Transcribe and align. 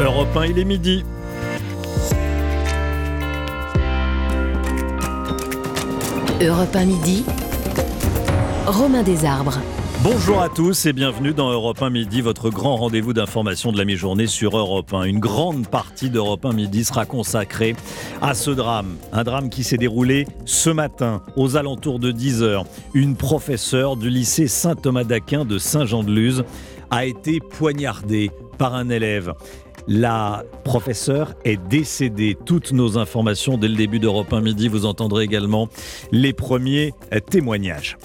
Europe 0.00 0.36
1, 0.36 0.46
il 0.46 0.58
est 0.58 0.64
midi. 0.64 1.04
Europe 6.40 6.74
1 6.74 6.84
midi. 6.86 7.24
Romain 8.66 9.02
Desarbres. 9.02 9.58
Bonjour 10.02 10.42
à 10.42 10.48
tous 10.48 10.86
et 10.86 10.92
bienvenue 10.92 11.32
dans 11.32 11.52
Europe 11.52 11.80
1 11.80 11.90
Midi, 11.90 12.22
votre 12.22 12.50
grand 12.50 12.74
rendez-vous 12.76 13.12
d'information 13.12 13.70
de 13.70 13.78
la 13.78 13.84
mi-journée 13.84 14.26
sur 14.26 14.56
Europe 14.56 14.92
1. 14.92 15.04
Une 15.04 15.20
grande 15.20 15.68
partie 15.68 16.10
d'Europe 16.10 16.44
1 16.44 16.54
Midi 16.54 16.84
sera 16.84 17.06
consacrée 17.06 17.76
à 18.20 18.34
ce 18.34 18.50
drame. 18.50 18.96
Un 19.12 19.22
drame 19.22 19.48
qui 19.50 19.62
s'est 19.62 19.76
déroulé 19.76 20.26
ce 20.44 20.70
matin, 20.70 21.22
aux 21.36 21.56
alentours 21.56 22.00
de 22.00 22.10
10h. 22.10 22.64
Une 22.94 23.14
professeure 23.14 23.96
du 23.96 24.10
lycée 24.10 24.48
Saint-Thomas 24.48 25.04
d'Aquin 25.04 25.44
de 25.44 25.58
Saint-Jean-de-Luz 25.58 26.42
a 26.90 27.04
été 27.06 27.38
poignardée 27.38 28.32
par 28.58 28.74
un 28.74 28.88
élève. 28.90 29.34
La 29.88 30.44
professeure 30.64 31.34
est 31.44 31.60
décédée. 31.68 32.36
Toutes 32.46 32.72
nos 32.72 32.98
informations 32.98 33.58
dès 33.58 33.68
le 33.68 33.74
début 33.74 33.98
d'Europe 33.98 34.32
1 34.32 34.40
Midi, 34.40 34.68
vous 34.68 34.86
entendrez 34.86 35.24
également 35.24 35.68
les 36.12 36.32
premiers 36.32 36.94
témoignages. 37.30 37.96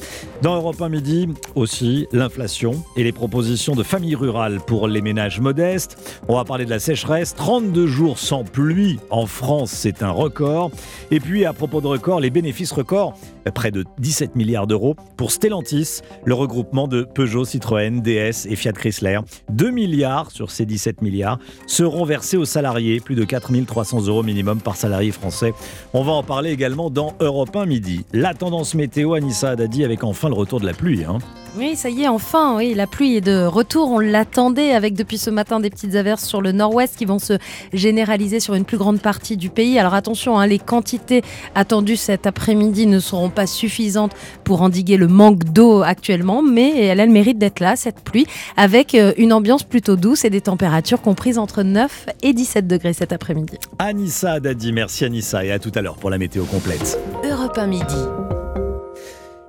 Dans 0.42 0.56
Europe 0.56 0.82
1 0.82 0.90
Midi 0.90 1.30
aussi, 1.56 2.08
l'inflation 2.12 2.84
et 2.96 3.04
les 3.04 3.12
propositions 3.12 3.76
de 3.76 3.84
famille 3.84 4.16
rurale 4.16 4.60
pour 4.66 4.88
les 4.88 5.02
ménages 5.02 5.40
modestes. 5.40 6.22
On 6.28 6.36
va 6.36 6.46
parler 6.46 6.66
de 6.66 6.70
la 6.70 6.80
sécheresse. 6.80 7.36
32 7.36 7.88
jours 7.88 8.20
sans 8.20 8.44
pluie 8.44 9.00
en 9.10 9.26
France, 9.26 9.72
c'est 9.72 10.04
un 10.04 10.12
record. 10.12 10.72
Et 11.12 11.20
puis 11.20 11.46
à 11.46 11.54
propos 11.54 11.82
de 11.82 11.88
record, 11.88 12.20
les 12.20 12.30
bénéfices 12.30 12.72
records, 12.72 13.18
près 13.52 13.72
de 13.72 13.86
17 14.00 14.36
milliards 14.36 14.68
d'euros 14.68 14.96
pour 15.16 15.32
Stellantis, 15.32 16.02
le 16.26 16.34
regroupement 16.34 16.88
de 16.88 17.04
Peugeot, 17.04 17.46
Citroën, 17.46 18.02
DS 18.02 18.48
et 18.50 18.56
Fiat 18.56 18.74
Chrysler. 18.74 19.20
2 19.50 19.72
milliards 19.72 20.32
sur 20.32 20.52
ces 20.52 20.66
17 20.66 21.02
milliards 21.02 21.40
seront 21.66 22.06
versés 22.06 22.38
aux 22.38 22.46
salariés, 22.46 23.00
plus 23.00 23.16
de 23.16 23.24
4300 23.24 24.08
euros 24.08 24.24
minimum 24.24 24.62
par 24.62 24.76
salarié 24.76 25.12
français. 25.12 25.54
On 25.94 26.04
va 26.04 26.12
en 26.12 26.24
parler 26.24 26.52
également 26.52 26.90
dans 26.90 27.14
Europe 27.20 27.56
1 27.56 27.66
midi. 27.66 28.06
La 28.14 28.34
tendance 28.34 28.76
météo, 28.76 29.14
Anissa 29.14 29.52
Haddadi, 29.52 29.84
avec 29.84 30.04
enfin 30.04 30.30
le 30.30 30.36
retour 30.36 30.60
de 30.60 30.66
la 30.66 30.74
pluie. 30.74 31.04
Hein. 31.04 31.20
Oui, 31.58 31.76
ça 31.76 31.90
y 31.90 32.04
est, 32.04 32.08
enfin, 32.08 32.56
oui, 32.56 32.76
la 32.76 32.86
pluie 32.86 33.16
est 33.16 33.22
de 33.22 33.44
retour. 33.44 33.90
On 33.90 33.98
l'attendait 33.98 34.74
avec 34.74 34.94
depuis 34.94 35.18
ce 35.18 35.32
matin 35.32 35.60
des 35.60 35.72
petites 35.72 35.96
averses 35.96 36.24
sur 36.24 36.40
le 36.40 36.52
nord-ouest 36.52 36.96
qui 36.96 37.06
vont 37.06 37.18
se 37.18 37.34
généraliser 37.74 38.40
sur 38.40 38.54
une 38.54 38.64
plus 38.64 38.78
grande 38.78 39.02
partie 39.02 39.38
du 39.38 39.50
pays. 39.50 39.80
Alors 39.80 39.96
attention, 39.96 40.38
hein, 40.38 40.46
les 40.46 40.60
quantités 40.60 41.24
attendues 41.56 41.96
cet 41.96 42.28
après-midi 42.28 42.86
ne 42.86 43.00
seront 43.00 43.32
pas 43.38 43.46
suffisantes 43.46 44.14
pour 44.44 44.64
endiguer 44.64 44.98
le 44.98 45.08
manque 45.08 45.44
d'eau 45.44 45.84
actuellement, 45.84 46.42
mais 46.42 46.86
elle 46.86 47.00
a 47.00 47.06
le 47.06 47.12
mérite 47.12 47.38
d'être 47.38 47.60
là, 47.60 47.76
cette 47.76 48.02
pluie, 48.02 48.26
avec 48.56 48.96
euh, 48.96 49.14
une 49.18 49.32
ambiance 49.32 49.64
plutôt 49.64 49.96
douce 49.96 50.26
et 50.26 50.32
des 50.32 50.42
températures 50.42 51.04
comprises 51.04 51.38
entre 51.38 51.62
9 51.62 52.08
et 52.24 52.34
17 52.34 52.66
degrés 52.66 52.94
cet 52.94 53.14
après-midi. 53.14 53.60
Anissa 53.78 54.34
Haddadi, 54.34 54.74
merci 54.74 55.06
Anissa, 55.06 55.46
et 55.46 55.52
à 55.52 55.60
tout 55.60 55.72
à 55.76 55.84
l'heure 55.84 55.98
pour 55.98 56.10
la 56.10 56.18
météo 56.18 56.46
complète. 56.46 57.00
Europe 57.24 57.56
1 57.56 57.68
midi. 57.68 57.96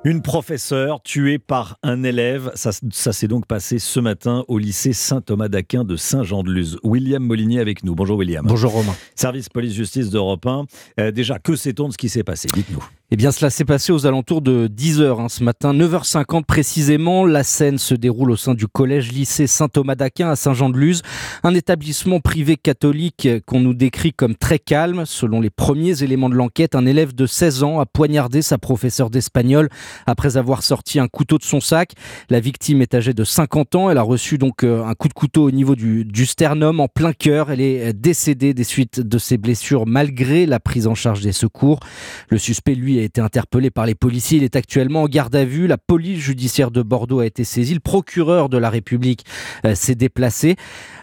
Une 0.05 0.20
professeure 0.20 1.03
tuée 1.03 1.39
par 1.39 1.78
un 1.83 2.03
élève, 2.03 2.53
ça, 2.55 2.72
ça 2.92 3.12
s'est 3.14 3.27
donc 3.27 3.47
passé 3.47 3.78
ce 3.78 4.00
matin 4.00 4.44
au 4.48 4.59
lycée 4.59 4.92
Saint-Thomas 4.92 5.48
d'Aquin 5.48 5.84
de 5.84 5.97
Saint-Jean-de-Luz. 5.97 6.78
William 6.83 7.22
Molinier 7.22 7.61
avec 7.61 7.84
nous. 7.84 7.94
Bonjour 7.94 8.19
William. 8.19 8.44
Bonjour 8.47 8.72
Romain. 8.72 8.94
Service 9.14 9.48
police-justice 9.48 10.11
d'Europe 10.11 10.44
1. 10.44 10.66
Euh, 11.00 11.11
déjà, 11.11 11.39
que 11.39 11.56
sait-on 11.56 11.89
de 11.89 11.94
ce 11.94 11.98
qui 11.98 12.11
s'est 12.11 12.25
passé? 12.25 12.48
Dites-nous. 12.53 12.84
Eh 13.11 13.17
bien, 13.17 13.33
cela 13.33 13.48
s'est 13.48 13.64
passé 13.64 13.91
aux 13.91 14.05
alentours 14.05 14.42
de 14.42 14.69
10h 14.69 15.19
hein, 15.19 15.31
ce 15.31 15.42
matin, 15.42 15.73
9h50 15.73 16.45
précisément. 16.45 17.25
La 17.25 17.42
scène 17.42 17.78
se 17.78 17.95
déroule 17.95 18.31
au 18.31 18.37
sein 18.37 18.53
du 18.53 18.69
collège-lycée 18.69 19.47
Saint-Thomas 19.47 19.95
d'Aquin 19.95 20.28
à 20.28 20.37
Saint-Jean-de-Luz, 20.37 21.00
un 21.42 21.55
établissement 21.55 22.20
privé 22.20 22.59
catholique 22.59 23.27
qu'on 23.47 23.61
nous 23.61 23.73
décrit 23.73 24.12
comme 24.12 24.34
très 24.34 24.59
calme. 24.59 25.05
Selon 25.06 25.41
les 25.41 25.48
premiers 25.48 26.03
éléments 26.03 26.28
de 26.28 26.34
l'enquête, 26.34 26.75
un 26.75 26.84
élève 26.84 27.15
de 27.15 27.25
16 27.25 27.62
ans 27.62 27.81
a 27.81 27.87
poignardé 27.87 28.43
sa 28.43 28.59
professeure 28.59 29.09
d'espagnol 29.09 29.71
après 30.05 30.37
avoir 30.37 30.62
sorti 30.62 31.00
un 31.00 31.09
couteau 31.09 31.38
de 31.38 31.44
son 31.44 31.61
sac. 31.61 31.93
La 32.28 32.41
victime 32.41 32.82
est 32.82 32.94
âgée 32.94 33.15
de 33.15 33.25
50 33.25 33.75
ans. 33.75 33.88
Elle 33.88 33.97
a 33.97 34.03
reçu 34.03 34.37
donc 34.37 34.65
euh, 34.65 34.84
un 34.84 34.93
coup 34.93 35.09
de 35.09 35.15
couteau 35.15 35.44
au 35.44 35.50
niveau 35.50 35.77
du, 35.77 36.05
du 36.05 36.27
sternum 36.27 36.78
en 36.78 36.88
plein 36.88 37.15
cœur. 37.15 37.50
Elle 37.50 37.62
est 37.62 37.94
décédée 37.94 38.53
des 38.53 38.65
suites 38.65 39.00
de 39.00 39.16
ses 39.16 39.38
blessures 39.38 39.87
malgré 39.87 40.44
la 40.44 40.61
prise 40.61 40.87
en 40.87 40.94
charge 40.94 41.22
des 41.22 41.32
secours. 41.32 41.81
Le 42.28 42.37
suspect, 42.37 42.75
lui, 42.75 42.97
a 42.98 43.04
été 43.04 43.20
interpellé 43.20 43.70
par 43.70 43.86
les 43.86 43.94
policiers. 43.94 44.38
Il 44.38 44.44
est 44.44 44.56
actuellement 44.56 45.03
en 45.03 45.09
garde 45.09 45.34
à 45.34 45.44
vue. 45.44 45.66
La 45.66 45.78
police 45.78 46.20
judiciaire 46.20 46.70
de 46.70 46.82
Bordeaux 46.82 47.20
a 47.20 47.26
été 47.26 47.44
saisie. 47.44 47.75
Le 47.75 47.81
procureur 47.81 48.48
de 48.48 48.59
la 48.59 48.70
République 48.70 49.25
euh, 49.64 49.75
s'est 49.75 49.94
déplacé. 49.94 50.56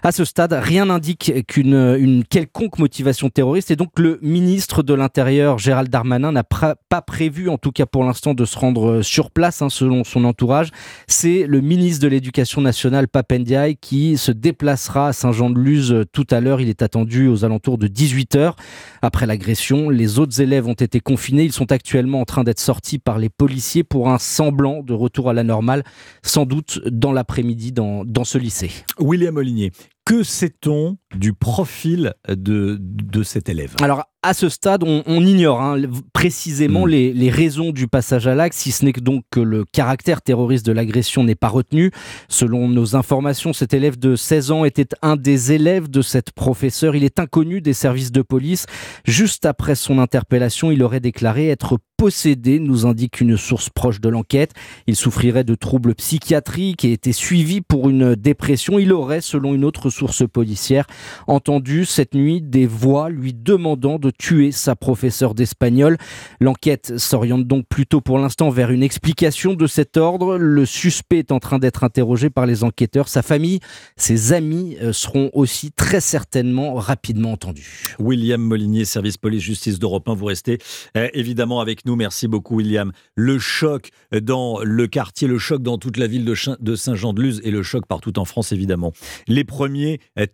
À 0.04 0.12
ce 0.12 0.26
stade, 0.26 0.54
rien 0.54 0.86
n'indique 0.86 1.34
qu'une 1.48 1.96
une 2.00 2.24
quelconque 2.24 2.78
motivation 2.78 3.30
terroriste 3.30 3.72
et 3.72 3.76
donc 3.76 3.98
le 3.98 4.20
ministre 4.22 4.84
de 4.84 4.94
l'Intérieur, 4.94 5.58
Gérald 5.58 5.90
Darmanin, 5.90 6.32
n'a 6.32 6.44
pas 6.44 6.76
prévu, 7.02 7.50
en 7.50 7.58
tout 7.58 7.72
cas 7.72 7.86
pour 7.86 8.04
l'instant, 8.04 8.34
de 8.34 8.46
se 8.46 8.58
rendre 8.58 9.02
sur 9.02 9.32
place, 9.32 9.62
hein, 9.62 9.70
selon 9.70 10.04
son 10.04 10.26
entourage. 10.26 10.70
C'est 11.08 11.46
le 11.48 11.62
ministre 11.62 12.04
de 12.04 12.08
l'Éducation 12.08 12.62
nationale, 12.62 13.08
Papendiaï, 13.08 13.78
qui 13.78 14.18
se 14.18 14.32
déplacera 14.32 15.10
à 15.10 15.14
Saint-Jean-de-Luz 15.14 16.06
tout 16.12 16.28
à 16.30 16.40
l'heure. 16.40 16.62
Il 16.62 16.70
est 16.70 16.82
attendu 16.82 17.28
aux 17.28 17.46
alentours 17.46 17.78
de 17.78 17.88
18h. 17.88 18.54
Après 19.02 19.26
l'agression, 19.26 19.90
les 19.90 20.20
autres 20.20 20.42
élèves 20.42 20.68
ont 20.68 20.74
été 20.74 21.00
confinés. 21.00 21.44
Ils 21.44 21.52
sont 21.52 21.72
actuellement 21.72 21.85
en 22.14 22.26
train 22.26 22.44
d'être 22.44 22.60
sortis 22.60 23.00
par 23.00 23.20
les 23.20 23.30
policiers 23.30 23.84
pour 23.84 24.10
un 24.10 24.18
semblant 24.18 24.82
de 24.82 24.94
retour 24.94 25.30
à 25.30 25.34
la 25.34 25.44
normale, 25.44 25.84
sans 26.24 26.46
doute 26.46 26.80
dans 26.88 27.12
l'après-midi 27.12 27.72
dans, 27.72 28.04
dans 28.06 28.24
ce 28.24 28.38
lycée. 28.38 28.72
William 29.00 29.36
Olinier, 29.38 29.72
que 30.06 30.24
sait-on 30.24 30.98
du 31.16 31.34
profil 31.34 32.14
de, 32.28 32.78
de 32.80 33.24
cet 33.24 33.50
élève 33.50 33.74
Alors, 33.82 34.06
à 34.26 34.34
ce 34.34 34.50
stade, 34.50 34.84
on, 34.84 35.04
on 35.06 35.24
ignore 35.24 35.62
hein, 35.62 35.80
précisément 36.12 36.86
mm. 36.86 36.90
les, 36.90 37.14
les, 37.14 37.30
raisons 37.30 37.72
du 37.72 37.88
passage 37.88 38.26
à 38.26 38.34
l'acte, 38.34 38.56
si 38.56 38.72
ce 38.72 38.84
n'est 38.84 38.92
que 38.92 39.00
donc 39.00 39.24
que 39.30 39.40
le 39.40 39.66
caractère 39.66 40.24
terroriste 40.24 40.66
de 40.66 40.72
l'agression 40.72 41.24
n'est 41.24 41.36
pas 41.36 41.48
retenu. 41.48 41.92
Selon 42.28 42.68
nos 42.68 42.96
informations, 42.96 43.54
cet 43.54 43.76
élève 43.76 44.00
de 44.00 44.16
16 44.16 44.52
ans 44.52 44.66
était 44.66 44.88
un 45.04 45.16
des 45.16 45.52
élèves 45.52 45.90
de 45.90 46.02
cette 46.02 46.32
professeure. 46.32 46.96
Il 46.96 47.04
est 47.04 47.20
inconnu 47.20 47.62
des 47.62 47.74
services 47.74 48.12
de 48.12 48.24
police. 48.24 48.66
Juste 49.06 49.46
après 49.46 49.76
son 49.76 50.00
interpellation, 50.00 50.72
il 50.72 50.82
aurait 50.82 51.00
déclaré 51.00 51.50
être 51.50 51.78
possédé, 51.98 52.60
nous 52.60 52.86
indique 52.86 53.22
une 53.22 53.38
source 53.38 53.70
proche 53.70 54.02
de 54.02 54.10
l'enquête. 54.10 54.52
Il 54.88 54.96
souffrirait 54.96 55.44
de 55.44 55.56
troubles 55.56 55.96
psychiatriques 55.96 56.84
et 56.84 56.92
était 56.92 57.12
suivi 57.12 57.62
pour 57.62 57.90
une 57.90 58.16
dépression. 58.16 58.80
Il 58.80 58.92
aurait, 58.92 59.22
selon 59.22 59.54
une 59.54 59.64
autre 59.64 59.90
source 59.90 60.28
policière, 60.28 60.88
entendu 61.28 61.86
cette 61.86 62.14
nuit 62.14 62.42
des 62.42 62.68
voix 62.68 63.10
lui 63.10 63.34
demandant 63.34 64.00
de 64.00 64.10
tuer 64.10 64.52
sa 64.52 64.76
professeure 64.76 65.34
d'espagnol. 65.34 65.98
L'enquête 66.40 66.98
s'oriente 66.98 67.48
donc 67.48 67.66
plutôt 67.68 68.02
pour 68.02 68.18
l'instant 68.18 68.50
vers 68.50 68.72
une 68.72 68.84
explication 68.84 69.54
de 69.54 69.68
cet 69.68 69.98
ordre. 69.98 70.38
Le 70.38 70.66
suspect 70.66 71.20
est 71.20 71.32
en 71.32 71.40
train 71.40 71.60
d'être 71.60 71.84
interrogé 71.84 72.30
par 72.30 72.46
les 72.46 72.64
enquêteurs. 72.64 73.08
Sa 73.08 73.22
famille, 73.22 73.60
ses 73.96 74.34
amis 74.34 74.78
euh, 74.82 74.94
seront 74.94 75.30
aussi 75.34 75.72
très 75.72 76.00
certainement 76.00 76.76
rapidement 76.76 77.34
entendus. 77.34 77.96
William 78.00 78.42
Molinier, 78.42 78.86
service 78.86 79.18
police-justice 79.18 79.80
d'Europe 79.80 80.08
1, 80.08 80.14
vous 80.14 80.26
restez 80.26 80.60
euh, 80.98 81.10
évidemment 81.14 81.60
avec 81.60 81.86
nous. 81.86 81.96
Merci 81.96 82.28
beaucoup 82.28 82.58
William. 82.58 82.92
Le 83.16 83.40
choc 83.40 83.90
dans 84.12 84.60
le 84.62 84.88
quartier, 84.88 85.28
le 85.28 85.38
choc 85.38 85.62
dans 85.62 85.78
toute 85.78 85.98
la 85.98 86.08
ville 86.08 86.26
de 86.26 86.76
Saint-Jean-de-Luz 86.76 87.42
et 87.44 87.52
le 87.52 87.64
choc 87.64 87.86
partout 87.88 88.18
en 88.20 88.26
France 88.26 88.52
évidemment. 88.52 88.94
Les 89.28 89.44
premiers 89.44 90.00
euh, 90.20 90.26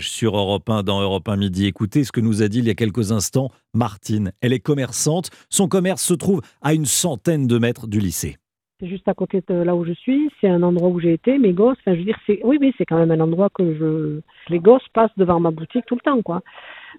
sur 0.00 0.36
Europe 0.36 0.68
1 0.68 0.82
dans 0.82 1.00
Europe 1.00 1.28
1 1.28 1.36
Midi. 1.36 1.66
Écoutez 1.66 2.04
ce 2.04 2.12
que 2.12 2.20
nous 2.20 2.42
a 2.42 2.48
dit 2.48 2.60
il 2.60 2.66
y 2.66 2.70
a 2.70 2.74
quelques 2.74 3.12
instants 3.12 3.50
Martine. 3.74 4.32
Elle 4.40 4.52
est 4.52 4.60
commerçante. 4.60 5.30
Son 5.50 5.68
commerce 5.68 6.02
se 6.02 6.14
trouve 6.14 6.40
à 6.62 6.74
une 6.74 6.86
centaine 6.86 7.46
de 7.46 7.58
mètres 7.58 7.86
du 7.86 8.00
lycée. 8.00 8.36
C'est 8.80 8.88
juste 8.88 9.06
à 9.06 9.14
côté 9.14 9.42
de 9.46 9.54
là 9.54 9.76
où 9.76 9.84
je 9.84 9.92
suis. 9.92 10.30
C'est 10.40 10.48
un 10.48 10.62
endroit 10.62 10.88
où 10.88 10.98
j'ai 10.98 11.12
été. 11.12 11.38
Mes 11.38 11.52
gosses, 11.52 11.78
je 11.86 11.92
veux 11.92 12.04
dire, 12.04 12.18
oui, 12.42 12.58
oui, 12.60 12.74
c'est 12.78 12.84
quand 12.84 12.98
même 12.98 13.12
un 13.12 13.20
endroit 13.20 13.48
que 13.50 13.74
je, 13.74 14.20
les 14.48 14.58
gosses 14.58 14.88
passent 14.92 15.16
devant 15.16 15.38
ma 15.38 15.50
boutique 15.50 15.84
tout 15.86 15.94
le 15.94 16.00
temps, 16.00 16.20
quoi. 16.22 16.40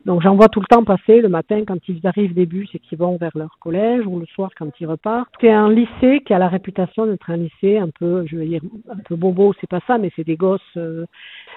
Donc 0.05 0.21
j'en 0.21 0.35
vois 0.35 0.49
tout 0.49 0.59
le 0.59 0.65
temps 0.65 0.83
passer 0.83 1.21
le 1.21 1.29
matin 1.29 1.63
quand 1.65 1.77
ils 1.87 2.05
arrivent 2.05 2.33
des 2.33 2.45
bus 2.45 2.69
et 2.73 2.79
qu'ils 2.79 2.97
vont 2.97 3.17
vers 3.17 3.31
leur 3.35 3.57
collège 3.59 4.05
ou 4.05 4.19
le 4.19 4.25
soir 4.27 4.49
quand 4.57 4.69
ils 4.79 4.85
repartent. 4.85 5.33
C'est 5.39 5.51
un 5.51 5.71
lycée 5.71 6.21
qui 6.25 6.33
a 6.33 6.39
la 6.39 6.49
réputation 6.49 7.05
d'être 7.05 7.29
un 7.29 7.37
lycée 7.37 7.77
un 7.77 7.89
peu, 7.89 8.25
je 8.27 8.35
veux 8.35 8.45
dire, 8.45 8.61
un 8.89 8.97
peu 9.05 9.15
bobo, 9.15 9.53
c'est 9.61 9.69
pas 9.69 9.79
ça, 9.87 9.97
mais 9.97 10.11
c'est 10.15 10.25
des 10.25 10.35
gosses. 10.35 10.61
Euh, 10.77 11.05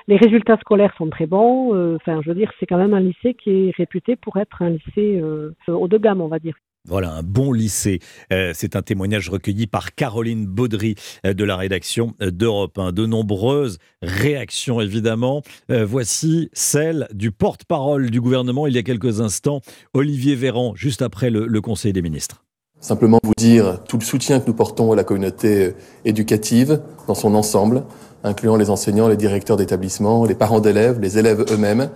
les 0.07 0.17
résultats 0.17 0.59
scolaires 0.59 0.95
sont 0.97 1.09
très 1.11 1.27
bons. 1.27 1.75
euh, 1.75 1.97
Enfin, 1.97 2.21
je 2.23 2.29
veux 2.29 2.37
dire, 2.37 2.53
c'est 2.61 2.67
quand 2.67 2.79
même 2.79 2.95
un 2.95 3.01
lycée 3.01 3.35
qui 3.35 3.51
est 3.51 3.77
réputé 3.77 4.17
pour 4.17 4.37
être 4.37 4.63
un 4.63 4.71
lycée 4.71 5.21
euh, 5.21 5.51
haut 5.69 5.89
de 5.89 5.99
gamme, 5.99 6.21
on 6.21 6.29
va 6.29 6.39
dire. 6.39 6.55
Voilà, 6.89 7.13
un 7.15 7.23
bon 7.23 7.53
lycée. 7.53 7.99
Euh, 8.33 8.53
c'est 8.55 8.77
un 8.77 8.83
témoignage 8.83 9.29
recueilli 9.29 9.67
par 9.67 9.95
Caroline 9.95 10.47
Baudry 10.47 10.95
euh, 11.25 11.35
de 11.35 11.43
la 11.43 11.57
rédaction 11.57 12.15
euh, 12.23 12.31
d'Europe 12.31 12.79
1. 12.79 12.93
De 12.93 13.07
nombreuses 13.07 13.79
réactions, 14.03 14.81
évidemment. 14.81 15.43
Voici 15.69 16.49
celle 16.53 17.09
du 17.13 17.33
porte-parole 17.33 18.11
du 18.11 18.21
gouvernement 18.21 18.67
il 18.67 18.75
y 18.75 18.79
a 18.79 18.83
quelques 18.83 19.21
instants, 19.21 19.61
Olivier 19.95 20.35
Véran, 20.35 20.75
juste 20.77 21.03
après 21.03 21.31
le, 21.31 21.47
le 21.47 21.61
Conseil 21.61 21.93
des 21.93 22.03
ministres. 22.03 22.45
Simplement 22.81 23.19
vous 23.23 23.33
dire 23.37 23.83
tout 23.89 23.99
le 23.99 24.05
soutien 24.05 24.39
que 24.39 24.47
nous 24.47 24.55
portons 24.55 24.93
à 24.93 24.97
la 24.97 25.05
communauté 25.05 25.75
éducative 26.05 26.81
dans 27.09 27.15
son 27.15 27.35
ensemble, 27.35 27.83
incluant 28.23 28.57
les 28.57 28.71
enseignants, 28.71 29.09
les 29.09 29.17
directeurs 29.17 29.57
d'établissement, 29.57 30.25
les 30.25 30.35
parents 30.35 30.61
d'élèves, 30.61 31.01
les 31.01 31.19
élèves 31.19 31.45
eux-mêmes. 31.51 31.91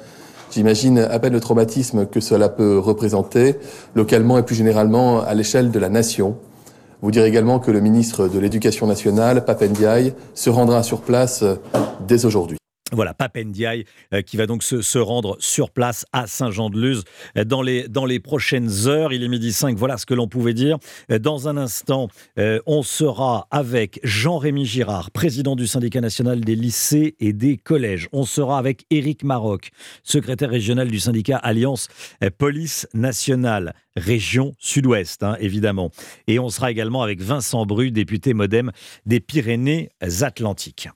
J'imagine 0.50 0.98
à 0.98 1.18
peine 1.18 1.32
le 1.32 1.40
traumatisme 1.40 2.06
que 2.06 2.20
cela 2.20 2.48
peut 2.48 2.78
représenter, 2.78 3.56
localement 3.94 4.38
et 4.38 4.42
plus 4.42 4.56
généralement 4.56 5.22
à 5.22 5.34
l'échelle 5.34 5.70
de 5.70 5.78
la 5.78 5.88
nation. 5.88 6.36
Vous 7.02 7.10
dire 7.10 7.24
également 7.24 7.60
que 7.60 7.70
le 7.70 7.80
ministre 7.80 8.28
de 8.28 8.38
l'Éducation 8.38 8.86
nationale, 8.86 9.44
Papendiaï, 9.44 10.12
se 10.34 10.50
rendra 10.50 10.82
sur 10.82 11.00
place 11.00 11.44
dès 12.06 12.24
aujourd'hui. 12.26 12.59
Voilà, 12.92 13.14
Papendiaï 13.14 13.84
euh, 14.12 14.22
qui 14.22 14.36
va 14.36 14.46
donc 14.46 14.62
se, 14.62 14.98
rendre 14.98 15.36
sur 15.38 15.70
place 15.70 16.06
à 16.12 16.26
Saint-Jean-de-Luz 16.26 17.04
euh, 17.36 17.44
dans 17.44 17.62
les, 17.62 17.88
dans 17.88 18.04
les 18.04 18.18
prochaines 18.18 18.86
heures. 18.86 19.12
Il 19.12 19.22
est 19.22 19.28
midi 19.28 19.52
5, 19.52 19.76
voilà 19.76 19.96
ce 19.96 20.06
que 20.06 20.14
l'on 20.14 20.28
pouvait 20.28 20.54
dire. 20.54 20.78
Euh, 21.10 21.18
dans 21.18 21.48
un 21.48 21.56
instant, 21.56 22.08
on 22.66 22.82
sera 22.82 23.46
avec 23.50 24.00
Jean-Rémy 24.02 24.64
Girard, 24.64 25.10
président 25.10 25.56
du 25.56 25.66
syndicat 25.66 26.00
national 26.00 26.40
des 26.40 26.54
lycées 26.54 27.14
et 27.20 27.32
des 27.32 27.56
collèges. 27.56 28.08
On 28.12 28.24
sera 28.24 28.58
avec 28.58 28.84
Éric 28.90 29.24
Maroc, 29.24 29.70
secrétaire 30.02 30.50
régional 30.50 30.88
du 30.88 30.98
syndicat 30.98 31.36
Alliance 31.36 31.88
Police 32.38 32.88
Nationale, 32.94 33.74
région 33.96 34.54
sud-ouest, 34.58 35.22
hein, 35.22 35.36
évidemment. 35.40 35.90
Et 36.26 36.38
on 36.38 36.48
sera 36.48 36.70
également 36.70 37.02
avec 37.02 37.20
Vincent 37.20 37.66
Bru, 37.66 37.90
député 37.90 38.34
modem 38.34 38.72
des 39.06 39.20
Pyrénées-Atlantiques. 39.20 40.88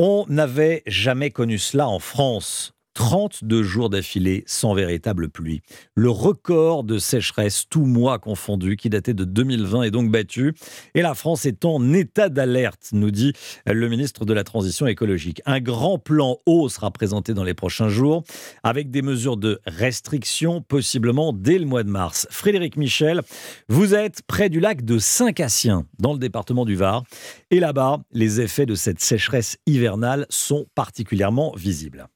On 0.00 0.26
n'avait 0.28 0.84
jamais 0.86 1.32
connu 1.32 1.58
cela 1.58 1.88
en 1.88 1.98
France. 1.98 2.72
32 2.98 3.62
jours 3.62 3.90
d'affilée 3.90 4.42
sans 4.48 4.74
véritable 4.74 5.28
pluie. 5.28 5.62
Le 5.94 6.10
record 6.10 6.82
de 6.82 6.98
sécheresse, 6.98 7.64
tout 7.70 7.84
mois 7.84 8.18
confondu, 8.18 8.76
qui 8.76 8.90
datait 8.90 9.14
de 9.14 9.22
2020 9.22 9.84
est 9.84 9.92
donc 9.92 10.10
battu. 10.10 10.52
Et 10.96 11.02
la 11.02 11.14
France 11.14 11.46
est 11.46 11.64
en 11.64 11.92
état 11.92 12.28
d'alerte, 12.28 12.88
nous 12.90 13.12
dit 13.12 13.34
le 13.66 13.88
ministre 13.88 14.24
de 14.24 14.32
la 14.32 14.42
Transition 14.42 14.88
écologique. 14.88 15.40
Un 15.46 15.60
grand 15.60 16.00
plan 16.00 16.38
eau 16.44 16.68
sera 16.68 16.90
présenté 16.90 17.34
dans 17.34 17.44
les 17.44 17.54
prochains 17.54 17.88
jours, 17.88 18.24
avec 18.64 18.90
des 18.90 19.02
mesures 19.02 19.36
de 19.36 19.60
restriction, 19.64 20.60
possiblement 20.60 21.32
dès 21.32 21.60
le 21.60 21.66
mois 21.66 21.84
de 21.84 21.90
mars. 21.90 22.26
Frédéric 22.30 22.76
Michel, 22.76 23.22
vous 23.68 23.94
êtes 23.94 24.22
près 24.22 24.48
du 24.48 24.58
lac 24.58 24.84
de 24.84 24.98
Saint-Cassien, 24.98 25.86
dans 26.00 26.14
le 26.14 26.18
département 26.18 26.64
du 26.64 26.74
Var. 26.74 27.04
Et 27.52 27.60
là-bas, 27.60 28.00
les 28.10 28.40
effets 28.40 28.66
de 28.66 28.74
cette 28.74 28.98
sécheresse 28.98 29.56
hivernale 29.66 30.26
sont 30.30 30.66
particulièrement 30.74 31.54
visibles. 31.56 32.08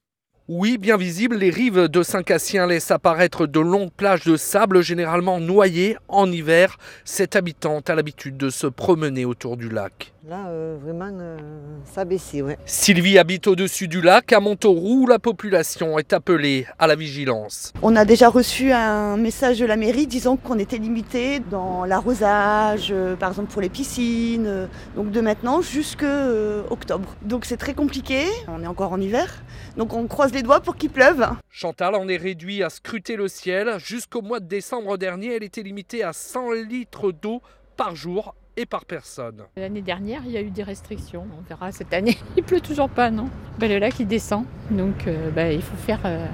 Oui, 0.49 0.77
bien 0.77 0.97
visible, 0.97 1.37
les 1.37 1.51
rives 1.51 1.87
de 1.87 2.03
Saint-Cassien 2.03 2.67
laissent 2.67 2.91
apparaître 2.91 3.47
de 3.47 3.61
longues 3.61 3.93
plages 3.97 4.25
de 4.25 4.37
sable 4.37 4.83
généralement 4.83 5.39
noyées 5.39 5.97
en 6.09 6.31
hiver. 6.33 6.79
Cette 7.05 7.37
habitante 7.37 7.89
a 7.91 7.95
l'habitude 7.95 8.37
de 8.37 8.51
se 8.51 8.67
promener 8.67 9.25
autour 9.25 9.57
du 9.57 9.69
lac. 9.69 10.13
Là, 10.29 10.47
euh, 10.49 10.77
vraiment, 10.81 11.11
euh, 11.21 11.37
ça 11.85 12.03
a 12.03 12.05
baissé, 12.05 12.43
ouais. 12.43 12.57
Sylvie 12.65 13.19
habite 13.19 13.49
au-dessus 13.49 13.89
du 13.89 14.01
lac, 14.01 14.33
à 14.33 14.41
Montauroux, 14.41 15.03
où 15.03 15.07
la 15.07 15.19
population 15.19 15.99
est 15.99 16.13
appelée 16.13 16.67
à 16.79 16.87
la 16.87 16.95
vigilance. 16.95 17.73
On 17.83 17.95
a 17.97 18.05
déjà 18.05 18.29
reçu 18.29 18.73
un 18.73 19.17
message 19.17 19.59
de 19.59 19.67
la 19.67 19.77
mairie 19.77 20.07
disant 20.07 20.37
qu'on 20.37 20.59
était 20.59 20.79
limité 20.79 21.41
dans 21.51 21.85
l'arrosage, 21.85 22.91
euh, 22.93 23.17
par 23.17 23.31
exemple 23.31 23.53
pour 23.53 23.63
les 23.63 23.69
piscines, 23.69 24.69
donc 24.97 25.11
de 25.11 25.21
maintenant 25.21 25.61
jusqu'à 25.61 26.29
octobre. 26.71 27.17
Donc 27.23 27.45
c'est 27.45 27.57
très 27.57 27.75
compliqué, 27.75 28.25
on 28.49 28.63
est 28.63 28.67
encore 28.69 28.93
en 28.93 29.01
hiver, 29.01 29.43
donc 29.77 29.93
on 29.93 30.07
croise 30.07 30.32
les 30.33 30.43
doigts 30.43 30.61
pour 30.61 30.77
qu'il 30.77 30.91
pleuve. 30.91 31.27
Chantal 31.51 31.95
en 31.95 32.09
est 32.09 32.17
réduit 32.17 32.63
à 32.63 32.71
scruter 32.71 33.17
le 33.17 33.29
ciel. 33.29 33.79
Jusqu'au 33.79 34.23
mois 34.23 34.41
de 34.41 34.47
décembre 34.47 34.97
dernier, 34.97 35.35
elle 35.35 35.43
était 35.43 35.63
limitée 35.63 36.03
à 36.03 36.13
100 36.13 36.53
litres 36.53 37.13
d'eau 37.13 37.43
par 37.77 37.95
jour 37.95 38.35
et 38.57 38.67
par 38.67 38.85
personne. 38.85 39.45
L'année 39.57 39.83
dernière, 39.83 40.23
il 40.25 40.33
y 40.33 40.37
a 40.37 40.43
eu 40.43 40.51
des 40.51 40.63
restrictions. 40.63 41.27
On 41.39 41.43
verra 41.43 41.73
cette 41.73 41.93
année. 41.93 42.17
Il 42.37 42.43
pleut 42.43 42.61
toujours 42.61 42.89
pas, 42.89 43.11
non? 43.11 43.29
Ben, 43.59 43.71
Le 43.71 43.79
lac, 43.79 43.99
il 44.01 44.07
descend. 44.07 44.45
Donc, 44.71 45.07
euh, 45.07 45.31
ben, 45.31 45.53
il 45.53 45.63
faut 45.63 45.77
faire 45.77 46.01
euh, 46.05 46.27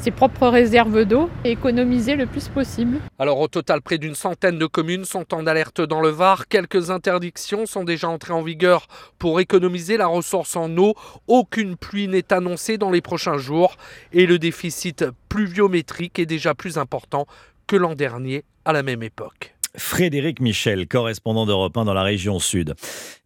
ses 0.00 0.10
propres 0.10 0.48
réserves 0.48 1.04
d'eau 1.04 1.28
et 1.44 1.50
économiser 1.50 2.16
le 2.16 2.26
plus 2.26 2.48
possible. 2.48 2.98
Alors, 3.18 3.38
au 3.38 3.48
total, 3.48 3.82
près 3.82 3.98
d'une 3.98 4.14
centaine 4.14 4.58
de 4.58 4.66
communes 4.66 5.04
sont 5.04 5.34
en 5.34 5.46
alerte 5.46 5.80
dans 5.80 6.00
le 6.00 6.08
Var. 6.08 6.48
Quelques 6.48 6.90
interdictions 6.90 7.66
sont 7.66 7.84
déjà 7.84 8.08
entrées 8.08 8.32
en 8.32 8.42
vigueur 8.42 8.86
pour 9.18 9.40
économiser 9.40 9.96
la 9.96 10.06
ressource 10.06 10.56
en 10.56 10.74
eau. 10.78 10.94
Aucune 11.28 11.76
pluie 11.76 12.08
n'est 12.08 12.32
annoncée 12.32 12.78
dans 12.78 12.90
les 12.90 13.02
prochains 13.02 13.38
jours 13.38 13.76
et 14.12 14.26
le 14.26 14.38
déficit 14.38 15.04
pluviométrique 15.28 16.18
est 16.18 16.26
déjà 16.26 16.54
plus 16.54 16.78
important 16.78 17.26
que 17.66 17.76
l'an 17.76 17.94
dernier 17.94 18.44
à 18.64 18.72
la 18.72 18.82
même 18.82 19.02
époque. 19.02 19.54
Frédéric 19.76 20.40
Michel, 20.40 20.86
correspondant 20.86 21.46
d'Europe 21.46 21.76
1 21.76 21.84
dans 21.84 21.94
la 21.94 22.02
région 22.02 22.38
sud. 22.38 22.74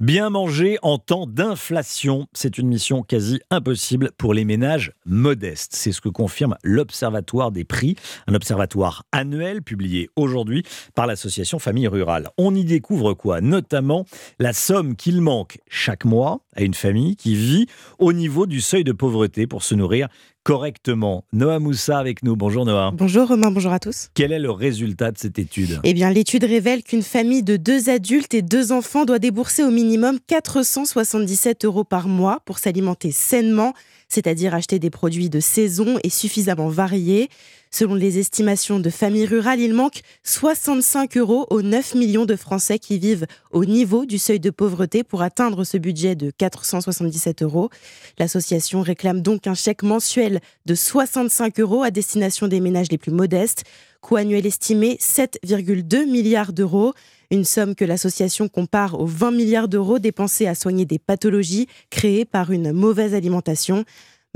Bien 0.01 0.31
manger 0.31 0.79
en 0.83 0.99
temps 0.99 1.27
d'inflation, 1.27 2.27
c'est 2.33 2.59
une 2.59 2.69
mission 2.69 3.03
quasi 3.03 3.41
impossible 3.51 4.11
pour 4.19 4.35
les 4.35 4.45
ménages 4.45 4.93
modestes. 5.07 5.75
C'est 5.75 5.93
ce 5.93 6.01
que 6.01 6.09
confirme 6.09 6.57
l'Observatoire 6.63 7.51
des 7.51 7.65
prix, 7.65 7.97
un 8.27 8.35
observatoire 8.35 9.05
annuel 9.13 9.63
publié 9.63 10.11
aujourd'hui 10.17 10.63
par 10.95 11.07
l'association 11.07 11.59
Famille 11.59 11.89
Rurale. 11.89 12.29
On 12.39 12.55
y 12.55 12.65
découvre 12.65 13.15
quoi? 13.15 13.41
Notamment 13.41 14.05
la 14.39 14.53
somme 14.53 14.97
qu'il 14.97 15.21
manque 15.21 15.59
chaque 15.69 16.05
mois 16.05 16.41
à 16.55 16.63
une 16.63 16.75
famille 16.75 17.17
qui 17.17 17.35
vit 17.35 17.67
au 17.99 18.13
niveau 18.13 18.47
du 18.47 18.61
seuil 18.61 18.85
de 18.85 18.93
pauvreté 18.93 19.47
pour 19.47 19.63
se 19.63 19.75
nourrir 19.75 20.09
correctement. 20.45 21.25
Noah 21.33 21.59
Moussa 21.59 21.99
avec 21.99 22.23
nous. 22.23 22.37
Bonjour 22.37 22.65
Noah. 22.65 22.93
Bonjour 22.95 23.27
Romain, 23.27 23.51
bonjour 23.51 23.73
à 23.73 23.81
tous. 23.81 24.09
Quel 24.15 24.31
est 24.31 24.39
le 24.39 24.51
résultat 24.51 25.11
de 25.11 25.19
cette 25.19 25.39
étude? 25.39 25.81
Eh 25.83 25.95
bien, 25.95 26.11
l'étude 26.11 26.45
révèle 26.45 26.83
qu'une 26.83 27.03
famille 27.03 27.43
de 27.43 27.57
deux 27.57 27.89
adultes 27.89 28.35
et 28.35 28.43
deux 28.43 28.71
enfants 28.71 29.07
doit 29.07 29.19
débourser 29.19 29.65
au 29.65 29.71
minimum 29.71 30.19
477 30.27 31.65
euros 31.65 31.85
par 31.85 32.09
mois 32.09 32.41
pour 32.45 32.59
s'alimenter 32.59 33.11
sainement 33.11 33.73
c'est-à-dire 34.09 34.55
acheter 34.55 34.79
des 34.79 34.91
produits 34.91 35.31
de 35.31 35.41
saison 35.41 35.99
et 36.03 36.11
suffisamment 36.11 36.69
variés. 36.69 37.29
Selon 37.71 37.97
les 37.97 38.21
estimations 38.21 38.79
de 38.79 38.89
familles 38.89 39.27
rurales, 39.27 39.59
il 39.59 39.75
manque 39.75 40.03
65 40.23 41.17
euros 41.17 41.49
aux 41.51 41.61
9 41.61 41.97
millions 41.97 42.25
de 42.25 42.37
Français 42.37 42.79
qui 42.79 43.01
vivent 43.01 43.27
au 43.51 43.65
niveau 43.65 44.07
du 44.07 44.19
seuil 44.19 44.39
de 44.39 44.51
pauvreté 44.51 45.03
pour 45.03 45.23
atteindre 45.23 45.65
ce 45.65 45.77
budget 45.77 46.15
de 46.15 46.31
477 46.31 47.43
euros. 47.43 47.71
L'association 48.17 48.81
réclame 48.81 49.23
donc 49.23 49.49
un 49.49 49.55
chèque 49.55 49.83
mensuel 49.83 50.41
de 50.67 50.75
65 50.77 51.59
euros 51.59 51.83
à 51.83 51.91
destination 51.91 52.47
des 52.47 52.61
ménages 52.61 52.93
les 52.93 52.99
plus 52.99 53.11
modestes, 53.11 53.65
coût 54.01 54.17
annuel 54.17 54.47
estimé 54.47 54.97
7,2 55.01 56.09
milliards 56.09 56.53
d'euros. 56.53 56.93
Une 57.31 57.45
somme 57.45 57.75
que 57.75 57.85
l'association 57.85 58.49
compare 58.49 59.01
aux 59.01 59.07
20 59.07 59.31
milliards 59.31 59.69
d'euros 59.69 59.99
dépensés 59.99 60.47
à 60.47 60.55
soigner 60.55 60.85
des 60.85 60.99
pathologies 60.99 61.67
créées 61.91 62.25
par 62.25 62.51
une 62.51 62.73
mauvaise 62.73 63.15
alimentation. 63.15 63.85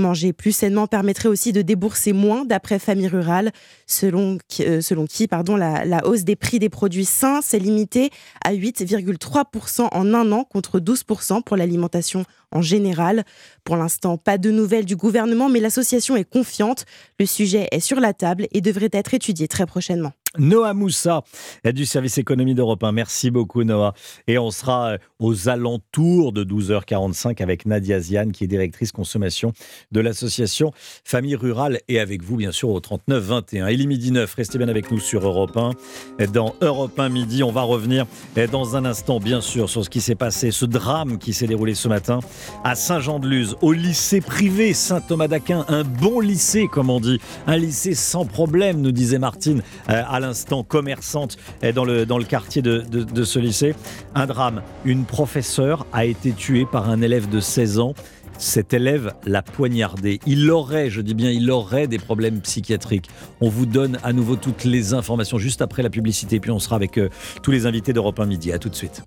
Manger 0.01 0.33
plus 0.33 0.53
sainement 0.53 0.87
permettrait 0.87 1.29
aussi 1.29 1.53
de 1.53 1.61
débourser 1.61 2.13
moins, 2.13 2.45
d'après 2.45 2.79
Famille 2.79 3.09
Rurale, 3.09 3.51
selon, 3.89 4.39
euh, 4.61 4.81
qui 5.09 5.27
la, 5.29 5.85
la, 5.85 6.07
hausse 6.07 6.23
des 6.23 6.37
prix 6.37 6.61
des 6.61 6.69
produits 6.69 7.05
sains 7.05 7.43
s'est 7.43 7.59
limitée 7.59 8.11
à 8.45 8.53
8,3% 8.55 9.89
en 9.91 10.15
un 10.15 10.31
an 10.31 10.45
contre 10.45 10.79
12% 10.79 11.43
pour 11.43 11.57
l'alimentation 11.57 12.25
en 12.53 12.63
général. 12.63 13.25
Pour 13.69 13.77
l'instant, 13.77 14.17
pas 14.17 14.39
de 14.39 14.51
nouvelles 14.51 14.87
du 14.87 14.97
gouvernement, 14.97 15.51
mais 15.51 15.61
l'association 15.61 16.17
est 16.17 16.25
confiante. 16.25 16.87
Le 17.21 17.27
sujet 17.27 17.69
est 17.71 17.81
sur 17.81 18.01
la 18.01 18.15
table 18.15 18.47
et 18.53 18.63
devrait 18.63 18.89
être 18.93 19.13
étudié 19.13 19.47
très 19.47 19.67
prochainement. 19.67 20.15
Noah 20.37 20.75
Moussa 20.75 21.23
du 21.65 21.87
service 21.87 22.19
économie 22.19 22.55
d'Europe 22.55 22.85
1. 22.85 22.93
Merci 22.93 23.31
beaucoup 23.31 23.65
Noah. 23.65 23.95
Et 24.27 24.39
on 24.39 24.51
sera 24.51 24.91
euh, 24.91 24.99
aux 25.19 25.49
alentours 25.49 26.33
de 26.33 26.45
12h45 26.45 27.43
avec 27.43 27.65
Nadia 27.65 27.99
Ziane 27.99 28.33
qui 28.33 28.45
est 28.45 28.47
directrice 28.47 28.93
consommation 28.93 29.53
de 29.91 30.01
l'association 30.01 30.73
Famille 31.05 31.35
Rurale 31.35 31.81
et 31.89 31.99
avec 31.99 32.23
vous 32.23 32.37
bien 32.37 32.53
sûr 32.53 32.69
au 32.69 32.79
39 32.79 33.23
21. 33.23 33.69
Il 33.69 33.81
est 33.81 33.87
midi 33.87 34.13
9, 34.13 34.33
restez 34.35 34.59
bien 34.59 34.69
avec 34.69 34.91
nous 34.91 35.01
sur 35.01 35.27
Europe 35.27 35.57
1. 35.57 36.27
Dans 36.27 36.55
Europe 36.61 36.99
1 36.99 37.09
midi, 37.09 37.43
on 37.43 37.51
va 37.51 37.63
revenir 37.63 38.07
dans 38.53 38.77
un 38.77 38.85
instant 38.85 39.21
bien 39.21 39.41
sûr 39.41 39.71
sur 39.71 39.83
ce 39.83 39.91
qui 39.91 40.03
s'est 40.03 40.15
passé, 40.15 40.51
ce 40.51 40.67
drame 40.67 41.19
qui 41.19 41.33
s'est 41.33 41.47
déroulé 41.47 41.75
ce 41.75 41.89
matin 41.89 42.21
à 42.65 42.75
Saint-Jean-de-Luz, 42.75 43.57
au 43.63 43.73
lycée 43.73 44.21
privé 44.21 44.73
Saint-Thomas 44.73 45.29
d'Aquin, 45.29 45.65
un 45.69 45.85
bon 45.85 46.21
lycée 46.21 46.69
comme 46.69 46.91
on 46.91 47.01
dit, 47.01 47.21
un 47.47 47.57
lycée 47.57 47.95
sans 47.95 48.25
problème 48.25 48.81
nous 48.81 48.93
disait 48.93 49.19
Martine 49.19 49.63
euh, 49.89 50.03
à 50.09 50.21
l'instant 50.21 50.63
commerçante 50.63 51.37
dans 51.75 51.85
le, 51.85 52.07
dans 52.07 52.19
le 52.19 52.25
quartier 52.25 52.63
de, 52.63 52.81
de 52.81 53.25
ce 53.25 53.39
lycée. 53.39 53.75
Un 54.15 54.27
drame, 54.27 54.63
une 54.85 55.05
professeure 55.05 55.87
a 55.93 56.05
été 56.05 56.33
tuée 56.33 56.67
par 56.71 56.89
un 56.89 57.03
élève 57.03 57.29
de 57.29 57.41
16 57.41 57.79
ans 57.79 57.95
cet 58.39 58.73
élève 58.73 59.13
l'a 59.27 59.43
poignardé. 59.43 60.21
Il 60.27 60.51
aurait, 60.51 60.91
je 60.91 61.01
dis 61.01 61.15
bien, 61.15 61.31
il 61.31 61.51
aurait 61.51 61.89
des 61.89 61.99
problèmes 61.99 62.41
psychiatriques. 62.41 63.09
On 63.41 63.49
vous 63.49 63.67
donne 63.67 63.99
à 64.05 64.13
nouveau 64.13 64.37
toutes 64.37 64.65
les 64.65 64.95
informations 64.95 65.39
juste 65.39 65.61
après 65.61 65.83
la 65.83 65.91
publicité, 65.91 66.41
puis 66.41 66.51
on 66.51 66.61
sera 66.61 66.77
avec 66.77 66.99
euh, 66.99 67.09
tous 67.43 67.51
les 67.51 67.67
invités 67.67 67.93
d'Europe 67.93 68.19
1 68.21 68.27
Midi. 68.27 68.53
À 68.53 68.59
tout 68.59 68.69
de 68.69 68.77
suite. 68.77 69.03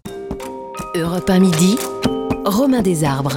Europe 0.95 1.29
1 1.29 1.39
Midi, 1.39 1.77
Romain 2.45 2.81
Desarbres. 2.81 3.35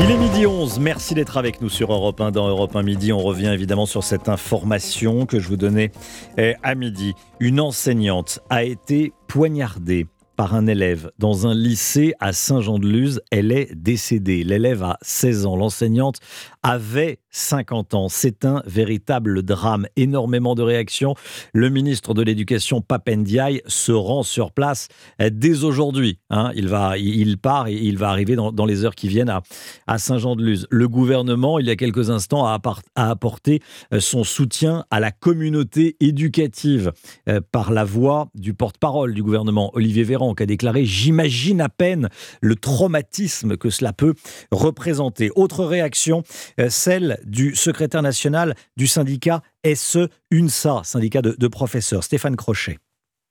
Il 0.00 0.10
est 0.10 0.16
midi 0.16 0.46
11, 0.46 0.80
merci 0.80 1.14
d'être 1.14 1.36
avec 1.36 1.60
nous 1.60 1.68
sur 1.68 1.92
Europe 1.92 2.20
1 2.20 2.30
dans 2.32 2.48
Europe 2.48 2.74
1 2.74 2.82
Midi. 2.82 3.12
On 3.12 3.20
revient 3.20 3.48
évidemment 3.48 3.86
sur 3.86 4.04
cette 4.04 4.28
information 4.28 5.26
que 5.26 5.38
je 5.38 5.48
vous 5.48 5.56
donnais 5.56 5.92
eh, 6.38 6.54
à 6.62 6.74
midi. 6.74 7.14
Une 7.40 7.60
enseignante 7.60 8.40
a 8.50 8.64
été 8.64 9.12
poignardée 9.28 10.06
par 10.36 10.54
un 10.54 10.66
élève 10.66 11.10
dans 11.18 11.46
un 11.46 11.54
lycée 11.54 12.14
à 12.18 12.32
Saint-Jean-de-Luz. 12.32 13.20
Elle 13.30 13.52
est 13.52 13.74
décédée. 13.74 14.44
L'élève 14.44 14.82
a 14.82 14.98
16 15.02 15.46
ans. 15.46 15.56
L'enseignante 15.56 16.18
avait 16.62 17.18
50 17.32 17.94
ans. 17.94 18.08
C'est 18.08 18.44
un 18.44 18.62
véritable 18.66 19.42
drame. 19.42 19.86
Énormément 19.96 20.54
de 20.54 20.62
réactions. 20.62 21.14
Le 21.52 21.68
ministre 21.68 22.14
de 22.14 22.22
l'Éducation, 22.22 22.80
Papendiaï, 22.80 23.62
se 23.66 23.92
rend 23.92 24.22
sur 24.22 24.52
place 24.52 24.88
dès 25.18 25.64
aujourd'hui. 25.64 26.18
Hein. 26.30 26.52
il, 26.54 26.68
va, 26.68 26.96
il 26.98 27.38
part 27.38 27.66
et 27.66 27.74
il 27.74 27.98
va 27.98 28.10
arriver 28.10 28.36
dans, 28.36 28.66
les 28.66 28.84
heures 28.84 28.94
qui 28.94 29.08
viennent 29.08 29.30
à, 29.30 29.42
à 29.86 29.98
Saint-Jean-de-Luz. 29.98 30.66
Le 30.70 30.88
gouvernement, 30.88 31.58
il 31.58 31.66
y 31.66 31.70
a 31.70 31.76
quelques 31.76 32.10
instants, 32.10 32.46
a, 32.46 32.60
apporté 32.94 33.60
euh, 33.92 34.00
son 34.00 34.24
soutien 34.24 34.84
à 34.90 35.00
la 35.00 35.10
communauté 35.10 35.96
éducative 36.00 36.92
euh, 37.28 37.40
par 37.50 37.72
la 37.72 37.84
voix 37.84 38.28
du 38.34 38.54
porte-parole 38.54 39.14
du 39.14 39.22
gouvernement, 39.22 39.70
Olivier 39.74 40.04
Véran, 40.04 40.34
qui 40.34 40.42
a 40.42 40.46
déclaré 40.46 40.84
J'imagine 40.84 41.60
à 41.60 41.68
peine 41.68 42.08
le 42.40 42.54
traumatisme 42.54 43.56
que 43.56 43.70
cela 43.70 43.92
peut 43.92 44.14
représenter. 44.50 45.30
Autre 45.34 45.64
réaction, 45.64 46.22
euh, 46.60 46.68
celle 46.68 47.18
du 47.24 47.54
secrétaire 47.54 48.02
national 48.02 48.54
du 48.76 48.86
syndicat 48.86 49.42
SE-UNSA, 49.64 50.82
syndicat 50.84 51.22
de, 51.22 51.48
professeurs, 51.48 52.04
Stéphane 52.04 52.36
Crochet. 52.36 52.78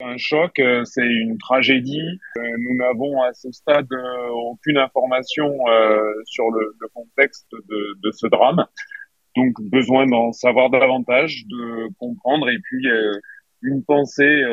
Un 0.03 0.17
choc, 0.17 0.57
euh, 0.59 0.83
c'est 0.83 1.05
une 1.05 1.37
tragédie. 1.37 2.19
Euh, 2.37 2.41
nous 2.57 2.77
n'avons 2.77 3.21
à 3.21 3.33
ce 3.33 3.51
stade 3.51 3.87
aucune 4.33 4.77
information 4.77 5.57
sur 6.25 6.49
le, 6.49 6.75
contexte 6.93 7.47
de, 7.51 8.11
ce 8.11 8.27
drame. 8.27 8.65
Donc 9.35 9.53
besoin 9.61 10.07
d'en 10.07 10.31
savoir 10.31 10.69
davantage, 10.69 11.43
de 11.47 11.87
comprendre 11.99 12.49
et 12.49 12.57
puis 12.59 12.87
une 13.61 13.83
pensée, 13.83 14.43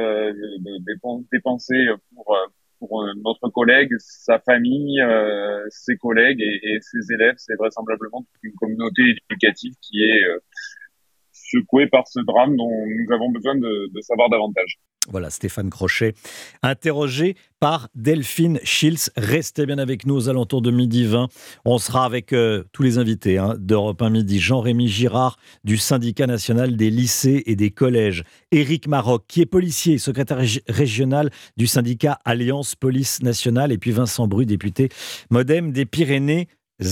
des, 0.61 1.41
pensées 1.43 1.87
pour, 2.15 2.37
pour 2.79 3.05
notre 3.25 3.49
collègue, 3.49 3.91
sa 3.99 4.39
famille, 4.39 5.01
euh, 5.01 5.65
ses 5.71 5.97
collègues 5.97 6.41
et, 6.41 6.79
ses 6.81 7.13
élèves. 7.13 7.35
C'est 7.39 7.57
vraisemblablement 7.57 8.27
une 8.43 8.55
communauté 8.55 9.03
éducative 9.31 9.75
qui 9.83 10.03
est 10.03 10.25
euh, 10.25 10.39
secouée 11.33 11.87
par 11.87 12.07
ce 12.09 12.21
drame 12.21 12.57
dont 12.57 12.71
nous 12.87 13.15
avons 13.15 13.31
besoin 13.31 13.57
de 13.57 14.01
savoir 14.01 14.29
davantage. 14.29 14.79
Voilà, 15.11 15.31
Stéphane 15.31 15.71
Crochet, 15.71 16.15
interrogé 16.63 17.35
par 17.61 17.89
Delphine 17.95 18.61
Schilz. 18.63 19.11
Restez 19.17 19.65
bien 19.67 19.79
avec 19.79 20.07
nous 20.07 20.15
aux 20.15 20.29
alentours 20.29 20.63
de 20.63 20.71
midi 20.71 21.07
20. 21.07 21.29
On 21.65 21.79
sera 21.79 22.05
avec 22.05 22.33
euh, 22.33 22.65
tous 22.73 22.83
les 22.83 22.99
invités 22.99 23.39
hein, 23.39 23.57
d'Europe 23.59 24.03
1 24.03 24.11
midi. 24.11 24.39
Jean-Rémy 24.39 24.87
Girard 24.87 25.39
du 25.65 25.79
syndicat 25.79 26.27
national 26.27 26.77
des 26.77 26.91
lycées 26.91 27.43
et 27.47 27.57
des 27.57 27.71
collèges. 27.71 28.23
Éric 28.53 28.87
Maroc, 28.87 29.25
qui 29.27 29.41
est 29.41 29.47
policier, 29.47 29.99
secrétaire 29.99 30.41
régional 30.69 31.31
du 31.57 31.67
syndicat 31.67 32.19
Alliance 32.25 32.75
Police 32.75 33.23
Nationale. 33.23 33.73
Et 33.73 33.79
puis 33.79 33.93
Vincent 33.93 34.29
Bru, 34.29 34.45
député 34.47 34.91
Modem 35.31 35.73
des 35.73 35.87
Pyrénées 35.87 36.49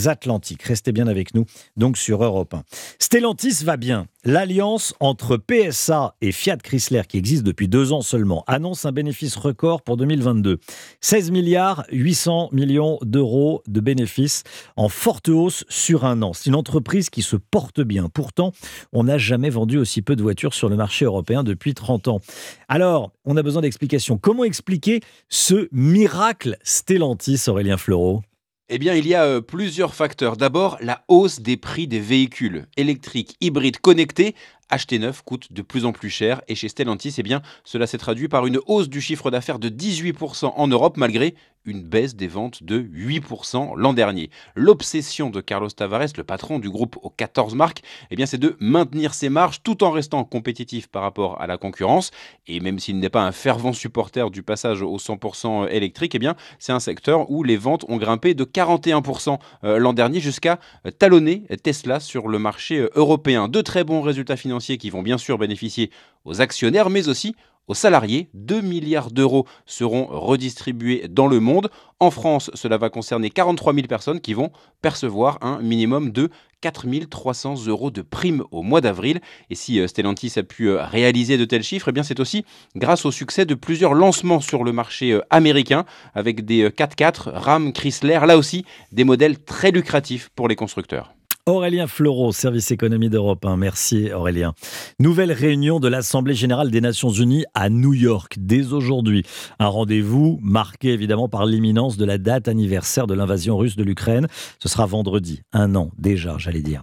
Atlantiques. 0.07 0.62
Restez 0.62 0.93
bien 0.93 1.07
avec 1.07 1.35
nous, 1.35 1.45
donc 1.76 1.97
sur 1.97 2.23
Europe 2.23 2.55
1. 2.55 2.62
Stellantis 2.99 3.64
va 3.64 3.76
bien. 3.76 4.07
L'alliance 4.25 4.95
entre 4.99 5.37
PSA 5.37 6.16
et 6.21 6.33
Fiat 6.33 6.57
Chrysler, 6.57 7.02
qui 7.09 7.16
existe 7.16 7.45
depuis 7.45 7.69
deux 7.69 7.93
ans 7.93 8.00
seulement, 8.00 8.43
annonce 8.49 8.85
un 8.85 8.93
bénéfice 8.93 9.37
record 9.37 9.83
pour 9.83 9.97
2022. 9.97 10.59
16 11.00 11.31
milliards 11.31 11.85
800 11.93 12.49
millions 12.52 12.99
d'euros 13.02 13.62
de 13.69 13.81
bénéfices 13.81 14.43
en 14.75 14.88
forte 14.88 15.28
hausse 15.28 15.64
sur 15.69 16.05
un 16.05 16.23
an. 16.23 16.33
C'est 16.33 16.47
une 16.47 16.57
entreprise 16.57 17.09
qui 17.09 17.23
se 17.23 17.37
porte 17.37 17.81
bien. 17.81 18.09
Pourtant, 18.09 18.52
on 18.93 19.05
n'a 19.05 19.19
jamais 19.19 19.50
vendu 19.50 19.78
aussi 19.78 20.02
peu 20.02 20.16
de 20.16 20.23
voitures 20.23 20.55
sur 20.55 20.69
le 20.69 20.76
marché 20.76 21.05
européen 21.05 21.45
depuis 21.45 21.75
30 21.75 22.09
ans. 22.09 22.21
Alors, 22.69 23.12
on 23.25 23.37
a 23.37 23.43
besoin 23.43 23.62
d'explications. 23.62 24.19
Comment 24.19 24.45
expliquer 24.45 25.00
ce 25.28 25.69
miracle 25.71 26.57
Stellantis, 26.62 27.45
Aurélien 27.47 27.76
Fleureau 27.76 28.23
eh 28.68 28.78
bien, 28.78 28.94
il 28.94 29.06
y 29.06 29.14
a 29.14 29.25
euh, 29.25 29.40
plusieurs 29.40 29.94
facteurs. 29.94 30.37
D'abord, 30.37 30.76
la 30.80 31.04
hausse 31.08 31.40
des 31.40 31.56
prix 31.56 31.87
des 31.87 32.00
véhicules 32.00 32.66
électriques, 32.76 33.37
hybrides, 33.40 33.78
connectés 33.78 34.35
acheter 34.70 34.99
neuf 34.99 35.23
coûte 35.23 35.52
de 35.52 35.62
plus 35.62 35.85
en 35.85 35.92
plus 35.92 36.11
cher 36.11 36.42
et 36.49 36.54
chez 36.54 36.68
Stellantis, 36.68 37.14
eh 37.18 37.23
bien, 37.23 37.42
cela 37.64 37.87
s'est 37.87 37.99
traduit 37.99 38.28
par 38.28 38.46
une 38.46 38.61
hausse 38.66 38.88
du 38.88 39.00
chiffre 39.00 39.30
d'affaires 39.30 39.58
de 39.58 39.68
18% 39.68 40.52
en 40.56 40.68
Europe 40.68 40.96
malgré 40.96 41.35
une 41.66 41.82
baisse 41.82 42.14
des 42.14 42.28
ventes 42.28 42.62
de 42.62 42.80
8% 42.80 43.76
l'an 43.76 43.92
dernier. 43.92 44.30
L'obsession 44.54 45.30
de 45.30 45.40
Carlos 45.40 45.68
Tavares, 45.68 46.06
le 46.16 46.25
patron 46.25 46.58
du 46.58 46.70
groupe 46.70 46.96
aux 47.02 47.11
14 47.11 47.54
marques, 47.54 47.82
eh 48.11 48.16
bien, 48.16 48.25
c'est 48.25 48.38
de 48.38 48.56
maintenir 48.61 49.14
ses 49.14 49.28
marges 49.28 49.62
tout 49.62 49.82
en 49.85 49.90
restant 49.90 50.25
compétitif 50.25 50.87
par 50.87 51.02
rapport 51.02 51.40
à 51.40 51.46
la 51.46 51.58
concurrence. 51.58 52.12
Et 52.46 52.61
même 52.61 52.78
s'il 52.78 52.99
n'est 52.99 53.11
pas 53.11 53.23
un 53.23 53.32
fervent 53.32 53.73
supporter 53.73 54.30
du 54.30 54.42
passage 54.42 54.82
au 54.82 54.96
100% 54.96 55.68
électrique, 55.68 56.14
eh 56.14 56.18
bien, 56.18 56.37
c'est 56.58 56.73
un 56.73 56.80
secteur 56.80 57.30
où 57.30 57.42
les 57.42 57.56
ventes 57.56 57.85
ont 57.88 57.96
grimpé 57.96 58.35
de 58.35 58.44
41% 58.44 59.38
euh, 59.64 59.78
l'an 59.78 59.92
dernier 59.92 60.20
jusqu'à 60.20 60.61
talonner 60.99 61.42
Tesla 61.62 61.99
sur 61.99 62.28
le 62.28 62.38
marché 62.38 62.78
euh, 62.78 62.90
européen. 62.94 63.49
De 63.49 63.61
très 63.61 63.82
bons 63.82 64.02
résultats 64.02 64.37
financiers 64.37 64.55
qui 64.58 64.90
vont 64.90 65.02
bien 65.02 65.18
sûr 65.18 65.38
bénéficier 65.38 65.90
aux 66.25 66.40
actionnaires, 66.40 66.90
mais 66.90 67.08
aussi 67.08 67.34
aux 67.68 67.75
salariés. 67.75 68.28
2 68.34 68.60
milliards 68.60 69.10
d'euros 69.10 69.46
seront 69.66 70.06
redistribués 70.06 71.06
dans 71.08 71.26
le 71.26 71.40
monde. 71.40 71.70
En 72.00 72.10
France, 72.10 72.50
cela 72.54 72.78
va 72.78 72.90
concerner 72.90 73.30
43 73.30 73.75
000 73.75 73.86
personnes 73.86 74.20
qui 74.20 74.34
vont 74.34 74.50
percevoir 74.82 75.38
un 75.40 75.60
minimum 75.60 76.10
de 76.10 76.30
4 76.62 76.86
300 77.08 77.66
euros 77.66 77.90
de 77.90 78.02
primes 78.02 78.42
au 78.50 78.62
mois 78.62 78.80
d'avril. 78.80 79.20
Et 79.50 79.54
si 79.54 79.78
euh, 79.78 79.86
Stellantis 79.86 80.32
a 80.36 80.42
pu 80.42 80.68
euh, 80.68 80.84
réaliser 80.84 81.38
de 81.38 81.44
tels 81.44 81.62
chiffres, 81.62 81.88
eh 81.88 81.92
bien 81.92 82.02
c'est 82.02 82.20
aussi 82.20 82.44
grâce 82.75 83.04
au 83.04 83.10
succès 83.10 83.44
de 83.44 83.54
plusieurs 83.54 83.94
lancements 83.94 84.40
sur 84.40 84.64
le 84.64 84.72
marché 84.72 85.12
euh, 85.12 85.20
américain 85.30 85.84
avec 86.14 86.44
des 86.44 86.68
4x4, 86.68 87.30
Ram, 87.30 87.72
Chrysler, 87.72 88.20
là 88.26 88.36
aussi 88.36 88.64
des 88.92 89.04
modèles 89.04 89.38
très 89.38 89.70
lucratifs 89.70 90.30
pour 90.34 90.48
les 90.48 90.56
constructeurs. 90.56 91.12
Aurélien 91.48 91.86
Fleureau, 91.86 92.32
service 92.32 92.72
économie 92.72 93.08
d'Europe 93.08 93.44
1. 93.44 93.56
Merci 93.56 94.10
Aurélien. 94.12 94.52
Nouvelle 94.98 95.30
réunion 95.30 95.78
de 95.78 95.86
l'Assemblée 95.86 96.34
générale 96.34 96.72
des 96.72 96.80
Nations 96.80 97.10
unies 97.10 97.44
à 97.54 97.70
New 97.70 97.94
York 97.94 98.34
dès 98.36 98.72
aujourd'hui. 98.72 99.22
Un 99.60 99.68
rendez-vous 99.68 100.40
marqué 100.42 100.88
évidemment 100.88 101.28
par 101.28 101.46
l'imminence 101.46 101.98
de 101.98 102.04
la 102.04 102.18
date 102.18 102.48
anniversaire 102.48 103.06
de 103.06 103.14
l'invasion 103.14 103.56
russe 103.56 103.76
de 103.76 103.84
l'Ukraine. 103.84 104.26
Ce 104.58 104.68
sera 104.68 104.86
vendredi, 104.86 105.42
un 105.52 105.76
an 105.76 105.92
déjà, 105.98 106.34
j'allais 106.36 106.62
dire. 106.62 106.82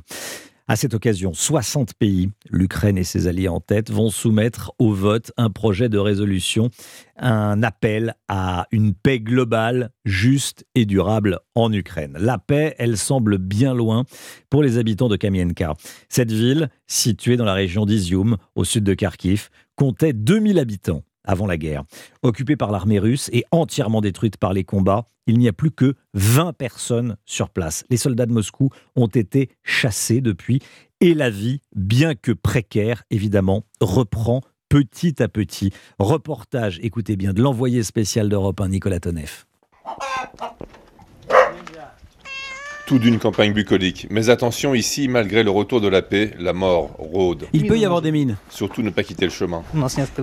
À 0.66 0.78
cette 0.78 0.94
occasion, 0.94 1.34
60 1.34 1.94
pays, 1.94 2.30
l'Ukraine 2.50 2.98
et 2.98 3.04
ses 3.04 3.28
alliés 3.28 3.50
en 3.50 3.60
tête, 3.60 3.92
vont 3.92 4.10
soumettre 4.10 4.72
au 4.80 4.94
vote 4.94 5.34
un 5.36 5.50
projet 5.50 5.90
de 5.90 5.98
résolution, 5.98 6.70
un 7.18 7.62
appel 7.64 8.16
à 8.30 8.68
une 8.72 8.94
paix 8.94 9.20
globale, 9.20 9.92
juste 10.06 10.66
et 10.74 10.86
durable 10.86 11.40
en 11.54 11.72
Ukraine. 11.74 12.16
La 12.18 12.38
paix, 12.38 12.76
elle 12.80 12.98
semble 12.98 13.40
bien 13.40 13.74
loin 13.74 14.06
pour 14.50 14.64
les 14.64 14.78
habitants 14.78 15.10
de 15.10 15.18
Kamienka. 15.18 15.74
Cette 16.08 16.32
ville, 16.32 16.70
située 16.88 17.36
dans 17.36 17.46
la 17.46 17.54
région 17.54 17.86
d'Izium, 17.86 18.38
au 18.56 18.64
sud 18.64 18.86
de 18.86 18.94
Kharkiv, 18.94 19.50
comptait 19.76 20.14
2000 20.14 20.60
habitants 20.60 21.04
avant 21.24 21.48
la 21.48 21.58
guerre. 21.58 21.84
Occupée 22.22 22.56
par 22.56 22.72
l'armée 22.72 23.00
russe 23.00 23.30
et 23.34 23.46
entièrement 23.52 24.02
détruite 24.02 24.38
par 24.38 24.54
les 24.54 24.64
combats, 24.64 25.08
il 25.28 25.40
n'y 25.40 25.48
a 25.48 25.54
plus 25.54 25.72
que 25.72 25.96
20 26.14 26.54
personnes 26.54 27.16
sur 27.26 27.50
place. 27.50 27.86
Les 27.90 27.98
soldats 27.98 28.26
de 28.26 28.34
Moscou 28.34 28.70
ont 28.96 29.08
été 29.08 29.50
chassés 29.64 30.22
depuis 30.22 30.60
et 31.00 31.14
la 31.14 31.30
vie, 31.30 31.60
bien 31.76 32.16
que 32.16 32.32
précaire, 32.32 33.04
évidemment, 33.10 33.64
reprend 33.82 34.42
petit 34.70 35.22
à 35.22 35.28
petit. 35.28 35.72
Reportage, 36.00 36.80
écoutez 36.82 37.16
bien, 37.16 37.34
de 37.34 37.42
l'envoyé 37.42 37.84
spécial 37.84 38.30
d'Europe 38.30 38.60
1, 38.62 38.70
Nicolas 38.70 39.00
Tonev. 39.00 39.46
Tout 42.86 43.00
d'une 43.00 43.18
campagne 43.18 43.54
bucolique. 43.54 44.08
Mais 44.10 44.30
attention 44.30 44.76
ici, 44.76 45.08
malgré 45.08 45.44
le 45.44 45.52
retour 45.52 45.80
de 45.80 45.88
la 45.88 46.02
paix, 46.02 46.32
la 46.38 46.52
mort 46.52 46.90
rôde. 46.98 47.48
Il 47.54 47.66
peut 47.66 47.78
y 47.78 47.86
avoir 47.86 48.02
des 48.02 48.12
mines. 48.12 48.36
Surtout 48.50 48.82
ne 48.82 48.90
pas 48.90 49.04
quitter 49.04 49.24
le 49.24 49.32
chemin. 49.32 49.64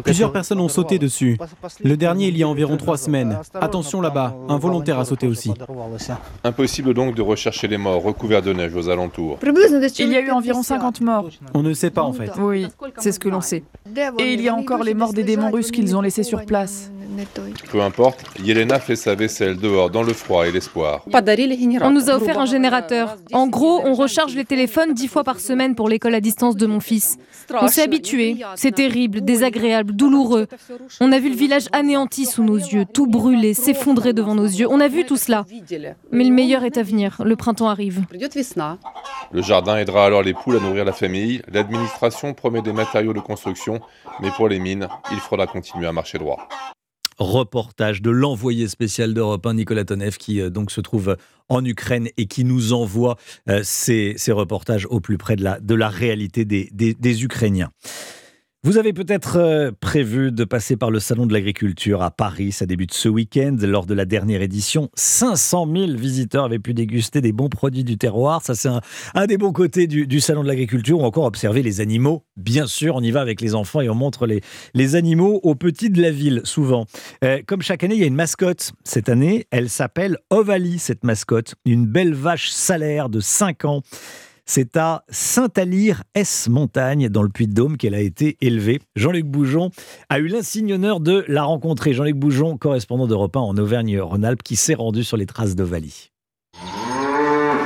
Plusieurs 0.05 0.31
personnes 0.31 0.61
ont 0.61 0.69
sauté 0.69 0.99
dessus. 0.99 1.39
Le 1.83 1.97
dernier 1.97 2.29
il 2.29 2.37
y 2.37 2.43
a 2.43 2.49
environ 2.49 2.77
trois 2.77 2.99
semaines. 2.99 3.39
Attention 3.55 4.03
là-bas, 4.03 4.37
un 4.49 4.59
volontaire 4.59 4.99
a 4.99 5.07
sauté 5.07 5.27
aussi. 5.27 5.53
Impossible 6.45 6.93
donc 6.93 7.15
de 7.15 7.23
rechercher 7.23 7.67
les 7.67 7.79
morts 7.79 8.03
recouverts 8.03 8.43
de 8.43 8.53
neige 8.53 8.75
aux 8.75 8.91
alentours. 8.91 9.39
Il 9.99 10.09
y 10.13 10.17
a 10.17 10.21
eu 10.21 10.31
environ 10.31 10.63
50 10.63 11.01
morts. 11.01 11.31
On 11.55 11.63
ne 11.63 11.73
sait 11.73 11.91
pas 11.91 12.03
en 12.03 12.13
fait. 12.13 12.31
Oui, 12.39 12.67
c'est 12.99 13.13
ce 13.13 13.19
que 13.19 13.31
l'on 13.31 13.41
sait. 13.41 13.63
Et 14.19 14.35
il 14.35 14.41
y 14.43 14.49
a 14.49 14.55
encore 14.55 14.85
les 14.85 14.95
morts 14.95 15.15
des 15.15 15.25
démons 15.25 15.51
russes 15.51 15.71
qu'ils 15.71 15.97
ont 15.97 16.03
laissés 16.03 16.25
sur 16.25 16.45
place. 16.45 16.91
Peu 17.71 17.81
importe, 17.83 18.25
Yelena 18.43 18.79
fait 18.79 18.97
sa 18.97 19.15
vaisselle 19.15 19.57
dehors 19.57 19.91
dans 19.91 20.03
le 20.03 20.13
froid 20.13 20.47
et 20.47 20.53
l'espoir. 20.53 21.05
On 21.83 21.91
nous 21.91 22.11
a 22.11 22.17
offert 22.17 22.39
un 22.39 22.47
En 23.33 23.47
gros, 23.47 23.81
on 23.85 23.95
recharge 23.95 24.35
les 24.35 24.45
téléphones 24.45 24.95
dix 24.95 25.09
fois 25.09 25.25
par 25.25 25.41
semaine 25.41 25.75
pour 25.75 25.89
l'école 25.89 26.15
à 26.15 26.21
distance 26.21 26.57
de 26.57 26.67
mon 26.67 26.81
fils. 26.81 27.17
On 27.53 27.69
s'est 27.69 27.83
habitué. 27.83 28.37
C'est 28.57 28.73
terrible, 28.73 29.21
désagréable, 29.23 29.93
douloureux. 29.93 30.47
On 31.01 31.13
a 31.13 31.19
vu 31.19 31.31
le 31.31 31.37
village 31.37 31.67
anéanti 31.73 32.27
sous 32.27 32.43
nos 32.43 32.57
yeux, 32.57 32.85
tout 32.85 33.07
brûlé, 33.07 33.55
s'effondrer 33.55 34.13
devant 34.13 34.35
nos 34.35 34.45
yeux. 34.45 34.67
On 34.71 34.81
a 34.81 34.89
vu 34.89 35.05
tout 35.05 35.17
cela. 35.17 35.45
Mais 36.11 36.25
le 36.25 36.31
meilleur 36.31 36.65
est 36.65 36.79
à 36.79 36.83
venir. 36.83 37.23
Le 37.25 37.37
printemps 37.37 37.69
arrive. 37.69 38.03
Le 39.33 39.43
jardin 39.43 39.77
aidera 39.77 40.07
alors 40.07 40.23
les 40.23 40.35
poules 40.35 40.57
à 40.57 40.61
nourrir 40.61 40.85
la 40.85 40.93
famille. 40.93 41.43
L'administration 41.53 42.35
promet 42.35 42.63
des 42.63 42.73
matériaux 42.73 43.13
de 43.13 43.21
construction, 43.21 43.81
mais 44.21 44.31
pour 44.31 44.49
les 44.49 44.59
mines, 44.59 44.89
il 45.13 45.19
faudra 45.19 45.47
continuer 45.47 45.87
à 45.87 45.93
marcher 45.93 46.19
droit. 46.19 46.49
Reportage 47.21 48.03
de 48.03 48.11
l'envoyé 48.11 48.67
spécial 48.67 49.15
d'Europe 49.15 49.47
1, 49.47 49.55
Nicolas 49.55 49.85
Tonev, 49.85 50.17
qui 50.17 50.41
euh, 50.41 50.51
se 50.69 50.81
trouve 50.81 51.17
en 51.49 51.65
Ukraine 51.65 52.09
et 52.17 52.27
qui 52.27 52.45
nous 52.45 52.73
envoie 52.73 53.17
euh, 53.49 53.61
ces, 53.63 54.17
reportages 54.29 54.87
au 54.91 55.01
plus 55.01 55.19
près 55.19 55.37
de 55.37 55.75
la, 55.75 55.89
réalité 55.89 56.45
des 56.45 57.25
Ukrainiens. 57.25 57.71
Vous 58.63 58.77
avez 58.77 58.93
peut-être 58.93 59.39
euh, 59.39 59.71
prévu 59.81 60.33
de 60.33 60.45
passer 60.45 60.77
par 60.77 60.91
le 60.91 61.01
Salon 61.01 61.25
de 61.25 61.33
l'Agriculture 61.33 62.03
à 62.03 62.11
Paris. 62.11 62.53
Ça 62.53 62.67
débute 62.67 62.93
ce 62.93 63.09
week-end. 63.09 63.57
Lors 63.63 63.87
de 63.87 63.95
la 63.95 64.05
dernière 64.05 64.43
édition, 64.43 64.91
500 64.97 65.67
000 65.75 65.93
visiteurs 65.97 66.45
avaient 66.45 66.59
pu 66.59 66.75
déguster 66.75 67.23
des 67.23 67.33
bons 67.33 67.49
produits 67.49 67.85
du 67.85 67.97
terroir. 67.97 68.43
Ça, 68.43 68.55
c'est 68.55 68.69
un, 69.15 69.27
des 69.27 69.39
bons 69.39 69.53
côtés 69.53 69.87
du, 69.87 70.21
Salon 70.21 70.43
de 70.43 70.49
l'Agriculture. 70.49 71.01
Ou 71.01 71.05
encore 71.05 71.25
observer 71.25 71.63
les 71.63 71.81
animaux. 71.81 72.27
Bien 72.37 72.67
sûr, 72.67 72.97
on 72.97 73.01
y 73.01 73.11
va 73.11 73.23
avec 73.23 73.41
les 73.41 73.55
enfants 73.55 73.81
et 73.81 73.89
on 73.89 73.95
montre 73.95 74.27
les, 74.27 74.43
les 74.75 74.95
animaux 74.95 75.41
aux 75.43 75.55
petits 75.55 75.89
de 75.89 76.03
la 76.03 76.11
ville, 76.11 76.43
souvent. 76.45 76.85
Euh, 77.25 77.41
comme 77.47 77.63
chaque 77.63 77.83
année, 77.83 77.95
il 77.95 78.01
y 78.03 78.05
a 78.05 78.09
une 78.09 78.15
mascotte. 78.15 78.73
Cette 78.85 79.09
année, 79.09 79.47
elle 79.51 79.71
s'appelle 79.71 80.19
Ovalie, 80.29 80.79
cette 80.79 81.03
mascotte. 81.03 81.55
Une 81.65 81.87
belle 81.87 82.13
vache 82.13 82.51
salaire 82.51 83.09
de 83.09 83.21
5 83.21 83.65
ans. 83.65 83.81
C'est 84.53 84.77
à 84.77 85.05
Saint-Alire-S-Montagne, 85.11 87.09
dans 87.09 87.23
le 87.23 87.29
Puy-de-Dôme, 87.29 87.77
qu'elle 87.77 87.95
a 87.95 88.01
été 88.01 88.37
élevée. 88.41 88.81
Jean-Luc 88.97 89.25
Boujon 89.25 89.71
a 90.09 90.19
eu 90.19 90.27
l'insigne 90.27 90.73
honneur 90.73 90.99
de 90.99 91.25
la 91.29 91.45
rencontrer. 91.45 91.93
Jean-Luc 91.93 92.17
Boujon, 92.17 92.57
correspondant 92.57 93.07
d'Europe 93.07 93.37
1 93.37 93.41
en 93.41 93.57
Auvergne-Rhône-Alpes, 93.57 94.43
qui 94.43 94.57
s'est 94.57 94.75
rendu 94.75 95.05
sur 95.05 95.17
les 95.17 95.27
traces 95.27 95.55
d'Ovalie. 95.55 96.10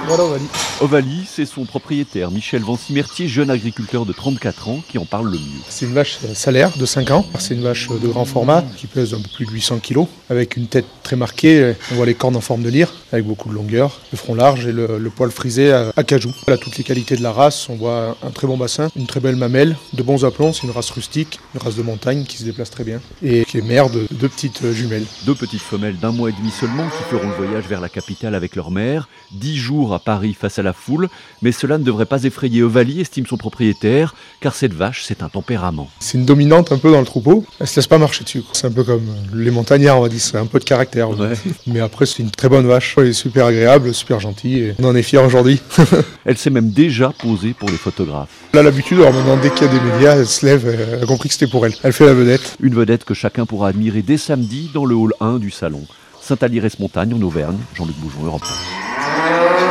Voilà 0.07 0.25
Ovalie. 0.25 0.45
Ovalie, 0.81 1.25
c'est 1.27 1.47
son 1.47 1.65
propriétaire, 1.65 2.31
Michel 2.31 2.63
Vancimertier, 2.63 3.27
jeune 3.27 3.49
agriculteur 3.49 4.05
de 4.05 4.13
34 4.13 4.69
ans, 4.69 4.83
qui 4.87 4.99
en 4.99 5.07
parle 5.07 5.27
le 5.31 5.39
mieux. 5.39 5.63
C'est 5.69 5.87
une 5.87 5.95
vache 5.95 6.19
salaire 6.35 6.77
de 6.77 6.85
5 6.85 7.11
ans. 7.11 7.25
C'est 7.39 7.55
une 7.55 7.63
vache 7.63 7.89
de 7.89 8.09
grand 8.09 8.27
format 8.27 8.63
qui 8.77 8.87
pèse 8.87 9.15
un 9.15 9.21
peu 9.21 9.29
plus 9.35 9.47
de 9.47 9.51
800 9.51 9.79
kg, 9.79 10.05
avec 10.29 10.57
une 10.57 10.67
tête 10.67 10.85
très 11.03 11.17
marquée. 11.17 11.75
On 11.91 11.95
voit 11.95 12.05
les 12.05 12.15
cornes 12.15 12.37
en 12.37 12.43
forme 12.43 12.63
de 12.63 12.69
lyre, 12.69 12.93
avec 13.13 13.25
beaucoup 13.25 13.49
de 13.49 13.55
longueur, 13.55 14.01
le 14.13 14.19
front 14.19 14.35
large 14.35 14.67
et 14.67 14.73
le, 14.73 14.99
le 14.99 15.11
poil 15.11 15.31
frisé 15.31 15.73
à, 15.73 15.91
à, 15.97 16.05
cajou. 16.05 16.35
A 16.49 16.59
toutes 16.59 16.77
les 16.77 16.85
qualités 16.85 17.17
de 17.17 17.23
la 17.23 17.33
race. 17.33 17.69
On 17.71 17.77
voit 17.77 18.17
un 18.23 18.31
très 18.31 18.47
bon 18.47 18.59
bassin, 18.59 18.91
une 18.97 19.07
très 19.07 19.21
belle 19.21 19.37
mamelle, 19.37 19.77
de 19.95 20.03
bons 20.03 20.25
aplombs. 20.27 20.53
C'est 20.53 20.65
une 20.65 20.73
race 20.73 20.91
rustique, 20.91 21.41
une 21.55 21.63
race 21.63 21.77
de 21.77 21.83
montagne 21.83 22.25
qui 22.25 22.37
se 22.37 22.45
déplace 22.45 22.71
très 22.71 22.85
bien 22.85 23.01
et 23.23 23.45
qui 23.47 23.59
est 23.59 23.63
mère 23.63 23.89
de 23.89 24.07
deux 24.11 24.29
petites 24.29 24.71
jumelles. 24.73 25.07
Deux 25.25 25.35
petites 25.35 25.63
femelles 25.63 25.97
d'un 25.99 26.13
mois 26.13 26.29
et 26.29 26.33
demi 26.33 26.51
seulement 26.51 26.89
qui 26.89 27.03
feront 27.05 27.29
le 27.29 27.47
voyage 27.47 27.65
vers 27.69 27.81
la 27.81 27.89
capitale 27.89 28.35
avec 28.35 28.55
leur 28.55 28.71
mère. 28.71 29.09
Dix 29.33 29.57
jours 29.57 29.94
à 29.95 29.99
Paris 29.99 30.37
face 30.39 30.59
à 30.59 30.63
la 30.63 30.73
foule, 30.73 31.09
mais 31.43 31.53
cela 31.53 31.79
ne 31.79 31.85
devrait 31.85 32.07
pas 32.07 32.25
effrayer 32.25 32.63
Ovalie, 32.63 33.01
estime 33.01 33.27
son 33.27 33.37
propriétaire, 33.37 34.15
car 34.41 34.55
cette 34.55 34.75
vache, 34.75 35.05
c'est 35.07 35.23
un 35.23 35.29
tempérament. 35.29 35.89
C'est 36.01 36.19
une 36.19 36.25
dominante 36.25 36.73
un 36.73 36.79
peu 36.79 36.91
dans 36.91 37.01
le 37.01 37.07
troupeau, 37.07 37.45
elle 37.61 37.67
se 37.67 37.77
laisse 37.77 37.87
pas 37.87 37.99
marcher 37.99 38.25
dessus. 38.25 38.43
C'est 38.53 38.67
un 38.67 38.73
peu 38.73 38.85
comme 38.85 39.07
les 39.35 39.51
montagnards, 39.51 39.99
on 39.99 40.03
va 40.03 40.09
dire, 40.09 40.21
c'est 40.21 40.37
un 40.37 40.47
peu 40.47 40.59
de 40.59 40.65
caractère. 40.65 41.11
Ouais. 41.11 41.35
Mais 41.67 41.81
après, 41.81 42.07
c'est 42.07 42.23
une 42.23 42.31
très 42.31 42.49
bonne 42.49 42.67
vache, 42.67 42.95
elle 42.99 43.09
est 43.09 43.13
super 43.13 43.47
agréable, 43.47 43.95
super 43.95 44.21
gentille, 44.21 44.59
et 44.59 44.75
on 44.79 44.85
en 44.85 44.95
est 44.95 45.03
fiers 45.03 45.19
aujourd'hui. 45.19 45.61
elle 46.25 46.37
s'est 46.37 46.51
même 46.51 46.71
déjà 46.71 47.13
posée 47.19 47.55
pour 47.55 47.71
les 47.71 47.77
photographes. 47.77 48.29
Elle 48.53 48.61
a 48.61 48.63
l'habitude, 48.63 48.99
alors 48.99 49.13
maintenant, 49.13 49.37
dès 49.37 49.51
qu'il 49.51 49.67
y 49.67 49.71
a 49.71 49.73
des 49.73 49.81
médias, 49.81 50.17
elle 50.17 50.27
se 50.27 50.47
lève, 50.47 50.67
elle 50.67 51.03
a 51.03 51.07
compris 51.07 51.29
que 51.29 51.35
c'était 51.35 51.51
pour 51.51 51.67
elle. 51.67 51.75
Elle 51.83 51.93
fait 51.93 52.07
la 52.07 52.15
vedette. 52.15 52.57
Une 52.61 52.75
vedette 52.75 53.05
que 53.05 53.15
chacun 53.15 53.47
pourra 53.47 53.69
admirer 53.69 54.03
dès 54.03 54.17
samedi 54.17 54.71
dans 54.73 54.85
le 54.85 54.95
hall 54.95 55.13
1 55.21 55.39
du 55.39 55.51
salon. 55.51 55.87
Saint-Alires-Montagne 56.21 57.15
en 57.15 57.23
Auvergne, 57.23 57.59
Jean-Luc 57.75 57.97
Boujon, 57.97 58.25
Europe 58.25 58.43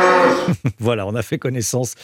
1. 0.00 0.03
voilà, 0.78 1.06
on 1.06 1.14
a 1.14 1.22
fait 1.22 1.38
connaissance 1.38 1.94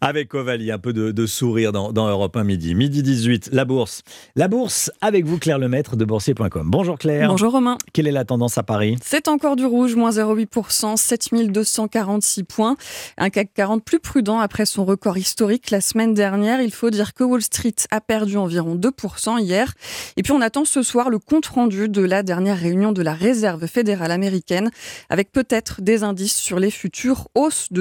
avec 0.00 0.34
Ovalie, 0.34 0.70
un 0.70 0.78
peu 0.78 0.92
de, 0.92 1.10
de 1.10 1.26
sourire 1.26 1.72
dans, 1.72 1.92
dans, 1.92 2.08
Europe 2.08 2.36
1 2.36 2.44
midi. 2.44 2.74
Midi 2.74 3.02
18, 3.02 3.50
la 3.52 3.64
bourse. 3.64 4.02
La 4.36 4.48
bourse 4.48 4.90
avec 5.00 5.24
vous, 5.24 5.38
Claire 5.38 5.58
Lemaître 5.58 5.96
de 5.96 6.04
boursier.com. 6.04 6.70
Bonjour 6.70 6.98
Claire. 6.98 7.28
Bonjour 7.28 7.52
Romain. 7.52 7.78
Quelle 7.92 8.06
est 8.06 8.12
la 8.12 8.24
tendance 8.24 8.58
à 8.58 8.62
Paris? 8.62 8.96
C'est 9.02 9.28
encore 9.28 9.56
du 9.56 9.64
rouge, 9.64 9.94
moins 9.94 10.10
0,8%, 10.10 10.96
7246 10.96 12.44
points. 12.44 12.76
Un 13.18 13.30
CAC 13.30 13.50
40 13.54 13.84
plus 13.84 14.00
prudent 14.00 14.40
après 14.40 14.66
son 14.66 14.84
record 14.84 15.18
historique 15.18 15.70
la 15.70 15.80
semaine 15.80 16.14
dernière. 16.14 16.60
Il 16.60 16.72
faut 16.72 16.90
dire 16.90 17.14
que 17.14 17.24
Wall 17.24 17.42
Street 17.42 17.74
a 17.90 18.00
perdu 18.00 18.36
environ 18.36 18.76
2% 18.76 19.40
hier. 19.40 19.74
Et 20.16 20.22
puis 20.22 20.32
on 20.32 20.40
attend 20.40 20.64
ce 20.64 20.82
soir 20.82 21.10
le 21.10 21.18
compte 21.18 21.46
rendu 21.46 21.88
de 21.88 22.02
la 22.02 22.22
dernière 22.22 22.58
réunion 22.58 22.92
de 22.92 23.02
la 23.02 23.14
Réserve 23.14 23.66
fédérale 23.66 24.10
américaine 24.10 24.70
avec 25.08 25.32
peut-être 25.32 25.80
des 25.82 26.02
indices 26.02 26.36
sur 26.36 26.58
les 26.58 26.70
futures 26.70 27.28
hausses 27.34 27.68
de 27.70 27.79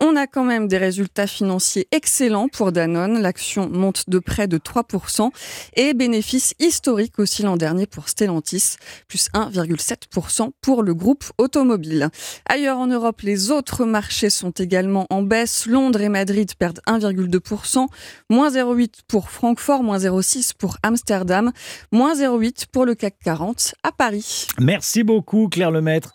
On 0.00 0.16
a 0.16 0.26
quand 0.26 0.44
même 0.44 0.68
des 0.68 0.78
résultats 0.78 1.26
financiers 1.26 1.88
excellents 1.92 2.48
pour 2.48 2.72
Danone. 2.72 3.20
L'action 3.20 3.68
monte 3.68 4.04
de 4.08 4.18
près 4.18 4.46
de 4.46 4.58
3% 4.58 5.30
et 5.76 5.94
bénéfice 5.94 6.54
historique 6.58 7.18
aussi 7.18 7.42
l'an 7.42 7.56
dernier 7.56 7.86
pour 7.86 8.08
Stellantis, 8.08 8.76
plus 9.08 9.28
1,7% 9.34 10.50
pour 10.60 10.82
le 10.82 10.94
groupe 10.94 11.24
automobile. 11.38 12.08
Ailleurs 12.48 12.78
en 12.78 12.86
Europe, 12.86 13.20
les 13.22 13.50
autres 13.50 13.84
marchés 13.84 14.30
sont 14.30 14.50
également 14.50 15.06
en 15.10 15.22
baisse. 15.22 15.66
Londres 15.66 16.00
et 16.00 16.08
Madrid 16.08 16.50
perdent 16.58 16.80
1,2%, 16.86 17.86
moins 18.30 18.50
0,8 18.50 18.90
pour 19.06 19.30
Francfort, 19.30 19.82
moins 19.82 19.98
0,6 19.98 20.52
pour 20.56 20.76
Amsterdam, 20.82 21.52
moins 21.92 22.14
0,8 22.14 22.66
pour 22.70 22.84
le 22.84 22.94
CAC 22.94 23.16
40 23.24 23.74
à 23.82 23.92
Paris. 23.92 24.46
Merci 24.58 25.02
beaucoup 25.02 25.48
Claire 25.48 25.70
Lemaître 25.70 26.12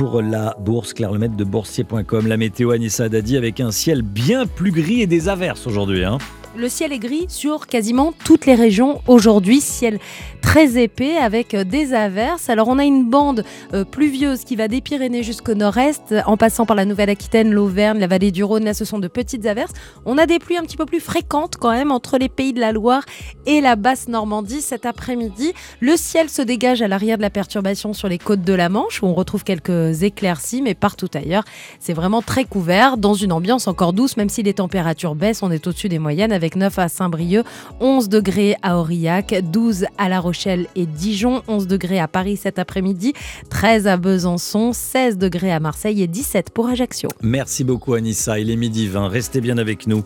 pour 0.00 0.22
la 0.22 0.56
bourse, 0.58 0.94
Claire 0.94 1.12
Lemaitre 1.12 1.36
de 1.36 1.44
boursier.com. 1.44 2.26
La 2.26 2.38
météo 2.38 2.70
Anissa 2.70 3.10
Dadi 3.10 3.36
avec 3.36 3.60
un 3.60 3.70
ciel 3.70 4.00
bien 4.00 4.46
plus 4.46 4.70
gris 4.70 5.02
et 5.02 5.06
des 5.06 5.28
averses 5.28 5.66
aujourd'hui. 5.66 6.04
Hein. 6.04 6.16
Le 6.56 6.68
ciel 6.68 6.92
est 6.92 6.98
gris 6.98 7.26
sur 7.28 7.68
quasiment 7.68 8.12
toutes 8.24 8.44
les 8.44 8.56
régions 8.56 9.02
aujourd'hui. 9.06 9.60
Ciel 9.60 10.00
très 10.40 10.82
épais 10.82 11.16
avec 11.16 11.54
des 11.54 11.94
averses. 11.94 12.50
Alors 12.50 12.66
on 12.66 12.80
a 12.80 12.84
une 12.84 13.08
bande 13.08 13.44
euh, 13.72 13.84
pluvieuse 13.84 14.42
qui 14.42 14.56
va 14.56 14.66
des 14.66 14.80
Pyrénées 14.80 15.22
jusqu'au 15.22 15.54
nord-est, 15.54 16.12
en 16.26 16.36
passant 16.36 16.66
par 16.66 16.74
la 16.74 16.84
Nouvelle-Aquitaine, 16.84 17.52
l'Auvergne, 17.52 18.00
la 18.00 18.08
vallée 18.08 18.32
du 18.32 18.42
Rhône. 18.42 18.64
Là, 18.64 18.74
ce 18.74 18.84
sont 18.84 18.98
de 18.98 19.06
petites 19.06 19.46
averses. 19.46 19.70
On 20.06 20.18
a 20.18 20.26
des 20.26 20.40
pluies 20.40 20.56
un 20.56 20.62
petit 20.62 20.76
peu 20.76 20.86
plus 20.86 20.98
fréquentes 20.98 21.56
quand 21.56 21.70
même 21.70 21.92
entre 21.92 22.18
les 22.18 22.28
pays 22.28 22.52
de 22.52 22.58
la 22.58 22.72
Loire 22.72 23.04
et 23.46 23.60
la 23.60 23.76
basse 23.76 24.08
Normandie 24.08 24.60
cet 24.60 24.86
après-midi. 24.86 25.52
Le 25.78 25.96
ciel 25.96 26.28
se 26.28 26.42
dégage 26.42 26.82
à 26.82 26.88
l'arrière 26.88 27.16
de 27.16 27.22
la 27.22 27.30
perturbation 27.30 27.92
sur 27.92 28.08
les 28.08 28.18
côtes 28.18 28.42
de 28.42 28.54
la 28.54 28.68
Manche 28.68 29.04
où 29.04 29.06
on 29.06 29.14
retrouve 29.14 29.44
quelques 29.44 30.02
éclaircies, 30.02 30.62
mais 30.62 30.74
partout 30.74 31.10
ailleurs, 31.14 31.44
c'est 31.78 31.92
vraiment 31.92 32.22
très 32.22 32.44
couvert 32.44 32.96
dans 32.96 33.14
une 33.14 33.30
ambiance 33.32 33.68
encore 33.68 33.92
douce, 33.92 34.16
même 34.16 34.28
si 34.28 34.42
les 34.42 34.54
températures 34.54 35.14
baissent. 35.14 35.44
On 35.44 35.52
est 35.52 35.64
au-dessus 35.68 35.88
des 35.88 36.00
moyennes 36.00 36.32
9 36.56 36.78
à 36.78 36.88
Saint-Brieuc, 36.88 37.44
11 37.80 38.08
degrés 38.08 38.56
à 38.62 38.78
Aurillac, 38.78 39.34
12 39.50 39.86
à 39.98 40.08
La 40.08 40.20
Rochelle 40.20 40.66
et 40.74 40.86
Dijon, 40.86 41.42
11 41.48 41.66
degrés 41.66 42.00
à 42.00 42.08
Paris 42.08 42.36
cet 42.36 42.58
après-midi, 42.58 43.12
13 43.50 43.86
à 43.86 43.96
Besançon, 43.96 44.72
16 44.72 45.18
degrés 45.18 45.52
à 45.52 45.60
Marseille 45.60 46.02
et 46.02 46.06
17 46.06 46.50
pour 46.50 46.68
Ajaccio. 46.68 47.08
Merci 47.22 47.64
beaucoup 47.64 47.94
Anissa, 47.94 48.38
il 48.38 48.50
est 48.50 48.56
midi 48.56 48.88
20, 48.88 49.08
restez 49.08 49.40
bien 49.40 49.58
avec 49.58 49.86
nous. 49.86 50.02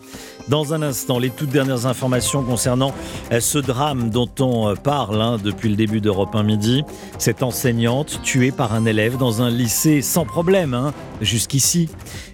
Dans 0.47 0.73
un 0.73 0.83
instant, 0.83 1.17
les 1.17 1.31
toutes 1.31 1.49
dernières 1.49 1.87
informations 1.87 2.43
concernant 2.43 2.93
ce 3.39 3.57
drame 3.57 4.09
dont 4.11 4.29
on 4.39 4.75
parle 4.75 5.21
hein, 5.21 5.37
depuis 5.43 5.69
le 5.69 5.75
début 5.75 6.01
d'Europe 6.01 6.35
1 6.35 6.43
midi. 6.43 6.83
Cette 7.17 7.41
enseignante 7.41 8.21
tuée 8.21 8.51
par 8.51 8.73
un 8.73 8.85
élève 8.85 9.17
dans 9.17 9.41
un 9.41 9.49
lycée 9.49 10.01
sans 10.01 10.25
problème, 10.25 10.73
hein, 10.73 10.93
jusqu'ici. 11.21 11.89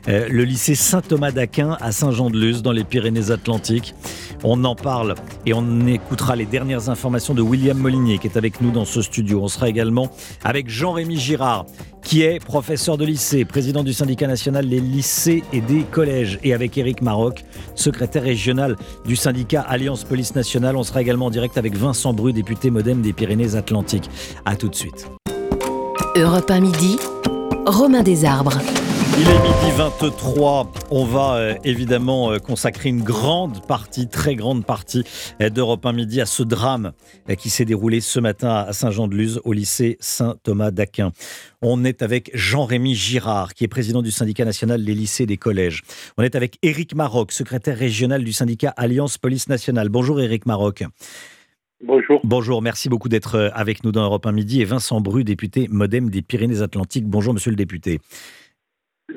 Euh, 0.07 0.27
le 0.29 0.43
lycée 0.43 0.75
Saint-Thomas 0.75 1.31
d'Aquin 1.31 1.77
à 1.79 1.91
Saint-Jean-de-Luz 1.91 2.61
dans 2.61 2.71
les 2.71 2.83
Pyrénées-Atlantiques. 2.83 3.95
On 4.43 4.63
en 4.65 4.75
parle 4.75 5.15
et 5.45 5.53
on 5.53 5.85
écoutera 5.85 6.35
les 6.35 6.45
dernières 6.45 6.89
informations 6.89 7.33
de 7.33 7.41
William 7.41 7.77
Molinier 7.77 8.17
qui 8.17 8.27
est 8.27 8.37
avec 8.37 8.59
nous 8.61 8.71
dans 8.71 8.85
ce 8.85 9.01
studio. 9.01 9.41
On 9.43 9.47
sera 9.47 9.69
également 9.69 10.09
avec 10.43 10.69
Jean-Rémy 10.69 11.17
Girard 11.17 11.65
qui 12.03 12.23
est 12.23 12.43
professeur 12.43 12.97
de 12.97 13.05
lycée, 13.05 13.45
président 13.45 13.83
du 13.83 13.93
syndicat 13.93 14.27
national 14.27 14.67
des 14.67 14.79
lycées 14.79 15.43
et 15.53 15.61
des 15.61 15.83
collèges, 15.83 16.39
et 16.43 16.53
avec 16.53 16.77
Éric 16.77 17.01
Maroc, 17.01 17.43
secrétaire 17.75 18.23
régional 18.23 18.75
du 19.05 19.15
syndicat 19.15 19.61
Alliance 19.61 20.03
Police 20.03 20.35
Nationale. 20.35 20.75
On 20.75 20.83
sera 20.83 21.01
également 21.01 21.27
en 21.27 21.31
direct 21.31 21.57
avec 21.57 21.75
Vincent 21.75 22.13
Bru, 22.13 22.33
député 22.33 22.69
modem 22.69 23.01
des 23.01 23.13
Pyrénées-Atlantiques. 23.13 24.09
A 24.45 24.55
tout 24.55 24.67
de 24.67 24.75
suite. 24.75 25.09
Europe 26.15 26.49
1 26.49 26.59
midi, 26.59 26.97
Romain 27.65 28.03
Desarbres. 28.03 28.59
Il 29.17 29.27
est 29.27 29.41
midi 29.43 29.77
23. 29.77 30.71
On 30.89 31.03
va 31.05 31.35
euh, 31.35 31.55
évidemment 31.65 32.31
euh, 32.31 32.37
consacrer 32.37 32.89
une 32.89 33.03
grande 33.03 33.65
partie, 33.67 34.07
très 34.07 34.35
grande 34.35 34.65
partie 34.65 35.03
euh, 35.41 35.49
d'Europe 35.49 35.85
1 35.85 35.91
midi 35.91 36.21
à 36.21 36.25
ce 36.25 36.43
drame 36.43 36.93
qui 37.37 37.49
s'est 37.49 37.65
déroulé 37.65 37.99
ce 37.99 38.19
matin 38.19 38.49
à 38.67 38.73
Saint-Jean-de-Luz 38.73 39.41
au 39.43 39.51
lycée 39.51 39.97
Saint-Thomas 39.99 40.71
d'Aquin. 40.71 41.11
On 41.61 41.83
est 41.83 42.01
avec 42.01 42.31
Jean-Rémy 42.33 42.95
Girard, 42.95 43.53
qui 43.53 43.65
est 43.65 43.67
président 43.67 44.01
du 44.01 44.11
syndicat 44.11 44.45
national 44.45 44.85
des 44.85 44.93
lycées 44.93 45.23
et 45.23 45.27
des 45.27 45.37
collèges. 45.37 45.81
On 46.17 46.23
est 46.23 46.35
avec 46.35 46.57
Éric 46.61 46.95
Maroc, 46.95 47.33
secrétaire 47.33 47.77
régional 47.77 48.23
du 48.23 48.31
syndicat 48.31 48.73
Alliance 48.77 49.17
Police 49.17 49.49
Nationale. 49.49 49.89
Bonjour 49.89 50.21
Éric 50.21 50.45
Maroc. 50.45 50.83
Bonjour. 51.83 52.21
Bonjour, 52.23 52.61
merci 52.61 52.89
beaucoup 52.89 53.09
d'être 53.09 53.51
avec 53.53 53.83
nous 53.83 53.91
dans 53.91 54.03
Europe 54.03 54.25
1 54.25 54.31
midi. 54.31 54.61
Et 54.61 54.65
Vincent 54.65 55.01
Bru, 55.01 55.23
député 55.23 55.67
modem 55.69 56.09
des 56.09 56.21
Pyrénées-Atlantiques. 56.21 57.07
Bonjour 57.07 57.33
monsieur 57.33 57.49
le 57.49 57.57
député. 57.57 57.99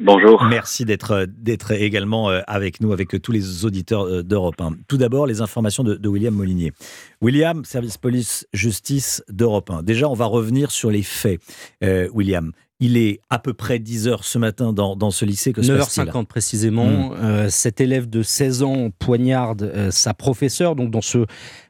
Bonjour. 0.01 0.45
Merci 0.45 0.85
d'être 0.85 1.27
d'être 1.27 1.73
également 1.73 2.31
euh, 2.31 2.41
avec 2.47 2.81
nous, 2.81 2.93
avec 2.93 3.21
tous 3.23 3.33
les 3.33 3.65
auditeurs 3.65 4.07
euh, 4.07 4.23
d'Europe 4.23 4.61
1. 4.61 4.77
Tout 4.89 4.97
d'abord, 4.97 5.27
les 5.27 5.41
informations 5.41 5.85
de, 5.85 6.09
William 6.09 6.35
Molinier. 6.35 6.73
William, 7.21 7.65
service 7.65 7.99
police 7.99 8.47
justice 8.53 9.23
d'Europe 9.29 9.71
1. 9.71 9.83
Déjà, 9.83 10.09
on 10.09 10.15
va 10.15 10.27
revenir 10.27 10.71
sur 10.71 10.91
les 10.91 11.03
faits. 11.03 11.41
Euh, 11.83 12.09
William, 12.13 12.53
il 12.85 12.99
est 12.99 13.21
à 13.31 13.39
peu 13.39 13.55
près 13.55 13.79
10 13.79 14.09
heures 14.09 14.25
ce 14.25 14.37
matin 14.37 14.75
dans, 14.75 14.95
dans 14.95 15.11
ce 15.11 15.25
lycée. 15.25 15.55
Que 15.55 15.63
9h50 15.63 16.27
précisément. 16.27 16.85
Hmm. 16.87 17.13
Euh, 17.15 17.49
cet 17.49 17.81
élève 17.81 18.11
de 18.11 18.23
16 18.23 18.63
ans 18.63 18.91
poignarde 18.99 19.63
euh, 19.63 19.91
sa 19.91 20.13
professeure 20.13 20.77
donc 20.77 20.91
dans 20.91 21.01
ce 21.01 21.25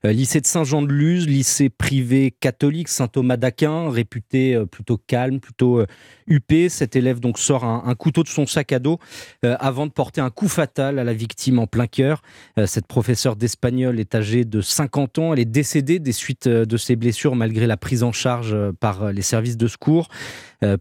euh, 0.05 0.13
lycée 0.13 0.41
de 0.41 0.47
Saint-Jean-de-Luz, 0.47 1.29
lycée 1.29 1.69
privé 1.69 2.35
catholique 2.41 2.89
Saint-Thomas 2.89 3.37
d'Aquin, 3.37 3.91
réputé 3.91 4.61
plutôt 4.71 4.99
calme, 5.07 5.39
plutôt 5.39 5.85
huppé. 6.27 6.69
Cet 6.69 6.97
élève 6.97 7.21
donc 7.21 7.39
sort 7.39 7.65
un, 7.65 7.85
un 7.87 7.95
couteau 7.95 8.25
de 8.25 8.29
son 8.29 8.47
sac 8.47 8.73
à 8.73 8.81
dos 8.81 8.99
avant 9.43 9.87
de 9.87 9.93
porter 9.93 10.21
un 10.21 10.31
coup 10.31 10.49
fatal 10.49 10.99
à 10.99 11.05
la 11.05 11.13
victime 11.13 11.59
en 11.59 11.67
plein 11.67 11.87
cœur. 11.87 12.23
cette 12.67 12.87
professeure 12.87 13.37
d'espagnol 13.37 14.01
est 14.01 14.15
âgée 14.15 14.45
de 14.45 14.61
50 14.61 15.19
ans. 15.19 15.33
Elle 15.33 15.41
est 15.41 15.45
décédée 15.45 16.01
des 16.01 16.13
suites 16.13 16.49
de 16.49 16.77
ses 16.77 16.97
blessures 16.97 17.37
malgré 17.37 17.67
la 17.67 17.77
prise 17.77 18.03
en 18.03 18.13
charge 18.13 18.57
par 18.81 19.13
les 19.13 19.23
services 19.23 19.57
de 19.57 19.69
secours. 19.69 20.09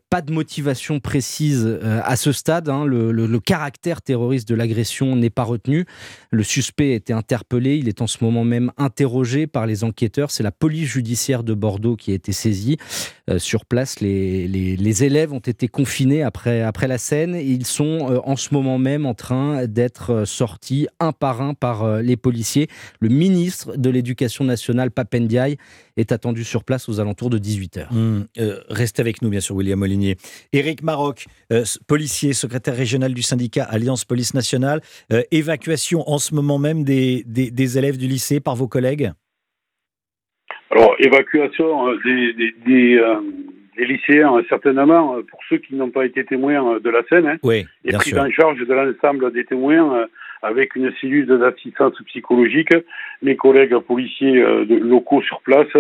Pas 0.10 0.23
de 0.24 0.34
motivation 0.34 1.00
précise 1.00 1.66
euh, 1.66 2.02
à 2.04 2.16
ce 2.16 2.32
stade. 2.32 2.70
Hein. 2.70 2.86
Le, 2.86 3.40
caractère 3.40 4.02
terroriste 4.02 4.48
de 4.48 4.56
l'agression 4.56 5.16
n'est 5.16 5.30
pas 5.30 5.44
retenu. 5.44 5.86
Le 6.32 6.44
suspect 6.44 6.94
a 6.94 6.96
été 6.96 7.14
interpellé. 7.14 7.78
Il 7.78 7.88
est 7.88 8.02
en 8.02 8.08
ce 8.08 8.24
moment 8.24 8.44
même 8.44 8.72
interrogé 8.78 9.48
par 9.48 9.66
les 9.66 9.84
enquêteurs. 9.84 10.32
C'est 10.32 10.44
la 10.44 10.52
police 10.52 10.88
judiciaire 10.88 11.44
de 11.44 11.54
Bordeaux 11.54 11.96
qui 11.96 12.12
a 12.12 12.16
été 12.16 12.32
saisie. 12.32 12.78
Euh, 13.30 13.40
sur 13.40 13.66
place, 13.66 14.00
les, 14.00 15.04
élèves 15.04 15.34
ont 15.34 15.40
été 15.40 15.68
confinés 15.68 16.24
après, 16.24 16.62
après 16.62 16.88
la 16.88 16.98
scène. 16.98 17.36
Ils 17.36 17.66
sont 17.66 18.22
en 18.26 18.36
ce 18.36 18.54
moment 18.54 18.78
même 18.78 19.06
en 19.06 19.14
train 19.14 19.66
d'être 19.66 20.26
sortis 20.26 20.88
un 21.00 21.12
par 21.12 21.42
un 21.42 21.54
par 21.54 22.02
les 22.02 22.16
policiers. 22.16 22.68
Le 23.00 23.10
ministre 23.10 23.76
de 23.76 23.90
l'Éducation 23.90 24.44
nationale, 24.46 24.92
Papendiaï, 24.92 25.58
est 25.98 26.12
attendu 26.12 26.44
sur 26.44 26.64
place 26.64 26.90
aux 26.90 27.00
alentours 27.00 27.30
de 27.30 27.38
18h. 27.38 27.94
Mmh. 27.94 28.26
restez 28.70 29.02
avec 29.02 29.22
nous, 29.22 29.30
bien 29.30 29.40
sûr, 29.40 29.56
William 29.56 29.80
Molinier. 29.80 30.16
Éric 30.52 30.84
Maroc, 30.84 31.26
euh, 31.52 31.64
policier, 31.88 32.34
secrétaire 32.34 32.76
régional 32.76 33.14
du 33.14 33.22
syndicat 33.22 33.64
Alliance 33.64 34.06
Police 34.06 34.34
Nationale. 34.34 34.82
Euh, 35.12 35.22
évacuation 35.32 36.04
en 36.08 36.18
ce 36.18 36.34
moment 36.34 36.60
même 36.60 36.84
des, 36.84 37.24
des, 37.26 37.78
élèves 37.78 37.98
du 37.98 38.08
lycée 38.08 38.40
par 38.40 38.56
vos 38.56 38.68
collègues? 38.68 39.12
Alors, 40.72 40.96
évacuation 41.00 41.90
euh, 41.90 41.98
des, 42.06 42.54
des, 42.66 43.86
lycéens, 43.86 44.42
certainement, 44.50 45.18
pour 45.30 45.40
ceux 45.50 45.58
qui 45.58 45.76
n'ont 45.76 45.92
pas 45.92 46.06
été 46.06 46.26
témoins 46.26 46.80
de 46.80 46.90
la 46.90 47.04
scène. 47.10 47.28
Hein, 47.28 47.38
oui, 47.44 47.66
et 47.86 47.92
prise 47.94 48.18
en 48.18 48.30
charge 48.32 48.60
de 48.60 48.74
l'ensemble 48.74 49.32
des 49.34 49.46
témoins 49.46 50.08
avec 50.44 50.76
une 50.76 50.94
cellule 51.02 51.26
d'assistance 51.26 51.96
psychologique, 52.06 52.74
mes 53.22 53.36
collègues 53.36 53.78
policiers 53.80 54.44
locaux 54.68 55.22
sur 55.22 55.42
place, 55.42 55.74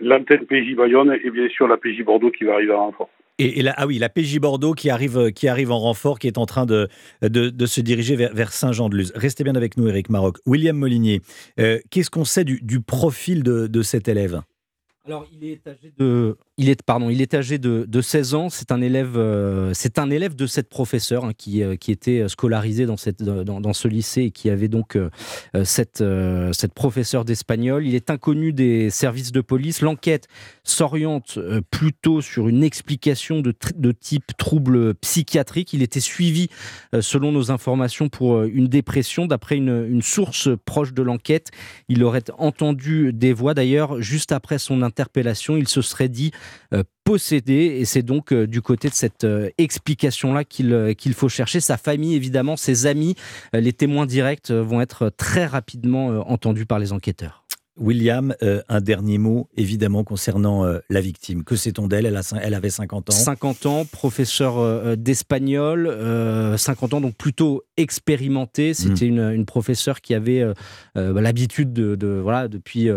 l'antenne 0.00 0.46
PJ 0.46 0.74
Bayonne 0.74 1.16
et 1.22 1.30
bien 1.30 1.48
sûr 1.48 1.68
la 1.68 1.76
PJ 1.76 2.02
Bordeaux 2.02 2.30
qui 2.30 2.44
va 2.44 2.54
arriver 2.54 2.72
en 2.72 2.86
renfort. 2.86 3.10
Et, 3.38 3.60
là, 3.60 3.74
ah 3.76 3.86
oui, 3.86 3.98
la 3.98 4.08
PJ 4.08 4.38
Bordeaux 4.38 4.72
qui 4.72 4.88
arrive, 4.88 5.30
qui 5.32 5.46
arrive 5.46 5.70
en 5.70 5.78
renfort, 5.78 6.18
qui 6.18 6.26
est 6.26 6.38
en 6.38 6.46
train 6.46 6.64
de, 6.64 6.88
de, 7.20 7.66
se 7.66 7.82
diriger 7.82 8.16
vers, 8.16 8.52
Saint-Jean-de-Luz. 8.52 9.12
Restez 9.14 9.44
bien 9.44 9.54
avec 9.54 9.76
nous, 9.76 9.86
Eric 9.88 10.08
Maroc. 10.08 10.38
William 10.46 10.76
Molinier, 10.76 11.20
euh, 11.60 11.78
qu'est-ce 11.90 12.10
qu'on 12.10 12.24
sait 12.24 12.44
du, 12.44 12.60
du 12.62 12.80
profil 12.80 13.42
de, 13.42 13.66
de 13.66 13.82
cet 13.82 14.08
élève? 14.08 14.40
Alors, 15.04 15.26
il 15.32 15.44
est 15.48 15.66
âgé 15.68 15.92
de, 15.98 16.36
il 16.58 16.70
est, 16.70 16.82
pardon, 16.82 17.10
il 17.10 17.20
est 17.20 17.34
âgé 17.34 17.58
de, 17.58 17.84
de 17.86 18.00
16 18.00 18.34
ans. 18.34 18.48
C'est 18.48 18.72
un 18.72 18.80
élève, 18.80 19.16
euh, 19.16 19.72
c'est 19.74 19.98
un 19.98 20.08
élève 20.08 20.34
de 20.34 20.46
cette 20.46 20.70
professeure 20.70 21.26
hein, 21.26 21.32
qui, 21.36 21.62
euh, 21.62 21.76
qui 21.76 21.92
était 21.92 22.26
scolarisé 22.28 22.86
dans, 22.86 22.96
cette, 22.96 23.22
dans, 23.22 23.72
ce 23.74 23.88
lycée 23.88 24.22
et 24.22 24.30
qui 24.30 24.48
avait 24.48 24.68
donc 24.68 24.96
euh, 24.96 25.10
cette, 25.64 26.02
cette 26.52 26.72
professeure 26.72 27.26
d'espagnol. 27.26 27.86
Il 27.86 27.94
est 27.94 28.08
inconnu 28.10 28.54
des 28.54 28.88
services 28.88 29.32
de 29.32 29.42
police. 29.42 29.82
L'enquête 29.82 30.28
s'oriente 30.64 31.38
plutôt 31.70 32.22
sur 32.22 32.48
une 32.48 32.64
explication 32.64 33.42
de, 33.42 33.52
type 33.92 34.36
trouble 34.38 34.94
psychiatrique. 34.94 35.74
Il 35.74 35.82
était 35.82 36.00
suivi, 36.00 36.48
selon 37.00 37.32
nos 37.32 37.50
informations, 37.50 38.08
pour 38.08 38.42
une 38.42 38.68
dépression. 38.68 39.26
D'après 39.26 39.56
une, 39.56 40.00
source 40.02 40.48
proche 40.64 40.92
de 40.94 41.02
l'enquête, 41.02 41.50
il 41.88 42.02
aurait 42.02 42.24
entendu 42.38 43.12
des 43.12 43.32
voix. 43.32 43.54
D'ailleurs, 43.54 44.00
juste 44.00 44.32
après 44.32 44.58
son 44.58 44.82
interpellation, 44.82 45.56
il 45.56 45.68
se 45.68 45.82
serait 45.82 46.08
dit 46.08 46.30
euh, 46.32 46.45
possédé 47.06 47.76
et 47.78 47.84
c'est 47.84 48.02
donc 48.02 48.32
euh, 48.32 48.46
du 48.48 48.60
côté 48.60 48.88
de 48.88 48.94
cette 48.94 49.24
euh, 49.24 49.48
explication-là 49.56 50.44
qu'il 50.44 50.94
qu'il 50.98 51.14
faut 51.14 51.28
chercher. 51.28 51.60
Sa 51.60 51.78
famille, 51.78 52.14
évidemment, 52.14 52.56
ses 52.56 52.86
amis, 52.86 53.14
les 53.52 53.72
témoins 53.72 54.06
directs 54.06 54.50
vont 54.50 54.80
être 54.80 55.10
très 55.16 55.46
rapidement 55.46 56.08
entendus 56.28 56.66
par 56.66 56.80
les 56.80 56.92
enquêteurs. 56.92 57.45
William, 57.78 58.34
euh, 58.42 58.62
un 58.68 58.80
dernier 58.80 59.18
mot 59.18 59.48
évidemment 59.56 60.04
concernant 60.04 60.64
euh, 60.64 60.78
la 60.88 61.00
victime. 61.00 61.44
Que 61.44 61.56
sait-on 61.56 61.86
d'elle? 61.86 62.06
Elle, 62.06 62.20
elle, 62.40 62.54
avait 62.54 62.70
50 62.70 63.10
ans. 63.10 63.12
50 63.12 63.66
ans, 63.66 63.84
professeur 63.84 64.58
euh, 64.58 64.96
d'espagnol, 64.96 65.86
50 66.56 66.94
ans 66.94 67.00
donc 67.00 67.16
plutôt 67.16 67.64
expérimenté. 67.76 68.72
C'était 68.74 69.06
mm. 69.06 69.08
une, 69.08 69.30
une, 69.32 69.46
professeure 69.46 70.00
qui 70.00 70.14
avait 70.14 70.44
l'habitude 70.94 71.72
de, 71.72 72.20
voilà 72.22 72.48
depuis 72.48 72.88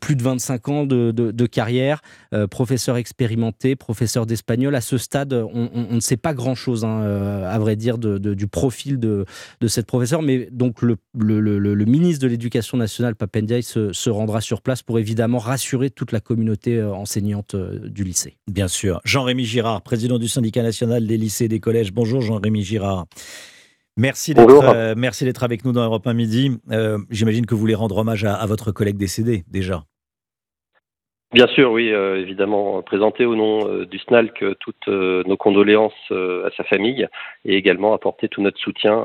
plus 0.00 0.16
de 0.16 0.22
25 0.22 0.68
ans 0.68 0.86
de, 0.86 1.10
de, 1.10 1.46
carrière, 1.46 2.00
professeur 2.50 2.96
expérimenté, 2.96 3.76
professeur 3.76 4.26
d'espagnol. 4.26 4.74
À 4.74 4.80
ce 4.80 4.98
stade, 4.98 5.32
on, 5.32 5.70
ne 5.90 6.00
sait 6.00 6.16
pas 6.16 6.34
grand-chose, 6.34 6.84
hein, 6.84 7.02
à 7.44 7.58
vrai 7.58 7.76
dire, 7.76 7.98
du 7.98 8.46
profil 8.46 8.98
de, 8.98 9.24
cette 9.66 9.86
professeure. 9.86 10.22
Mais 10.22 10.48
donc 10.52 10.82
le, 10.82 10.96
le, 11.18 11.40
le, 11.40 11.84
ministre 11.84 12.22
de 12.22 12.28
l'Éducation 12.28 12.76
nationale, 12.76 13.16
Papendiaï, 13.16 13.62
se, 13.62 13.92
se 13.92 14.10
rendra 14.18 14.40
sur 14.40 14.62
place 14.62 14.82
pour 14.82 14.98
évidemment 14.98 15.38
rassurer 15.38 15.90
toute 15.90 16.12
la 16.12 16.20
communauté 16.20 16.76
euh, 16.76 16.92
enseignante 16.92 17.54
euh, 17.54 17.88
du 17.88 18.04
lycée. 18.04 18.38
Bien 18.46 18.68
sûr. 18.68 19.00
Jean-Rémy 19.04 19.44
Girard, 19.44 19.82
président 19.82 20.18
du 20.18 20.28
syndicat 20.28 20.62
national 20.62 21.06
des 21.06 21.16
lycées 21.16 21.46
et 21.46 21.48
des 21.48 21.60
collèges. 21.60 21.92
Bonjour 21.92 22.20
Jean-Rémy 22.20 22.62
Girard. 22.62 23.06
Merci 23.96 24.34
d'être, 24.34 24.64
euh, 24.64 24.94
merci 24.96 25.24
d'être 25.24 25.42
avec 25.42 25.64
nous 25.64 25.72
dans 25.72 25.82
Europe 25.82 26.06
1 26.06 26.12
Midi. 26.14 26.52
j'imagine 27.10 27.46
que 27.46 27.54
vous 27.54 27.60
voulez 27.60 27.74
rendre 27.74 27.96
hommage 27.96 28.24
à 28.24 28.46
votre 28.46 28.70
collègue 28.70 28.96
décédé 28.96 29.44
déjà. 29.48 29.84
Bien 31.34 31.46
sûr, 31.48 31.72
oui, 31.72 31.92
euh, 31.92 32.22
évidemment, 32.22 32.80
présenter 32.80 33.26
au 33.26 33.36
nom 33.36 33.68
euh, 33.68 33.84
du 33.84 33.98
SNALC 33.98 34.56
toutes 34.60 34.88
euh, 34.88 35.22
nos 35.26 35.36
condoléances 35.36 35.92
à 36.10 36.48
sa 36.56 36.64
famille 36.64 37.06
et 37.44 37.54
également 37.54 37.92
apporter 37.92 38.28
tout 38.28 38.40
notre 38.40 38.58
soutien 38.58 38.96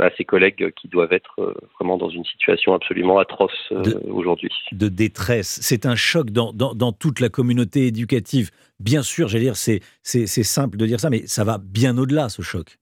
à 0.00 0.10
ses 0.16 0.24
collègues 0.24 0.72
qui 0.72 0.88
doivent 0.88 1.12
être 1.12 1.54
vraiment 1.78 1.96
dans 1.96 2.08
une 2.08 2.24
situation 2.24 2.74
absolument 2.74 3.18
atroce 3.18 3.72
aujourd'hui. 4.08 4.50
De 4.72 4.88
détresse, 4.88 5.60
c'est 5.62 5.86
un 5.86 5.94
choc 5.94 6.30
dans, 6.30 6.52
dans, 6.52 6.74
dans, 6.74 6.92
toute 6.92 7.20
la 7.20 7.28
communauté 7.28 7.86
éducative. 7.86 8.50
Bien 8.80 9.02
sûr, 9.02 9.28
j'allais 9.28 9.44
dire, 9.44 9.56
c'est 9.56 9.80
simple 10.26 10.76
de 10.76 10.86
dire 10.86 10.98
ça, 10.98 11.10
mais 11.10 11.26
ça 11.26 11.44
va 11.44 11.58
bien 11.58 11.96
au-delà, 11.98 12.28
ce 12.28 12.42
choc. 12.42 12.78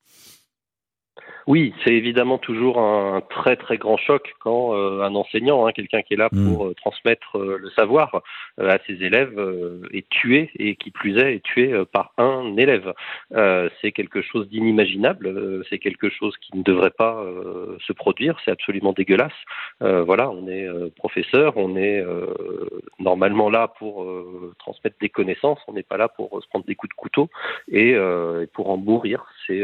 Oui, 1.49 1.73
c'est 1.83 1.95
évidemment 1.95 2.37
toujours 2.37 2.79
un 2.79 3.23
très 3.23 3.57
très 3.57 3.79
grand 3.79 3.97
choc 3.97 4.35
quand 4.39 4.75
euh, 4.75 5.01
un 5.01 5.15
enseignant, 5.15 5.67
hein, 5.67 5.73
quelqu'un 5.73 6.03
qui 6.03 6.13
est 6.13 6.19
là 6.19 6.29
pour 6.29 6.67
mm. 6.67 6.69
euh, 6.69 6.75
transmettre 6.75 7.39
euh, 7.39 7.57
le 7.57 7.71
savoir 7.71 8.21
à 8.59 8.77
ses 8.87 9.03
élèves, 9.03 9.33
est 9.95 10.07
tué 10.11 10.51
et 10.59 10.77
qui 10.77 10.91
plus 10.91 11.17
est 11.17 11.37
est 11.37 11.43
tué 11.43 11.73
par 11.91 12.13
un 12.19 12.55
élève. 12.57 12.93
c'est 13.81 13.93
quelque 13.93 14.21
chose 14.21 14.49
d'inimaginable, 14.49 15.65
c'est 15.71 15.79
quelque 15.79 16.11
chose 16.11 16.37
qui 16.39 16.57
ne 16.57 16.63
devrait 16.63 16.91
pas 16.91 17.25
se 17.87 17.93
produire, 17.93 18.37
c'est 18.45 18.51
absolument 18.51 18.93
dégueulasse. 18.93 19.41
voilà, 19.81 20.29
on 20.31 20.49
est 20.49 20.67
professeur, 20.97 21.57
on 21.57 21.77
est 21.77 22.05
normalement 22.99 23.49
là 23.49 23.69
pour 23.79 24.05
transmettre 24.59 24.97
des 25.01 25.09
connaissances, 25.09 25.61
on 25.69 25.73
n'est 25.73 25.83
pas 25.83 25.97
là 25.97 26.09
pour 26.09 26.43
se 26.43 26.49
prendre 26.49 26.67
des 26.67 26.75
coups 26.75 26.91
de 26.91 27.01
couteau 27.01 27.31
et, 27.71 27.91
et 27.91 28.47
pour 28.53 28.71
en 28.71 28.77
mourir. 28.77 29.25
C'est 29.49 29.63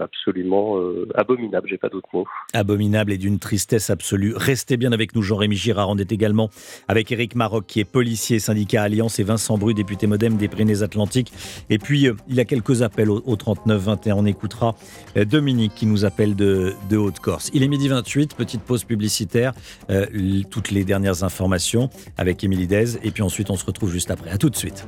absolument 0.00 0.78
abominable, 1.14 1.68
j'ai 1.68 1.78
pas 1.78 1.88
d'autre 1.88 2.08
mot. 2.12 2.24
Abominable 2.54 3.12
et 3.12 3.18
d'une 3.18 3.40
tristesse 3.40 3.90
absolue. 3.90 4.34
Restez 4.36 4.76
bien 4.76 4.92
avec 4.92 5.14
nous, 5.14 5.22
Jean-Rémy 5.22 5.56
Girard. 5.56 5.90
On 5.90 5.98
est 5.98 6.12
également 6.12 6.48
avec 6.88 7.10
Éric 7.10 7.34
Maroc, 7.34 7.64
qui 7.66 7.80
est 7.80 7.84
policier, 7.84 8.38
syndicat 8.38 8.82
Alliance, 8.82 9.18
et 9.18 9.24
Vincent 9.24 9.58
Bru, 9.58 9.74
député 9.74 10.06
modem 10.06 10.36
des 10.36 10.48
Pyrénées-Atlantiques. 10.48 11.32
Et 11.70 11.78
puis, 11.78 12.08
euh, 12.08 12.14
il 12.28 12.34
y 12.34 12.40
a 12.40 12.44
quelques 12.44 12.82
appels 12.82 13.10
au, 13.10 13.36
39-21. 13.36 14.14
On 14.14 14.26
écoutera 14.26 14.74
euh, 15.16 15.24
Dominique 15.24 15.74
qui 15.74 15.86
nous 15.86 16.04
appelle 16.04 16.34
de, 16.34 16.74
Haute-Corse. 16.92 17.50
Il 17.54 17.62
est 17.62 17.68
midi 17.68 17.88
28, 17.88 18.34
petite 18.34 18.62
pause 18.62 18.84
publicitaire. 18.84 19.52
Euh, 19.90 20.06
toutes 20.50 20.70
les 20.70 20.84
dernières 20.84 21.24
informations 21.24 21.90
avec 22.16 22.42
Émilie 22.44 22.66
Dez. 22.66 22.96
Et 23.02 23.10
puis 23.10 23.22
ensuite, 23.22 23.50
on 23.50 23.56
se 23.56 23.64
retrouve 23.64 23.90
juste 23.90 24.10
après. 24.10 24.30
À 24.30 24.38
tout 24.38 24.50
de 24.50 24.56
suite. 24.56 24.86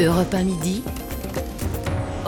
Europe 0.00 0.34
1 0.34 0.44
midi. 0.44 0.82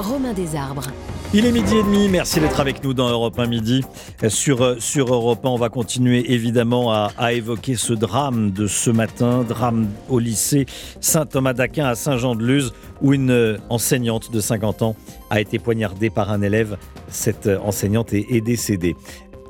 Romain 0.06 0.32
Desarbres. 0.32 0.86
Il 1.34 1.44
est 1.46 1.52
midi 1.52 1.76
et 1.76 1.82
demi, 1.82 2.08
merci 2.08 2.38
d'être 2.38 2.60
avec 2.60 2.84
nous 2.84 2.94
dans 2.94 3.10
Europe 3.10 3.38
1 3.38 3.46
midi. 3.46 3.82
Sur, 4.28 4.62
euh, 4.62 4.76
sur 4.78 5.12
Europe 5.12 5.44
1, 5.44 5.48
on 5.48 5.56
va 5.56 5.68
continuer 5.68 6.32
évidemment 6.32 6.92
à, 6.92 7.32
évoquer 7.32 7.74
ce 7.74 7.92
drame 7.92 8.52
de 8.52 8.68
ce 8.68 8.90
matin, 8.90 9.42
drame 9.42 9.88
au 10.08 10.20
lycée 10.20 10.66
Saint-Thomas 11.00 11.54
d'Aquin 11.54 11.86
à 11.86 11.96
Saint-Jean-de-Luz, 11.96 12.72
où 13.02 13.12
une 13.12 13.30
euh, 13.30 13.58
enseignante 13.68 14.32
de 14.32 14.40
50 14.40 14.82
ans 14.82 14.96
a 15.30 15.40
été 15.40 15.58
poignardée 15.58 16.10
par 16.10 16.30
un 16.30 16.40
élève. 16.40 16.76
Cette 17.08 17.48
euh, 17.48 17.58
enseignante 17.58 18.12
est, 18.12 18.40
décédée. 18.40 18.94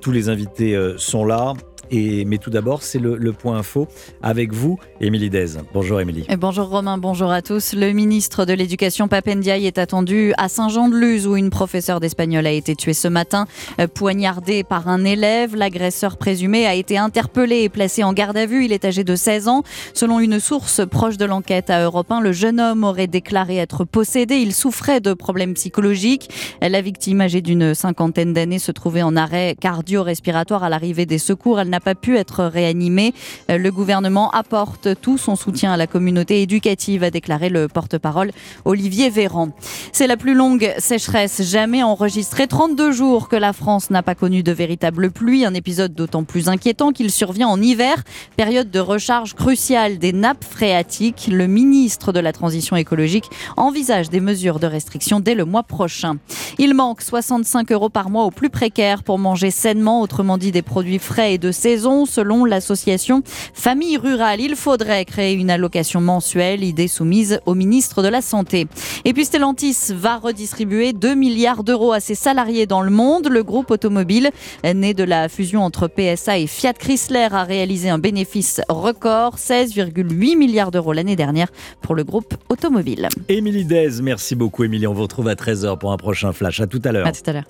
Tous 0.00 0.10
les 0.10 0.30
invités 0.30 0.74
euh, 0.74 0.96
sont 0.96 1.24
là. 1.24 1.52
Mais 1.92 2.38
tout 2.38 2.50
d'abord, 2.50 2.82
c'est 2.82 2.98
le, 2.98 3.32
point 3.32 3.58
info 3.58 3.86
avec 4.22 4.52
vous, 4.52 4.78
Émilie 5.00 5.30
Dez. 5.30 5.58
Bonjour 5.74 6.00
Émilie. 6.00 6.26
Bonjour 6.38 6.68
Romain, 6.68 6.96
bonjour 6.96 7.30
à 7.30 7.42
tous. 7.42 7.74
Le 7.74 7.92
ministre 7.92 8.44
de 8.44 8.54
l'Éducation 8.54 9.08
Papendiaï 9.08 9.66
est 9.66 9.78
attendu 9.78 10.32
à 10.38 10.48
Saint-Jean-de-Luz 10.48 11.26
où 11.26 11.36
une 11.36 11.50
professeure 11.50 12.00
d'espagnol 12.00 12.46
a 12.46 12.52
été 12.52 12.74
tuée 12.74 12.94
ce 12.94 13.08
matin, 13.08 13.46
euh, 13.80 13.86
poignardée 13.86 14.64
par 14.64 14.88
un 14.88 15.04
élève. 15.04 15.54
L'agresseur 15.54 16.16
présumé 16.16 16.66
a 16.66 16.74
été 16.74 16.98
interpellé 16.98 17.62
et 17.62 17.68
placé 17.68 18.02
en 18.04 18.12
garde 18.12 18.36
à 18.36 18.46
vue. 18.46 18.64
Il 18.64 18.72
est 18.72 18.84
âgé 18.84 19.04
de 19.04 19.14
16 19.14 19.48
ans. 19.48 19.62
Selon 19.92 20.20
une 20.20 20.40
source 20.40 20.80
proche 20.86 21.16
de 21.16 21.24
l'enquête 21.24 21.70
à 21.70 21.82
Europe 21.82 22.10
1, 22.10 22.20
le 22.20 22.32
jeune 22.32 22.60
homme 22.60 22.84
aurait 22.84 23.06
déclaré 23.06 23.56
être 23.56 23.84
possédé. 23.84 24.36
Il 24.36 24.54
souffrait 24.54 25.00
de 25.00 25.14
problèmes 25.14 25.54
psychologiques. 25.54 26.30
La 26.60 26.80
victime, 26.80 27.20
âgée 27.20 27.42
d'une 27.42 27.74
cinquantaine 27.74 28.32
d'années, 28.32 28.58
se 28.58 28.72
trouvait 28.72 29.02
en 29.02 29.16
arrêt 29.16 29.56
cardio-respiratoire 29.60 30.64
à 30.64 30.68
l'arrivée 30.68 31.06
des 31.06 31.18
secours. 31.18 31.60
Elle 31.60 31.68
n'a 31.76 31.80
pas 31.80 31.94
pu 31.94 32.16
être 32.16 32.44
réanimée. 32.44 33.12
Euh, 33.50 33.58
Le 33.58 33.70
gouvernement 33.70 34.30
apporte 34.30 34.88
tout 35.02 35.18
son 35.18 35.36
soutien 35.36 35.72
à 35.72 35.76
la 35.76 35.86
communauté 35.86 36.40
éducative, 36.40 37.02
a 37.02 37.10
déclaré 37.10 37.50
le 37.50 37.68
porte-parole 37.68 38.30
Olivier 38.64 39.10
Véran. 39.10 39.50
C'est 39.92 40.06
la 40.06 40.16
plus 40.16 40.32
longue 40.32 40.72
sécheresse 40.78 41.42
jamais 41.42 41.82
enregistrée. 41.82 42.46
32 42.46 42.92
jours 42.92 43.28
que 43.28 43.36
la 43.36 43.52
France 43.52 43.90
n'a 43.90 44.02
pas 44.02 44.14
connu 44.14 44.42
de 44.42 44.52
véritable 44.52 45.10
pluie. 45.10 45.44
Un 45.44 45.52
épisode 45.52 45.94
d'autant 45.94 46.24
plus 46.24 46.48
inquiétant 46.48 46.92
qu'il 46.92 47.10
survient 47.10 47.48
en 47.48 47.60
hiver, 47.60 48.02
période 48.36 48.70
de 48.70 48.80
recharge 48.80 49.34
cruciale 49.34 49.98
des 49.98 50.14
nappes 50.14 50.44
phréatiques. 50.44 51.28
Le 51.30 51.46
ministre 51.46 52.12
de 52.12 52.20
la 52.20 52.32
Transition 52.32 52.76
écologique 52.76 53.28
envisage 53.58 54.08
des 54.08 54.20
mesures 54.20 54.60
de 54.60 54.66
restriction 54.66 55.20
dès 55.20 55.34
le 55.34 55.44
mois 55.44 55.62
prochain. 55.62 56.16
Il 56.58 56.72
manque 56.72 57.02
65 57.02 57.70
euros 57.72 57.90
par 57.90 58.08
mois 58.08 58.24
aux 58.24 58.30
plus 58.30 58.48
précaires 58.48 59.02
pour 59.02 59.18
manger 59.18 59.50
sainement, 59.50 60.00
autrement 60.00 60.38
dit 60.38 60.52
des 60.52 60.62
produits 60.62 60.98
frais 60.98 61.34
et 61.34 61.38
de 61.38 61.52
saison, 61.52 61.65
selon 61.66 62.44
l'association 62.44 63.22
Famille 63.26 63.96
Rurale. 63.96 64.40
Il 64.40 64.54
faudrait 64.54 65.04
créer 65.04 65.34
une 65.34 65.50
allocation 65.50 66.00
mensuelle, 66.00 66.62
idée 66.62 66.86
soumise 66.86 67.40
au 67.44 67.54
ministre 67.54 68.02
de 68.02 68.08
la 68.08 68.22
Santé. 68.22 68.68
Et 69.04 69.12
puis 69.12 69.24
Stellantis 69.24 69.76
va 69.90 70.18
redistribuer 70.18 70.92
2 70.92 71.14
milliards 71.14 71.64
d'euros 71.64 71.92
à 71.92 71.98
ses 71.98 72.14
salariés 72.14 72.66
dans 72.66 72.82
le 72.82 72.90
monde. 72.90 73.28
Le 73.28 73.42
groupe 73.42 73.72
automobile, 73.72 74.30
né 74.64 74.94
de 74.94 75.02
la 75.02 75.28
fusion 75.28 75.62
entre 75.62 75.88
PSA 75.88 76.38
et 76.38 76.46
Fiat 76.46 76.74
Chrysler, 76.74 77.28
a 77.32 77.42
réalisé 77.42 77.88
un 77.88 77.98
bénéfice 77.98 78.60
record, 78.68 79.36
16,8 79.36 80.36
milliards 80.36 80.70
d'euros 80.70 80.92
l'année 80.92 81.16
dernière 81.16 81.48
pour 81.80 81.96
le 81.96 82.04
groupe 82.04 82.34
automobile. 82.48 83.08
Émilie 83.28 83.64
Dez, 83.64 84.00
merci 84.02 84.36
beaucoup 84.36 84.62
Émilie. 84.62 84.86
On 84.86 84.94
vous 84.94 85.02
retrouve 85.02 85.28
à 85.28 85.34
13h 85.34 85.78
pour 85.78 85.92
un 85.92 85.96
prochain 85.96 86.32
flash. 86.32 86.60
À 86.60 86.68
tout 86.68 86.82
à 86.84 86.92
l'heure. 86.92 87.06
À 87.06 87.12
tout 87.12 87.28
à 87.28 87.32
l'heure. 87.32 87.48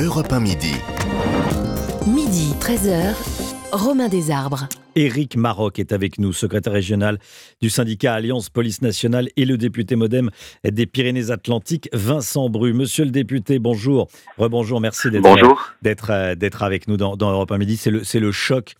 Europe 0.00 0.32
1 0.32 0.40
midi. 0.40 0.74
Midi, 2.06 2.52
13h, 2.60 3.14
Romain 3.74 4.08
Desarbres. 4.08 4.68
Éric 4.94 5.36
Maroc 5.36 5.80
est 5.80 5.92
avec 5.92 6.18
nous, 6.20 6.32
secrétaire 6.32 6.72
régional 6.72 7.18
du 7.60 7.70
syndicat 7.70 8.14
Alliance 8.14 8.48
Police 8.48 8.82
Nationale 8.82 9.28
et 9.36 9.44
le 9.44 9.58
député 9.58 9.96
modem 9.96 10.30
des 10.62 10.86
Pyrénées-Atlantiques, 10.86 11.88
Vincent 11.92 12.48
Bru. 12.48 12.72
Monsieur 12.72 13.04
le 13.04 13.10
député, 13.10 13.58
bonjour. 13.58 14.06
Rebonjour, 14.38 14.80
merci 14.80 15.10
d'être, 15.10 16.10
euh, 16.10 16.34
avec 16.60 16.86
nous 16.86 16.96
dans, 16.96 17.16
dans 17.16 17.32
Europe 17.32 17.50
1 17.50 17.58
Midi. 17.58 17.76
C'est 17.76 17.90
le, 17.90 18.04
c'est 18.04 18.20
le 18.20 18.30
choc. 18.30 18.74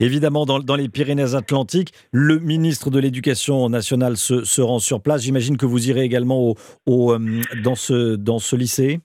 Évidemment, 0.00 0.44
dans, 0.44 0.58
dans 0.58 0.74
les 0.74 0.88
Pyrénées-Atlantiques, 0.88 1.92
le 2.10 2.40
ministre 2.40 2.90
de 2.90 2.98
l'Éducation 2.98 3.68
nationale 3.68 4.16
se, 4.16 4.42
se 4.42 4.60
rend 4.60 4.80
sur 4.80 5.00
place. 5.00 5.22
J'imagine 5.22 5.56
que 5.56 5.66
vous 5.66 5.88
irez 5.88 6.02
également 6.02 6.40
au, 6.40 6.56
au, 6.86 7.12
euh, 7.12 7.42
dans, 7.62 7.76
ce, 7.76 8.16
dans 8.16 8.40
ce 8.40 8.56
lycée? 8.56 8.98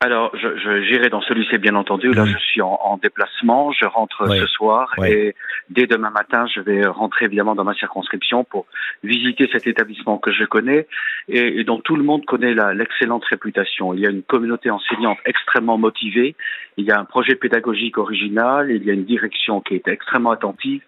Alors, 0.00 0.30
je, 0.36 0.82
j'irai 0.84 1.08
dans 1.08 1.20
ce 1.22 1.34
lycée, 1.34 1.58
bien 1.58 1.74
entendu. 1.74 2.12
Là, 2.12 2.24
je 2.24 2.38
suis 2.38 2.62
en, 2.62 2.78
en 2.84 2.98
déplacement. 2.98 3.72
Je 3.72 3.84
rentre 3.84 4.28
Oui. 4.28 4.38
ce 4.38 4.46
soir 4.46 4.94
Oui. 4.96 5.08
et 5.10 5.34
dès 5.70 5.86
demain 5.88 6.10
matin, 6.10 6.46
je 6.54 6.60
vais 6.60 6.86
rentrer 6.86 7.24
évidemment 7.24 7.56
dans 7.56 7.64
ma 7.64 7.74
circonscription 7.74 8.44
pour 8.44 8.66
visiter 9.02 9.48
cet 9.52 9.66
établissement 9.66 10.18
que 10.18 10.30
je 10.30 10.44
connais 10.44 10.86
et, 11.28 11.58
et 11.58 11.64
dont 11.64 11.80
tout 11.80 11.96
le 11.96 12.04
monde 12.04 12.24
connaît 12.26 12.54
la- 12.54 12.74
l'excellente 12.74 13.24
réputation. 13.24 13.92
Il 13.92 13.98
y 13.98 14.06
a 14.06 14.10
une 14.10 14.22
communauté 14.22 14.70
enseignante 14.70 15.18
extrêmement 15.26 15.78
motivée. 15.78 16.36
Il 16.76 16.84
y 16.84 16.92
a 16.92 17.00
un 17.00 17.04
projet 17.04 17.34
pédagogique 17.34 17.98
original. 17.98 18.70
Il 18.70 18.84
y 18.84 18.90
a 18.90 18.94
une 18.94 19.04
direction 19.04 19.60
qui 19.60 19.74
est 19.74 19.88
extrêmement 19.88 20.30
attentive. 20.30 20.82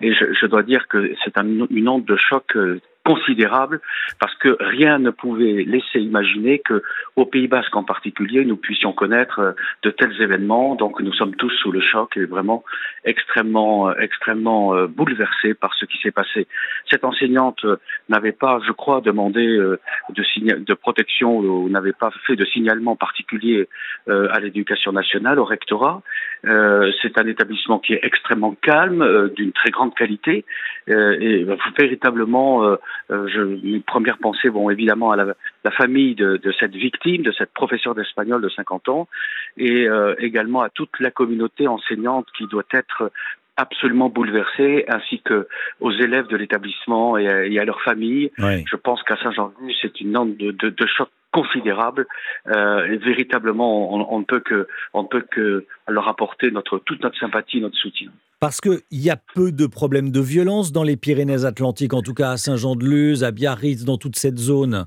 Et 0.00 0.14
je, 0.14 0.32
je 0.32 0.46
dois 0.46 0.62
dire 0.62 0.88
que 0.88 1.12
c'est 1.22 1.36
un- 1.36 1.66
une 1.68 1.88
onde 1.90 2.06
de 2.06 2.16
choc 2.16 2.56
euh, 2.56 2.80
considérable 3.04 3.80
parce 4.18 4.34
que 4.36 4.56
rien 4.60 4.98
ne 4.98 5.10
pouvait 5.10 5.64
laisser 5.64 6.00
imaginer 6.00 6.58
que 6.58 6.82
au 7.16 7.26
Pays 7.26 7.48
Basque 7.48 7.76
en 7.76 7.84
particulier 7.84 8.44
nous 8.44 8.56
puissions 8.56 8.92
connaître 8.92 9.38
euh, 9.40 9.52
de 9.82 9.90
tels 9.90 10.20
événements. 10.20 10.74
Donc 10.74 11.00
nous 11.00 11.12
sommes 11.12 11.34
tous 11.36 11.50
sous 11.50 11.70
le 11.70 11.80
choc 11.80 12.16
et 12.16 12.24
vraiment 12.24 12.64
extrêmement 13.04 13.90
euh, 13.90 13.94
extrêmement 13.98 14.74
euh, 14.74 14.86
bouleversés 14.86 15.54
par 15.54 15.74
ce 15.74 15.84
qui 15.84 15.98
s'est 15.98 16.10
passé. 16.10 16.46
Cette 16.90 17.04
enseignante 17.04 17.66
n'avait 18.08 18.32
pas 18.32 18.58
je 18.66 18.72
crois 18.72 19.00
demandé 19.00 19.46
de 19.46 19.78
de 20.10 20.74
protection 20.74 21.38
ou 21.38 21.68
n'avait 21.68 21.92
pas 21.92 22.10
fait 22.26 22.36
de 22.36 22.44
signalement 22.46 22.96
particulier 22.96 23.68
à 24.06 24.40
l'éducation 24.40 24.92
nationale 24.92 25.38
au 25.38 25.44
rectorat. 25.44 26.02
C'est 26.42 27.18
un 27.18 27.26
établissement 27.26 27.78
qui 27.78 27.94
est 27.94 28.00
extrêmement 28.02 28.54
calme 28.62 29.30
d'une 29.36 29.52
très 29.52 29.70
grande 29.70 29.94
qualité 29.94 30.44
et 30.88 31.46
véritablement 31.78 32.76
je, 33.10 33.40
mes 33.40 33.80
premières 33.80 34.18
pensées 34.18 34.48
vont 34.48 34.70
évidemment 34.70 35.10
à 35.12 35.16
la, 35.16 35.34
la 35.64 35.70
famille 35.70 36.14
de, 36.14 36.36
de 36.36 36.52
cette 36.58 36.74
victime, 36.74 37.22
de 37.22 37.32
cette 37.32 37.52
professeure 37.52 37.94
d'espagnol 37.94 38.40
de 38.40 38.48
50 38.48 38.88
ans, 38.88 39.08
et 39.56 39.88
euh, 39.88 40.14
également 40.18 40.62
à 40.62 40.70
toute 40.70 40.98
la 41.00 41.10
communauté 41.10 41.66
enseignante 41.68 42.26
qui 42.36 42.46
doit 42.46 42.64
être 42.72 43.10
absolument 43.56 44.08
bouleversée, 44.08 44.84
ainsi 44.88 45.20
que 45.20 45.46
aux 45.80 45.92
élèves 45.92 46.26
de 46.26 46.36
l'établissement 46.36 47.16
et, 47.16 47.28
à- 47.28 47.46
et 47.46 47.58
à 47.60 47.64
leurs 47.64 47.82
familles. 47.82 48.32
Oui. 48.38 48.64
Je 48.68 48.76
pense 48.76 49.00
qu'à 49.04 49.16
Saint-Jean-de-Luz, 49.22 49.76
c'est 49.80 50.00
une 50.00 50.16
onde 50.16 50.36
de, 50.36 50.50
de, 50.50 50.70
de 50.70 50.86
choc 50.86 51.08
considérable 51.34 52.06
euh, 52.46 52.96
véritablement 53.02 53.92
on, 53.92 54.18
ne 54.20 54.24
peut 54.24 54.40
que 54.40 54.68
peut 55.10 55.24
que 55.30 55.66
leur 55.88 56.08
apporter 56.08 56.52
toute 56.86 57.02
notre 57.02 57.18
sympathie 57.18 57.60
notre 57.60 57.76
soutien 57.76 58.10
Parce 58.38 58.60
qu'il 58.60 58.80
y 58.92 59.10
a 59.10 59.16
peu 59.34 59.50
de 59.50 59.66
problèmes 59.66 60.12
de 60.12 60.20
violence 60.20 60.70
dans 60.70 60.84
les 60.84 60.96
Pyrénées-Atlantiques, 60.96 61.92
en 61.92 62.02
tout 62.02 62.14
cas 62.14 62.30
à 62.30 62.36
Saint-Jean-de-Luz, 62.36 63.24
à 63.24 63.32
Biarritz, 63.32 63.84
dans 63.84 63.98
toute 63.98 64.16
cette 64.16 64.38
zone. 64.38 64.86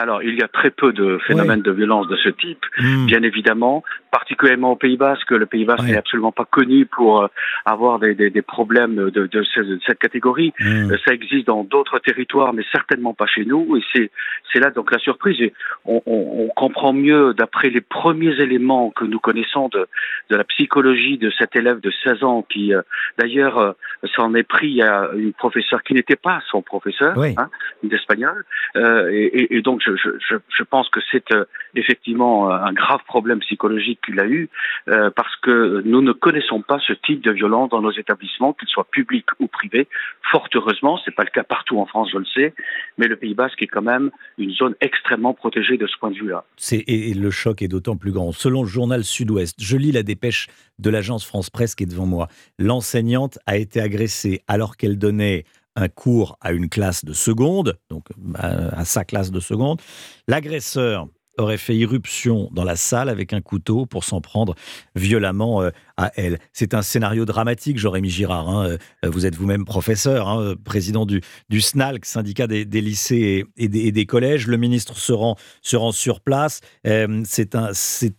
Alors, 0.00 0.22
il 0.22 0.34
y 0.38 0.42
a 0.42 0.48
très 0.48 0.70
peu 0.70 0.92
de 0.92 1.18
phénomènes 1.26 1.62
de 1.62 1.70
violence 1.72 2.08
de 2.08 2.16
ce 2.16 2.28
type, 2.30 2.64
bien 3.06 3.22
évidemment, 3.22 3.82
particulièrement 4.10 4.72
au 4.72 4.76
Pays 4.76 4.96
Basque. 4.96 5.30
Le 5.30 5.46
Pays 5.46 5.64
Basque 5.64 5.84
n'est 5.84 5.96
absolument 5.98 6.32
pas 6.32 6.44
connu 6.44 6.86
pour 6.86 7.22
euh, 7.22 7.26
avoir 7.64 7.98
des, 7.98 8.14
des, 8.14 8.30
des 8.30 8.42
problèmes 8.42 8.96
de, 9.10 9.26
de, 9.26 9.42
ce- 9.42 9.60
de 9.60 9.78
cette 9.86 9.98
catégorie. 9.98 10.52
Euh, 10.64 10.96
Ça 11.04 11.12
existe 11.12 11.46
dans 11.46 11.64
d'autres 11.64 11.98
territoires, 11.98 12.52
mais 12.52 12.64
certainement 12.72 13.14
pas 13.14 13.26
chez 13.26 13.44
nous. 13.44 13.76
Et 13.76 13.82
c'est 13.92 14.10
c'est 14.52 14.58
là 14.60 14.70
donc 14.70 14.90
la 14.90 14.98
surprise. 14.98 15.40
Et 15.40 15.52
on, 15.84 16.02
on, 16.06 16.44
on 16.44 16.48
comprend 16.48 16.92
mieux, 16.92 17.34
d'après 17.34 17.68
les 17.70 17.80
premiers 17.80 18.40
éléments 18.40 18.90
que 18.90 19.04
nous 19.04 19.20
connaissons 19.20 19.68
de, 19.68 19.86
de 20.30 20.36
la 20.36 20.44
psychologie 20.44 21.18
de 21.18 21.30
cet 21.38 21.54
élève 21.56 21.80
de 21.80 21.92
16 22.04 22.24
ans, 22.24 22.42
qui 22.50 22.74
euh, 22.74 22.82
d'ailleurs 23.18 23.58
euh, 23.58 23.72
s'en 24.16 24.34
est 24.34 24.42
pris 24.56 24.82
à 24.82 25.10
une 25.16 25.32
professeure 25.32 25.82
qui 25.82 25.94
n'était 25.94 26.16
pas 26.16 26.40
son 26.50 26.62
professeur, 26.62 27.14
Oui. 27.16 27.34
hein, 27.36 27.48
d'espagnol. 27.84 28.44
Euh, 28.76 29.08
et, 29.12 29.24
et- 29.26 29.56
et 29.56 29.62
donc, 29.62 29.80
je, 29.84 29.89
je, 29.96 30.62
pense 30.64 30.88
que 30.90 31.00
c'est 31.10 31.32
euh, 31.32 31.44
effectivement 31.74 32.50
euh, 32.50 32.54
un 32.54 32.72
grave 32.72 33.00
problème 33.06 33.40
psychologique 33.40 34.00
qu'il 34.04 34.20
a 34.20 34.26
eu, 34.26 34.48
euh, 34.88 35.10
parce 35.10 35.34
que 35.36 35.82
nous 35.84 36.02
ne 36.02 36.12
connaissons 36.12 36.62
pas 36.62 36.78
ce 36.86 36.92
type 36.92 37.22
de 37.22 37.32
violence 37.32 37.70
dans 37.70 37.80
nos 37.80 37.92
établissements, 37.92 38.52
qu'ils 38.52 38.68
soient 38.68 38.86
publics 38.90 39.28
ou 39.40 39.46
privés. 39.46 39.88
Fort 40.30 40.48
heureusement, 40.54 40.98
c'est 41.04 41.14
pas 41.14 41.24
le 41.24 41.30
cas 41.30 41.44
partout 41.44 41.78
en 41.78 41.86
France, 41.86 42.10
je 42.12 42.18
le 42.18 42.26
sais, 42.26 42.54
mais 42.98 43.06
le 43.06 43.16
Pays 43.16 43.34
Basque 43.34 43.62
est 43.62 43.66
quand 43.66 43.82
même 43.82 44.10
une 44.38 44.52
zone 44.52 44.74
extrêmement 44.80 45.34
protégée 45.34 45.76
de 45.76 45.86
ce 45.86 45.96
point 45.98 46.10
de 46.10 46.16
vue-là. 46.16 46.44
Et 46.72 47.10
et 47.10 47.14
le 47.14 47.30
choc 47.30 47.62
est 47.62 47.68
d'autant 47.68 47.96
plus 47.96 48.12
grand. 48.12 48.32
Selon 48.32 48.62
le 48.62 48.68
journal 48.68 49.04
Sud-Ouest, 49.04 49.56
je 49.60 49.76
lis 49.76 49.92
la 49.92 50.02
dépêche 50.02 50.48
de 50.78 50.90
l'agence 50.90 51.24
France 51.24 51.50
Presse 51.50 51.74
qui 51.74 51.84
est 51.84 51.86
devant 51.86 52.06
moi. 52.06 52.28
L'enseignante 52.58 53.38
a 53.46 53.56
été 53.56 53.80
agressée 53.80 54.42
alors 54.48 54.76
qu'elle 54.76 54.98
donnait 54.98 55.44
un 55.76 55.88
cours 55.88 56.36
à 56.40 56.52
une 56.52 56.68
classe 56.68 57.04
de 57.04 57.12
seconde, 57.12 57.78
donc 57.88 58.06
à, 58.34 58.80
à 58.80 58.84
sa 58.84 59.04
classe 59.04 59.30
de 59.30 59.40
seconde. 59.40 59.80
L'agresseur 60.28 61.08
aurait 61.40 61.58
fait 61.58 61.76
irruption 61.76 62.48
dans 62.52 62.64
la 62.64 62.76
salle 62.76 63.08
avec 63.08 63.32
un 63.32 63.40
couteau 63.40 63.86
pour 63.86 64.04
s'en 64.04 64.20
prendre 64.20 64.54
violemment 64.94 65.62
euh, 65.62 65.70
à 65.96 66.12
elle. 66.16 66.38
C'est 66.52 66.74
un 66.74 66.82
scénario 66.82 67.24
dramatique, 67.24 67.78
Jérémy 67.78 68.10
Girard. 68.10 68.48
Hein. 68.48 68.76
Euh, 69.04 69.10
vous 69.10 69.26
êtes 69.26 69.34
vous-même 69.34 69.64
professeur, 69.64 70.28
hein, 70.28 70.54
président 70.64 71.06
du, 71.06 71.20
du 71.48 71.60
SNALC, 71.60 72.04
syndicat 72.04 72.46
des, 72.46 72.64
lycées 72.64 73.44
et, 73.56 73.68
des, 73.68 74.06
collèges. 74.06 74.46
Le 74.46 74.56
ministre 74.56 74.98
se 74.98 75.12
rend 75.12 75.36
sur 75.92 76.20
place. 76.20 76.60
c'est 77.24 77.54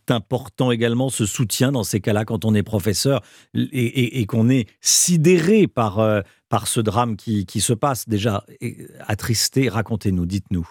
important 0.10 0.72
également 0.72 1.10
ce 1.10 1.26
soutien 1.26 1.72
dans 1.72 1.84
ces 1.84 2.00
cas-là 2.00 2.26
quand 2.26 2.46
on 2.46 2.56
est 2.56 2.64
professeur 2.64 3.22
et, 3.54 4.26
qu'on 4.26 4.50
est 4.50 4.68
sidéré 4.80 5.68
par, 5.68 6.00
par 6.52 6.68
ce 6.68 6.82
drame 6.82 7.16
qui, 7.16 7.46
qui 7.46 7.62
se 7.62 7.72
passe. 7.72 8.10
Déjà, 8.10 8.44
attristé, 9.08 9.70
racontez-nous, 9.70 10.26
dites-nous. 10.26 10.70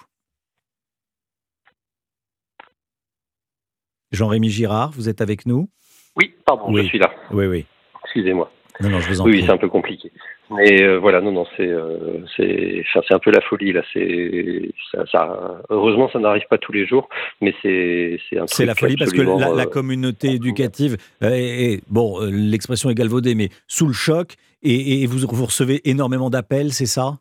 Jean-Rémy 4.13 4.51
Girard, 4.51 4.91
vous 4.91 5.09
êtes 5.09 5.23
avec 5.23 5.47
nous? 5.47 5.71
Oui, 6.17 6.35
pardon, 6.45 6.77
je 6.77 6.83
suis 6.83 6.99
là. 6.99 7.11
Oui, 7.33 7.47
oui. 7.47 7.67
Excusez-moi. 8.05 8.53
Non, 8.81 8.89
non, 8.89 9.01
je 9.01 9.09
vous 9.09 9.21
en 9.21 9.25
oui, 9.25 9.43
c'est 9.45 9.53
un 9.53 9.59
peu 9.59 9.69
compliqué. 9.69 10.11
Mais 10.51 10.83
euh, 10.83 10.99
voilà, 10.99 11.21
non, 11.21 11.33
non, 11.33 11.47
c'est 11.57 11.69
euh, 11.69 12.25
c'est 12.37 13.15
un 13.15 13.19
peu 13.19 13.31
la 13.31 13.41
folie 13.43 13.73
là. 13.73 13.83
C'est 13.93 14.73
ça, 15.13 15.63
heureusement, 15.69 16.11
ça 16.13 16.19
n'arrive 16.19 16.47
pas 16.49 16.59
tous 16.59 16.73
les 16.73 16.87
jours, 16.87 17.09
mais 17.41 17.55
c'est 17.63 18.19
c'est 18.29 18.39
C'est 18.47 18.67
la 18.67 18.75
folie 18.75 18.97
parce 18.97 19.13
que 19.13 19.23
la, 19.23 19.51
la 19.51 19.63
euh, 19.63 19.67
communauté 19.67 20.31
éducative, 20.33 20.97
est, 21.21 21.83
bon, 21.89 22.21
l'expression 22.31 22.91
est 22.91 22.95
galvaudée, 22.95 23.35
mais 23.35 23.51
sous 23.67 23.87
le 23.87 23.93
choc, 23.93 24.35
et, 24.63 25.03
et 25.03 25.07
vous, 25.07 25.27
vous 25.29 25.47
recevez 25.47 25.81
énormément 25.89 26.31
d'appels, 26.31 26.73
c'est 26.73 26.87
ça? 26.87 27.19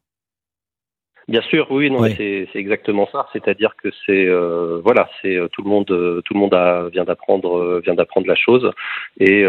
Bien 1.29 1.41
sûr, 1.43 1.67
oui, 1.69 1.91
non, 1.91 2.03
c'est 2.17 2.47
exactement 2.55 3.07
ça. 3.11 3.27
C'est-à-dire 3.31 3.75
que 3.81 3.89
c'est 4.05 4.25
euh, 4.25 4.81
voilà, 4.83 5.07
c'est 5.21 5.35
euh, 5.35 5.47
tout 5.47 5.61
le 5.61 5.69
monde, 5.69 5.89
euh, 5.91 6.21
tout 6.25 6.33
le 6.33 6.39
monde 6.39 6.55
a, 6.55 6.89
vient 6.89 7.03
d'apprendre, 7.03 7.79
vient 7.83 7.93
d'apprendre 7.93 8.25
la 8.25 8.35
chose, 8.35 8.71
et 9.19 9.43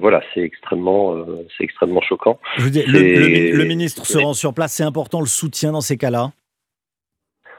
voilà, 0.00 0.22
c'est 0.34 0.40
extrêmement, 0.40 1.16
c'est 1.56 1.64
extrêmement 1.64 2.02
choquant. 2.02 2.40
Je 2.56 2.68
le, 2.68 3.56
le, 3.56 3.64
ministre 3.64 4.04
se 4.04 4.18
rend 4.18 4.34
sur 4.34 4.52
place. 4.52 4.72
C'est 4.72 4.82
important 4.82 5.20
le 5.20 5.26
soutien 5.26 5.70
dans 5.70 5.80
ces 5.80 5.96
cas-là? 5.96 6.32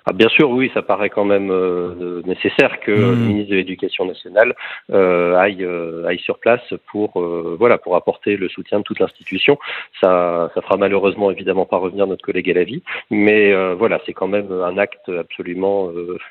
Ah, 0.08 0.14
bien 0.14 0.30
sûr, 0.30 0.52
oui, 0.52 0.70
ça 0.76 0.84
paraît 0.84 1.10
quand 1.10 1.26
même 1.26 1.50
euh, 1.50 2.22
nécessaire 2.26 2.80
que 2.80 2.92
le 2.92 3.16
mmh. 3.16 3.28
ministre 3.28 3.52
de 3.52 3.56
l'Éducation 3.56 4.06
nationale 4.06 4.56
euh, 4.92 5.36
aille, 5.36 5.64
euh, 5.64 6.06
aille 6.06 6.20
sur 6.20 6.38
place 6.38 6.62
pour, 6.92 7.20
voilà, 7.58 7.80
pour 7.80 7.96
apporter 7.96 8.38
le 8.38 8.48
soutien 8.48 8.80
de 8.80 8.84
toute 8.84 9.00
l'institution. 9.00 9.58
Ça, 10.00 10.52
ça 10.54 10.62
fera 10.62 10.78
malheureusement 10.78 11.32
évidemment 11.32 11.66
pas 11.66 11.78
revenir 11.78 12.06
notre 12.06 12.24
collègue 12.24 12.52
à 12.52 12.54
la 12.54 12.64
vie, 12.64 12.84
mais 13.10 13.54
voilà, 13.74 14.00
c'est 14.06 14.14
quand 14.14 14.28
même 14.28 14.52
un 14.52 14.78
acte 14.78 15.10
absolument, 15.10 15.90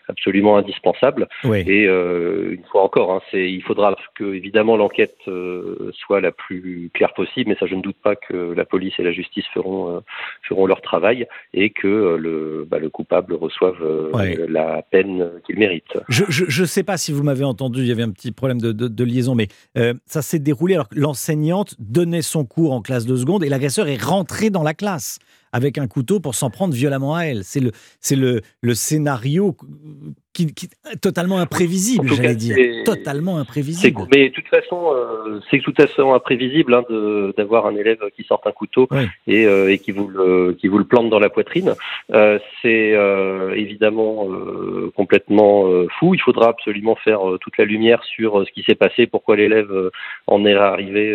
absolument 0.09 0.57
indispensable. 0.57 1.29
Et 1.45 1.85
une 1.85 2.65
fois 2.71 2.83
encore, 2.83 3.11
hein, 3.13 3.23
c'est, 3.31 3.51
il 3.51 3.63
faudra 3.63 3.97
que 4.15 4.35
évidemment 4.35 4.77
l'enquête 4.77 5.17
soit 5.93 6.21
la 6.21 6.31
plus 6.31 6.91
claire 6.95 7.13
possible, 7.15 7.51
mais 7.51 7.57
ça, 7.59 7.67
je 7.67 7.75
ne 7.75 7.83
doute 7.83 7.97
pas 8.03 8.15
que 8.15 8.53
la 8.55 8.65
police 8.65 8.95
et 8.99 9.03
la 9.03 9.13
justice 9.13 9.47
feront, 9.53 10.03
feront 10.43 10.67
leur 10.67 10.81
travail 10.81 11.27
et 11.53 11.71
que 11.71 12.17
le, 12.17 12.67
bah, 12.69 12.79
le 12.79 12.91
coupable 12.91 13.35
euh, 13.65 14.47
la 14.49 14.83
peine 14.83 15.31
qu'il 15.47 15.59
mérite. 15.59 15.99
Je 16.09 16.63
ne 16.63 16.67
sais 16.67 16.83
pas 16.83 16.97
si 16.97 17.13
vous 17.13 17.23
m'avez 17.23 17.45
entendu, 17.45 17.81
il 17.81 17.87
y 17.87 17.93
avait 17.93 18.03
un 18.03 18.11
petit 18.11 18.33
problème 18.33 18.61
de, 18.61 19.05
liaison, 19.05 19.35
mais 19.35 19.49
euh, 19.77 19.95
ça 20.07 20.23
s'est 20.23 20.39
déroulé 20.39 20.75
alors 20.75 20.89
que 20.89 20.99
l'enseignante 20.99 21.75
donnait 21.79 22.23
son 22.23 22.45
cours 22.45 22.73
en 22.73 22.81
classe 22.81 23.07
de 23.07 23.17
seconde 23.17 23.45
et 23.45 23.49
l'agresseur 23.49 23.89
est 23.89 24.03
rentré 24.03 24.51
dans 24.51 24.63
la 24.63 24.75
classe 24.75 25.19
avec 25.55 25.79
un 25.79 25.87
couteau 25.87 26.19
pour 26.19 26.35
s'en 26.35 26.51
prendre 26.51 26.75
violemment 26.75 27.15
à 27.15 27.23
elle. 27.23 27.45
C'est 27.45 27.61
le, 27.61 27.71
c'est 28.01 28.17
le, 28.17 28.41
le 28.61 28.75
scénario 28.75 29.57
qui, 30.35 30.69
totalement 31.01 31.39
imprévisible, 31.39 32.09
j'allais 32.13 32.35
dire. 32.35 32.57
Totalement 32.85 33.39
imprévisible. 33.39 34.03
Mais 34.13 34.29
de 34.31 34.35
toute 34.35 34.49
façon, 34.49 34.93
euh, 34.93 35.41
c'est 35.49 35.61
tout 35.61 35.73
à 35.79 35.87
fait 35.87 36.03
imprévisible 36.03 36.75
hein, 36.75 36.83
d'avoir 37.37 37.67
un 37.67 37.77
élève 37.77 38.01
qui 38.17 38.25
sort 38.25 38.43
un 38.45 38.51
couteau 38.51 38.89
et, 39.29 39.47
euh, 39.47 39.71
et, 39.71 39.79
qui, 39.79 39.93
vous 39.93 40.09
le, 40.09 40.57
qui 40.59 40.67
vous 40.67 40.79
le 40.79 40.85
plante 40.85 41.09
dans 41.09 41.21
la 41.21 41.29
poitrine. 41.29 41.75
Euh, 42.13 42.39
c'est 42.61 42.95
évidemment 43.57 44.29
complètement 44.97 45.67
fou. 45.99 46.15
Il 46.15 46.21
faudra 46.21 46.49
absolument 46.49 46.97
faire 46.97 47.21
toute 47.41 47.57
la 47.57 47.65
lumière 47.65 48.03
sur 48.05 48.45
ce 48.45 48.51
qui 48.51 48.65
s'est 48.65 48.75
passé, 48.75 49.07
pourquoi 49.07 49.37
l'élève 49.37 49.71
en 50.27 50.45
est 50.45 50.55
arrivé 50.55 51.15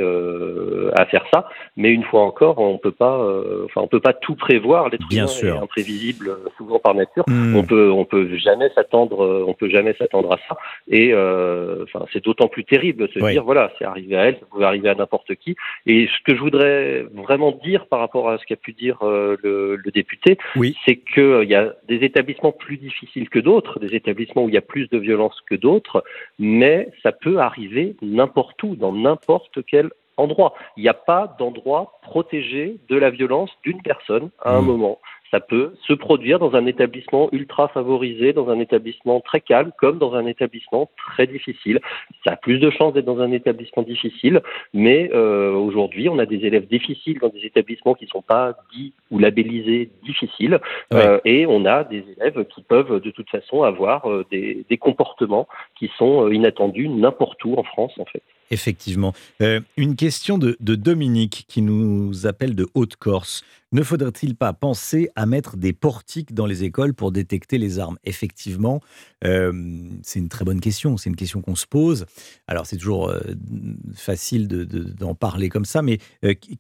à 0.95 1.06
faire 1.08 1.25
ça. 1.34 1.49
Mais 1.75 1.91
une 1.91 2.04
fois 2.04 2.21
encore, 2.21 2.60
on 2.60 2.78
peut 2.78 2.91
pas, 2.91 3.19
enfin, 3.65 3.82
on 3.82 3.88
peut 3.88 3.99
pas 3.99 4.13
tout 4.13 4.28
prévoir. 4.35 4.89
L'être 4.89 5.05
humain 5.11 5.25
est 5.25 5.49
imprévisible 5.49 6.37
souvent 6.57 6.79
par 6.79 6.93
nature. 6.93 7.23
Hmm. 7.27 7.55
On 7.55 7.63
peut, 7.63 7.91
on 7.91 8.05
peut 8.05 8.37
jamais 8.37 8.69
s'attendre 8.75 9.23
euh, 9.23 9.43
on 9.47 9.53
peut 9.53 9.69
jamais 9.69 9.93
s'attendre 9.93 10.31
à 10.33 10.39
ça. 10.47 10.57
Et 10.87 11.11
euh, 11.13 11.83
enfin, 11.83 12.05
c'est 12.13 12.23
d'autant 12.23 12.47
plus 12.47 12.63
terrible 12.63 13.07
de 13.07 13.13
se 13.13 13.19
dire 13.31 13.43
voilà, 13.43 13.71
c'est 13.77 13.85
arrivé 13.85 14.15
à 14.15 14.25
elle, 14.25 14.35
ça 14.35 14.45
pouvait 14.49 14.65
arriver 14.65 14.89
à 14.89 14.95
n'importe 14.95 15.35
qui. 15.35 15.55
Et 15.85 16.07
ce 16.07 16.23
que 16.23 16.35
je 16.35 16.41
voudrais 16.41 17.05
vraiment 17.13 17.51
dire 17.51 17.87
par 17.87 17.99
rapport 17.99 18.29
à 18.29 18.37
ce 18.37 18.45
qu'a 18.45 18.55
pu 18.55 18.73
dire 18.73 18.99
euh, 19.03 19.37
le, 19.43 19.79
député, 19.91 20.37
c'est 20.85 20.97
qu'il 20.97 21.49
y 21.49 21.55
a 21.55 21.73
des 21.87 22.03
établissements 22.05 22.51
plus 22.51 22.77
difficiles 22.77 23.27
que 23.29 23.39
d'autres, 23.39 23.79
des 23.79 23.95
établissements 23.95 24.43
où 24.43 24.49
il 24.49 24.53
y 24.53 24.57
a 24.57 24.61
plus 24.61 24.87
de 24.89 24.99
violence 24.99 25.35
que 25.49 25.55
d'autres, 25.55 26.03
mais 26.37 26.89
ça 27.01 27.11
peut 27.11 27.39
arriver 27.39 27.95
n'importe 28.03 28.61
où, 28.61 28.75
dans 28.75 28.93
n'importe 28.93 29.65
quel 29.65 29.89
endroit. 30.19 30.53
Il 30.77 30.84
n'y 30.84 30.89
a 30.89 30.93
pas 30.93 31.36
d'endroit 31.39 31.99
protégé 32.01 32.77
de 32.89 32.97
la 32.97 33.10
violence 33.10 33.51
d'une 33.63 33.82
personne 33.82 34.29
à 34.41 34.55
un 34.55 34.62
mmh. 34.62 34.65
moment 34.65 34.99
ça 35.32 35.39
peut 35.39 35.73
se 35.88 35.93
produire 35.93 36.39
dans 36.39 36.55
un 36.55 36.65
établissement 36.65 37.29
ultra 37.32 37.67
favorisé, 37.67 38.34
dans 38.34 38.49
un 38.49 38.60
établissement 38.60 39.21
très 39.21 39.41
calme, 39.41 39.71
comme 39.77 39.97
dans 39.97 40.13
un 40.13 40.25
établissement 40.25 40.89
très 40.97 41.27
difficile. 41.27 41.79
Ça 42.25 42.34
a 42.34 42.36
plus 42.36 42.60
de 42.60 42.69
chances 42.69 42.93
d'être 42.93 43.05
dans 43.05 43.19
un 43.19 43.32
établissement 43.32 43.84
difficile, 43.84 44.41
mais 44.73 45.10
euh, 45.13 45.51
aujourd'hui, 45.53 46.10
on 46.10 46.19
a 46.19 46.25
des 46.25 46.45
élèves 46.45 46.67
difficiles 46.67 47.19
dans 47.19 47.29
des 47.29 47.45
établissements 47.45 47.93
qui 47.93 48.05
ne 48.05 48.10
sont 48.10 48.21
pas 48.21 48.55
dits 48.73 48.93
ou 49.12 49.19
labellisés 49.19 49.89
difficiles, 50.03 50.60
euh, 50.93 51.19
et 51.25 51.45
on 51.45 51.65
a 51.65 51.84
des 51.84 52.03
élèves 52.17 52.45
qui 52.45 52.62
peuvent 52.63 52.99
de 52.99 53.12
toute 53.12 53.29
façon 53.29 53.63
avoir 53.63 54.10
euh, 54.10 54.25
des, 54.32 54.65
des 54.69 54.77
comportements 54.77 55.47
qui 55.77 55.91
sont 55.97 56.29
inattendus 56.29 56.89
n'importe 56.89 57.43
où 57.45 57.55
en 57.58 57.63
France, 57.63 57.93
en 57.99 58.05
fait. 58.05 58.23
Effectivement. 58.51 59.13
Euh, 59.41 59.62
une 59.77 59.95
question 59.95 60.38
de, 60.38 60.55
Dominique 60.59 61.45
qui 61.47 61.62
nous 61.62 62.25
appelle 62.25 62.55
de 62.55 62.67
Haute-Corse. 62.73 63.43
Ne 63.71 63.83
faudrait-il 63.83 64.35
pas 64.35 64.51
penser 64.53 65.09
à 65.15 65.27
mettre 65.27 65.55
des 65.55 65.73
portiques 65.73 66.33
dans 66.33 66.47
les 66.47 66.63
écoles 66.63 66.95
pour 66.95 67.12
détecter 67.12 67.59
les 67.59 67.77
armes? 67.77 67.99
Effectivement, 68.03 68.81
euh, 69.23 69.53
c'est 70.01 70.17
une 70.17 70.29
très 70.29 70.43
bonne 70.43 70.59
question. 70.59 70.97
C'est 70.97 71.12
une 71.12 71.15
question 71.15 71.41
qu'on 71.41 71.55
se 71.55 71.67
pose. 71.67 72.07
Alors, 72.47 72.65
c'est 72.65 72.77
toujours 72.77 73.09
euh, 73.09 73.19
facile 73.93 74.47
d'en 74.47 75.13
parler 75.13 75.49
comme 75.49 75.65
ça, 75.65 75.83
mais 75.83 75.99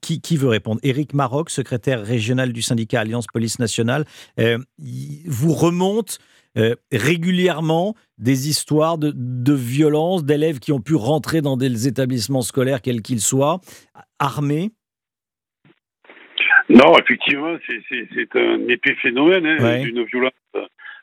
qui, 0.01 0.21
qui, 0.21 0.37
veut 0.37 0.49
répondre? 0.49 0.79
Éric 0.83 1.15
Maroc, 1.15 1.49
secrétaire 1.49 2.05
régional 2.05 2.53
du 2.53 2.61
syndicat 2.61 3.01
Alliance 3.01 3.25
Police 3.25 3.57
Nationale, 3.57 4.05
vous 4.37 5.53
remonte 5.53 6.19
euh, 6.57 6.75
régulièrement 6.91 7.95
des 8.17 8.49
histoires 8.49 8.97
de, 8.97 9.11
de 9.15 9.53
violence, 9.53 10.25
d'élèves 10.25 10.59
qui 10.59 10.71
ont 10.71 10.81
pu 10.81 10.95
rentrer 10.95 11.41
dans 11.41 11.57
des 11.57 11.87
établissements 11.87 12.41
scolaires, 12.41 12.81
quels 12.81 13.01
qu'ils 13.01 13.21
soient, 13.21 13.59
armés? 14.19 14.71
Non, 16.69 16.93
effectivement, 16.99 17.55
c'est 17.67 18.35
un 18.35 18.67
épiphénomène 18.67 19.45
hein, 19.45 19.81
d'une 19.81 20.03
violence 20.03 20.31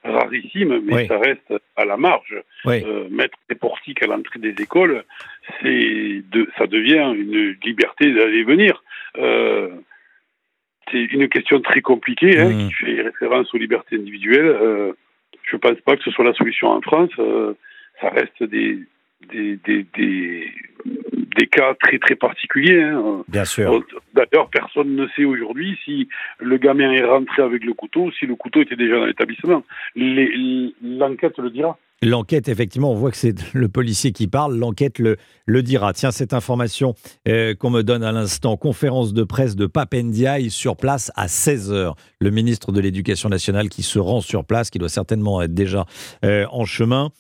rarissime, 0.05 0.81
mais 0.85 1.07
ça 1.07 1.19
reste 1.19 1.53
à 1.77 1.85
la 1.85 1.97
marge. 1.97 2.37
Euh, 2.67 3.09
mettre 3.11 3.39
des 3.49 3.57
portiques 3.57 4.03
à 4.03 4.07
l'entrée 4.07 4.39
des 4.39 4.55
écoles, 4.63 5.05
c'est 5.61 6.23
de, 6.31 6.49
ça 6.59 6.67
devient 6.67 7.13
une 7.17 7.57
liberté 7.65 8.13
d'aller 8.13 8.45
venir. 8.45 8.83
Euh, 9.19 9.71
c'est 10.91 11.05
une 11.05 11.29
question 11.29 11.61
très 11.61 11.81
compliquée 11.81 12.39
hein, 12.39 12.51
mmh. 12.51 12.69
qui 12.69 12.75
fait 12.75 13.03
référence 13.03 13.53
aux 13.53 13.59
libertés 13.59 13.97
individuelles 13.97 14.95
je 15.43 15.57
ne 15.57 15.61
pense 15.61 15.81
pas 15.81 15.97
que 15.97 16.03
ce 16.03 16.11
soit 16.11 16.25
la 16.25 16.35
solution 16.35 16.69
en 16.69 16.81
France. 16.81 17.11
Euh, 17.19 17.55
ça 18.01 18.11
reste 18.11 18.43
des, 18.43 18.79
des, 19.33 19.57
des, 19.65 19.87
des, 19.97 21.47
cas 21.47 21.75
très 21.75 21.99
très 21.99 22.15
particuliers. 22.15 22.83
Hein. 22.83 23.25
Bien 23.29 23.45
sûr. 23.45 23.83
D'ailleurs, 24.15 24.51
personne 24.51 24.95
ne 24.95 25.07
sait 25.17 25.25
aujourd'hui 25.25 25.79
si 25.85 26.09
le 26.41 26.57
gamin 26.59 26.93
est 26.93 27.05
rentré 27.05 27.43
avec 27.43 27.65
le 27.65 27.73
couteau, 27.73 28.11
si 28.19 28.27
le 28.27 28.37
couteau 28.37 28.61
était 28.63 28.77
déjà 28.77 28.99
dans 28.99 29.07
l'établissement. 29.07 29.63
L'enquête 29.95 31.39
le 31.39 31.51
dira. 31.51 31.79
L'enquête, 32.03 32.49
effectivement, 32.49 32.93
on 32.93 32.95
voit 32.95 33.11
que 33.11 33.17
c'est 33.17 33.35
le 33.55 33.69
policier 33.69 34.13
qui 34.13 34.29
parle, 34.29 34.57
l'enquête 34.57 34.99
le, 34.99 35.17
le 35.47 35.63
dira. 35.63 35.95
Tiens, 35.95 36.11
cette 36.11 36.35
information 36.35 36.95
euh, 37.27 37.55
qu'on 37.55 37.71
me 37.71 37.83
donne 37.83 38.03
à 38.03 38.13
l'instant, 38.13 38.59
conférence 38.59 39.15
de 39.15 39.25
presse 39.25 39.57
de 39.57 39.65
Papendiaï 39.65 40.51
sur 40.51 40.77
place 40.77 41.11
à 41.17 41.27
16h. 41.27 41.95
Le 42.21 42.31
ministre 42.31 42.71
de 42.71 42.81
l'Éducation 42.81 43.31
nationale 43.31 43.71
qui 43.71 43.83
se 43.83 43.99
rend 43.99 44.21
sur 44.21 44.45
place, 44.45 44.69
qui 44.69 44.79
doit 44.79 44.91
certainement 44.91 45.41
être 45.41 45.55
déjà 45.55 45.87
euh, 46.25 46.47
en 46.51 46.67
chemin 46.67 47.13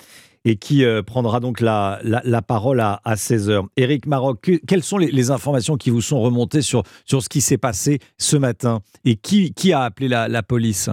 et 0.45 0.57
qui 0.57 0.85
euh, 0.85 1.03
prendra 1.03 1.41
donc 1.41 1.61
la, 1.61 1.99
la, 2.05 2.43
parole 2.43 2.81
à, 2.81 3.01
à 3.05 3.17
16h. 3.17 3.67
Éric 3.77 4.07
Maroc, 4.07 4.51
quelles 4.67 4.85
sont 4.85 4.97
les, 4.99 5.31
informations 5.31 5.77
qui 5.77 5.91
vous 5.91 6.01
sont 6.01 6.21
remontées 6.21 6.63
sur, 6.63 6.85
sur 7.05 7.23
ce 7.23 7.29
qui 7.29 7.41
s'est 7.41 7.59
passé 7.59 7.99
ce 8.17 8.37
matin 8.37 8.81
et 9.05 9.17
qui, 9.17 9.53
qui 9.55 9.73
a 9.73 9.81
appelé 9.81 10.07
la, 10.07 10.43
police? 10.45 10.89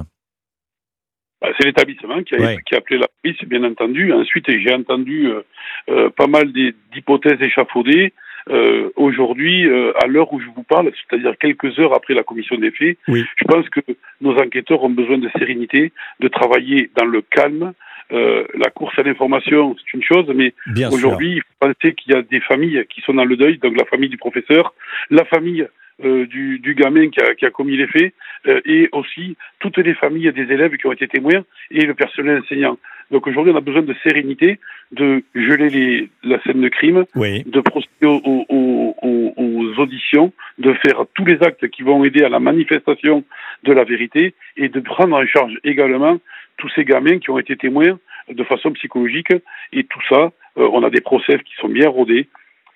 C'est 1.57 1.65
l'établissement 1.65 2.23
qui 2.23 2.35
a, 2.35 2.55
qui 2.57 2.75
a 2.75 2.77
appelé 2.77 2.99
la 2.99 3.07
police, 3.21 3.37
bien 3.45 3.63
entendu. 3.63 4.13
Ensuite, 4.13 4.49
j'ai 4.49 4.73
entendu 4.73 5.29
euh, 5.89 6.09
pas 6.11 6.27
mal 6.27 6.51
d'hypothèses 6.51 7.41
échafaudées. 7.41 8.13
Euh, 8.49 8.89
aujourd'hui, 8.95 9.65
euh, 9.67 9.93
à 10.03 10.07
l'heure 10.07 10.33
où 10.33 10.39
je 10.39 10.47
vous 10.55 10.63
parle, 10.63 10.91
c'est-à-dire 10.91 11.37
quelques 11.39 11.79
heures 11.79 11.93
après 11.93 12.13
la 12.13 12.23
commission 12.23 12.57
des 12.57 12.71
faits, 12.71 12.97
je 13.07 13.45
pense 13.45 13.67
que 13.69 13.79
nos 14.21 14.35
enquêteurs 14.35 14.83
ont 14.83 14.89
besoin 14.89 15.17
de 15.17 15.29
sérénité, 15.37 15.93
de 16.19 16.27
travailler 16.27 16.89
dans 16.97 17.05
le 17.05 17.21
calme. 17.21 17.73
Euh, 18.11 18.43
la 18.55 18.69
course 18.69 18.99
à 18.99 19.03
l'information, 19.03 19.75
c'est 19.79 19.97
une 19.97 20.03
chose, 20.03 20.25
mais 20.35 20.53
aujourd'hui, 20.91 21.37
il 21.37 21.41
faut 21.41 21.67
penser 21.67 21.93
qu'il 21.95 22.13
y 22.13 22.15
a 22.15 22.21
des 22.21 22.41
familles 22.41 22.85
qui 22.89 23.01
sont 23.01 23.13
dans 23.13 23.25
le 23.25 23.37
deuil, 23.37 23.59
donc 23.59 23.77
la 23.77 23.85
famille 23.85 24.09
du 24.09 24.17
professeur, 24.17 24.73
la 25.09 25.23
famille 25.25 25.65
euh, 26.03 26.25
du, 26.25 26.59
du, 26.59 26.73
gamin 26.73 27.09
qui 27.09 27.19
a, 27.19 27.35
qui 27.35 27.45
a 27.45 27.51
commis 27.51 27.77
les 27.77 27.87
faits 27.87 28.13
euh, 28.47 28.61
et 28.65 28.89
aussi 28.91 29.37
toutes 29.59 29.77
les 29.77 29.93
familles 29.93 30.31
des 30.33 30.51
élèves 30.51 30.75
qui 30.77 30.87
ont 30.87 30.91
été 30.91 31.07
témoins 31.07 31.43
et 31.71 31.85
le 31.85 31.93
personnel 31.93 32.39
enseignant. 32.39 32.77
Donc 33.11 33.27
aujourd'hui, 33.27 33.53
on 33.53 33.57
a 33.57 33.61
besoin 33.61 33.83
de 33.83 33.95
sérénité, 34.01 34.59
de 34.91 35.23
geler 35.35 35.69
les, 35.69 36.09
la 36.23 36.41
scène 36.41 36.61
de 36.61 36.69
crime, 36.69 37.05
de 37.15 37.59
procéder 37.59 38.05
aux, 38.05 38.45
aux, 38.49 38.95
aux, 39.01 39.33
aux, 39.37 39.79
auditions, 39.79 40.33
de 40.57 40.73
faire 40.85 41.05
tous 41.13 41.25
les 41.25 41.41
actes 41.43 41.67
qui 41.67 41.83
vont 41.83 42.03
aider 42.03 42.23
à 42.23 42.29
la 42.29 42.39
manifestation 42.39 43.23
de 43.63 43.73
la 43.73 43.83
vérité 43.83 44.33
et 44.57 44.69
de 44.69 44.79
prendre 44.79 45.15
en 45.15 45.25
charge 45.27 45.59
également 45.63 46.17
tous 46.57 46.69
ces 46.75 46.85
gamins 46.85 47.19
qui 47.19 47.29
ont 47.29 47.37
été 47.37 47.55
témoins 47.55 47.99
de 48.29 48.43
façon 48.43 48.71
psychologique. 48.71 49.33
Et 49.73 49.83
tout 49.83 50.01
ça, 50.09 50.31
euh, 50.57 50.69
on 50.71 50.83
a 50.83 50.89
des 50.89 51.01
procès 51.01 51.37
qui 51.39 51.53
sont 51.59 51.69
bien 51.69 51.89
rodés. 51.89 52.27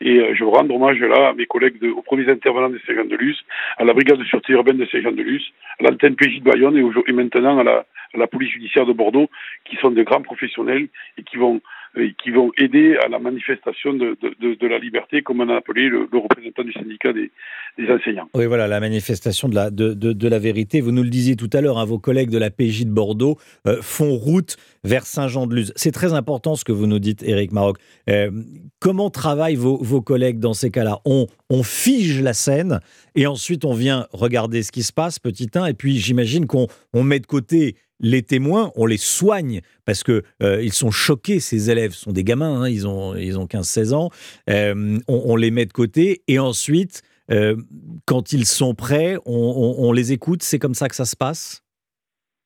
Et 0.02 0.20
euh, 0.20 0.34
je 0.36 0.44
veux 0.44 0.50
rendre 0.50 0.74
hommage 0.74 1.00
là 1.00 1.30
à 1.30 1.34
mes 1.34 1.46
collègues, 1.46 1.80
de, 1.80 1.90
aux 1.90 2.02
premiers 2.02 2.30
intervenants 2.30 2.70
de 2.70 2.80
Saint-Jean-de-Luz, 2.86 3.38
à 3.78 3.84
la 3.84 3.94
brigade 3.94 4.20
de 4.20 4.24
sûreté 4.26 4.54
urbaine 4.54 4.78
de 4.78 4.86
Saint-Jean-de-Luz, 4.86 5.44
à 5.80 5.84
l'antenne 5.84 6.16
PJ 6.16 6.40
de 6.40 6.44
Bayonne 6.44 6.78
et, 6.78 7.10
et 7.10 7.14
maintenant 7.14 7.60
à 7.60 7.64
la, 7.64 7.86
à 8.14 8.18
la, 8.18 8.28
police 8.28 8.52
judiciaire 8.52 8.86
de 8.86 8.94
Bordeaux, 8.94 9.30
qui 9.66 9.76
sont 9.78 9.92
de 9.92 10.04
grands 10.04 10.22
professionnels 10.22 10.88
et 11.18 11.24
qui 11.24 11.38
vont 11.38 11.62
qui 12.22 12.32
vont 12.32 12.52
aider 12.58 12.96
à 13.04 13.08
la 13.08 13.20
manifestation 13.20 13.94
de, 13.94 14.18
de, 14.22 14.68
la 14.68 14.80
liberté, 14.80 15.22
comme 15.22 15.42
on 15.42 15.50
a 15.50 15.56
appelé 15.56 15.90
le, 15.90 16.08
le 16.12 16.18
représentant 16.18 16.64
du 16.64 16.74
syndicat 16.74 17.14
des, 17.14 17.32
des, 17.78 17.92
enseignants. 17.92 18.30
Oui, 18.34 18.46
voilà, 18.46 18.68
la 18.68 18.80
manifestation 18.80 19.50
de 19.50 19.56
la, 19.56 19.72
de, 19.72 20.28
la 20.28 20.40
vérité. 20.40 20.82
Vous 20.82 20.92
nous 20.92 21.04
le 21.04 21.10
disiez 21.10 21.36
tout 21.36 21.50
à 21.54 21.62
l'heure, 21.62 21.78
hein, 21.78 21.86
vos 21.86 22.00
collègues 22.00 22.30
de 22.30 22.38
la 22.38 22.50
PJ 22.50 22.86
de 22.86 22.92
Bordeaux 22.92 23.38
euh, 23.68 23.82
font 23.82 24.16
route 24.16 24.58
vers 24.84 25.06
Saint-Jean-de-Luz. 25.06 25.74
C'est 25.76 25.92
très 25.92 26.14
important 26.14 26.56
ce 26.56 26.64
que 26.64 26.72
vous 26.72 26.88
nous 26.88 27.00
dites, 27.00 27.24
Éric 27.24 27.52
Maroc. 27.52 27.78
Euh, 28.10 28.32
comment 28.80 29.10
travaillent 29.10 29.56
vos, 29.56 29.78
vos, 29.78 30.02
collègues 30.02 30.40
dans 30.40 30.54
ces 30.54 30.70
cas-là? 30.70 31.00
On, 31.06 31.28
on 31.50 31.64
fige 31.64 32.22
la 32.22 32.34
scène 32.34 32.80
et 33.16 33.28
ensuite 33.28 33.66
on 33.66 33.74
vient 33.74 34.08
regarder 34.12 34.64
ce 34.64 34.72
qui 34.72 34.84
se 34.84 34.94
passe, 34.94 35.20
petit 35.20 35.50
1, 35.54 35.66
et 35.66 35.74
puis 35.74 35.98
j'imagine 35.98 36.46
qu'on 36.46 36.68
on 36.94 37.04
met 37.04 37.20
de 37.20 37.26
côté 37.26 37.76
les 38.00 38.22
témoins, 38.24 38.72
on 38.76 38.86
les 38.86 38.98
soigne 38.98 39.62
parce 39.86 40.04
que 40.04 40.24
euh, 40.42 40.62
ils 40.62 40.74
sont 40.74 40.92
choqués. 40.92 41.40
Ces 41.40 41.70
élèves 41.70 41.92
sont 41.92 42.12
des 42.12 42.24
gamins, 42.24 42.62
hein, 42.62 42.70
ils 42.70 42.88
ont 42.88 43.16
ils 43.16 43.40
ont 43.40 43.46
15-16 43.46 43.94
ans. 43.94 44.10
Euh, 44.50 44.98
on, 45.08 45.36
les 45.36 45.52
met 45.52 45.66
de 45.66 45.74
côté 45.74 46.22
et 46.28 46.40
ensuite, 46.40 47.02
euh, 47.32 47.56
quand 48.06 48.34
ils 48.34 48.46
sont 48.46 48.76
prêts, 48.76 49.16
on, 49.26 49.92
les 49.92 50.14
écoute. 50.14 50.44
C'est 50.44 50.60
comme 50.60 50.74
ça 50.74 50.88
que 50.88 50.96
ça 50.96 51.06
se 51.06 51.16
passe? 51.16 51.64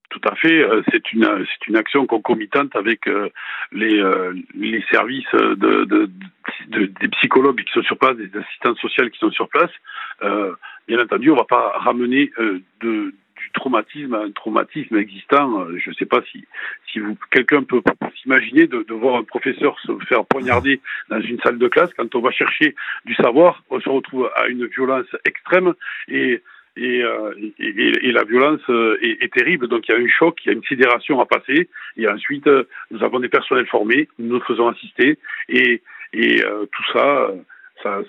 Tout 0.09 0.21
à 0.25 0.35
fait. 0.35 0.65
C'est 0.91 1.13
une 1.13 1.25
c'est 1.25 1.67
une 1.67 1.77
action 1.77 2.05
concomitante 2.05 2.75
avec 2.75 3.05
les 3.71 4.03
les 4.53 4.83
services 4.91 5.31
de, 5.33 6.09
des 6.67 7.07
psychologues 7.19 7.63
qui 7.63 7.71
sont 7.71 7.83
sur 7.83 7.97
place, 7.97 8.17
des 8.17 8.29
assistantes 8.37 8.77
sociales 8.79 9.09
qui 9.09 9.19
sont 9.19 9.31
sur 9.31 9.47
place. 9.47 9.71
bien 10.87 10.99
entendu, 10.99 11.29
on 11.29 11.35
ne 11.35 11.39
va 11.39 11.45
pas 11.45 11.77
ramener 11.77 12.31
de 12.81 13.13
du 13.41 13.51
traumatisme 13.53 14.13
à 14.13 14.19
un 14.19 14.31
traumatisme 14.31 14.97
existant. 14.97 15.61
Euh, 15.61 15.77
je 15.77 15.89
ne 15.89 15.95
sais 15.95 16.05
pas 16.05 16.21
si, 16.31 16.45
si 16.91 16.99
quelqu'un 17.31 17.63
peut 17.63 17.81
s'imaginer 18.21 18.67
de, 18.67 18.83
de, 18.83 18.93
voir 18.93 19.15
un 19.15 19.23
professeur 19.23 19.79
se 19.79 19.91
faire 20.07 20.25
poignarder 20.25 20.81
dans 21.09 21.21
une 21.21 21.39
salle 21.41 21.57
de 21.57 21.67
classe. 21.67 21.91
Quand 21.95 22.13
on 22.15 22.21
va 22.21 22.31
chercher 22.31 22.75
du 23.05 23.15
savoir, 23.15 23.63
on 23.69 23.79
se 23.79 23.89
retrouve 23.89 24.29
à 24.35 24.47
une 24.47 24.65
violence 24.67 25.07
extrême 25.25 25.73
et 26.07 26.41
et, 26.77 27.03
euh, 27.03 27.33
et, 27.59 28.13
la 28.13 28.23
violence 28.23 28.61
euh, 28.69 28.97
est, 29.01 29.21
est, 29.21 29.33
terrible. 29.33 29.67
Donc 29.67 29.89
il 29.89 29.91
y 29.91 29.95
a 29.95 29.99
un 29.99 30.07
choc, 30.07 30.39
il 30.45 30.47
y 30.47 30.51
a 30.51 30.53
une 30.53 30.63
sidération 30.63 31.19
à 31.19 31.25
passer. 31.25 31.67
Et 31.97 32.07
ensuite, 32.07 32.47
nous 32.91 33.03
avons 33.03 33.19
des 33.19 33.27
personnels 33.27 33.67
formés, 33.67 34.07
nous 34.17 34.35
nous 34.35 34.41
faisons 34.41 34.69
assister. 34.69 35.19
Et, 35.49 35.81
et 36.13 36.41
tout 36.71 36.83
ça, 36.93 37.31
ça 37.83 37.99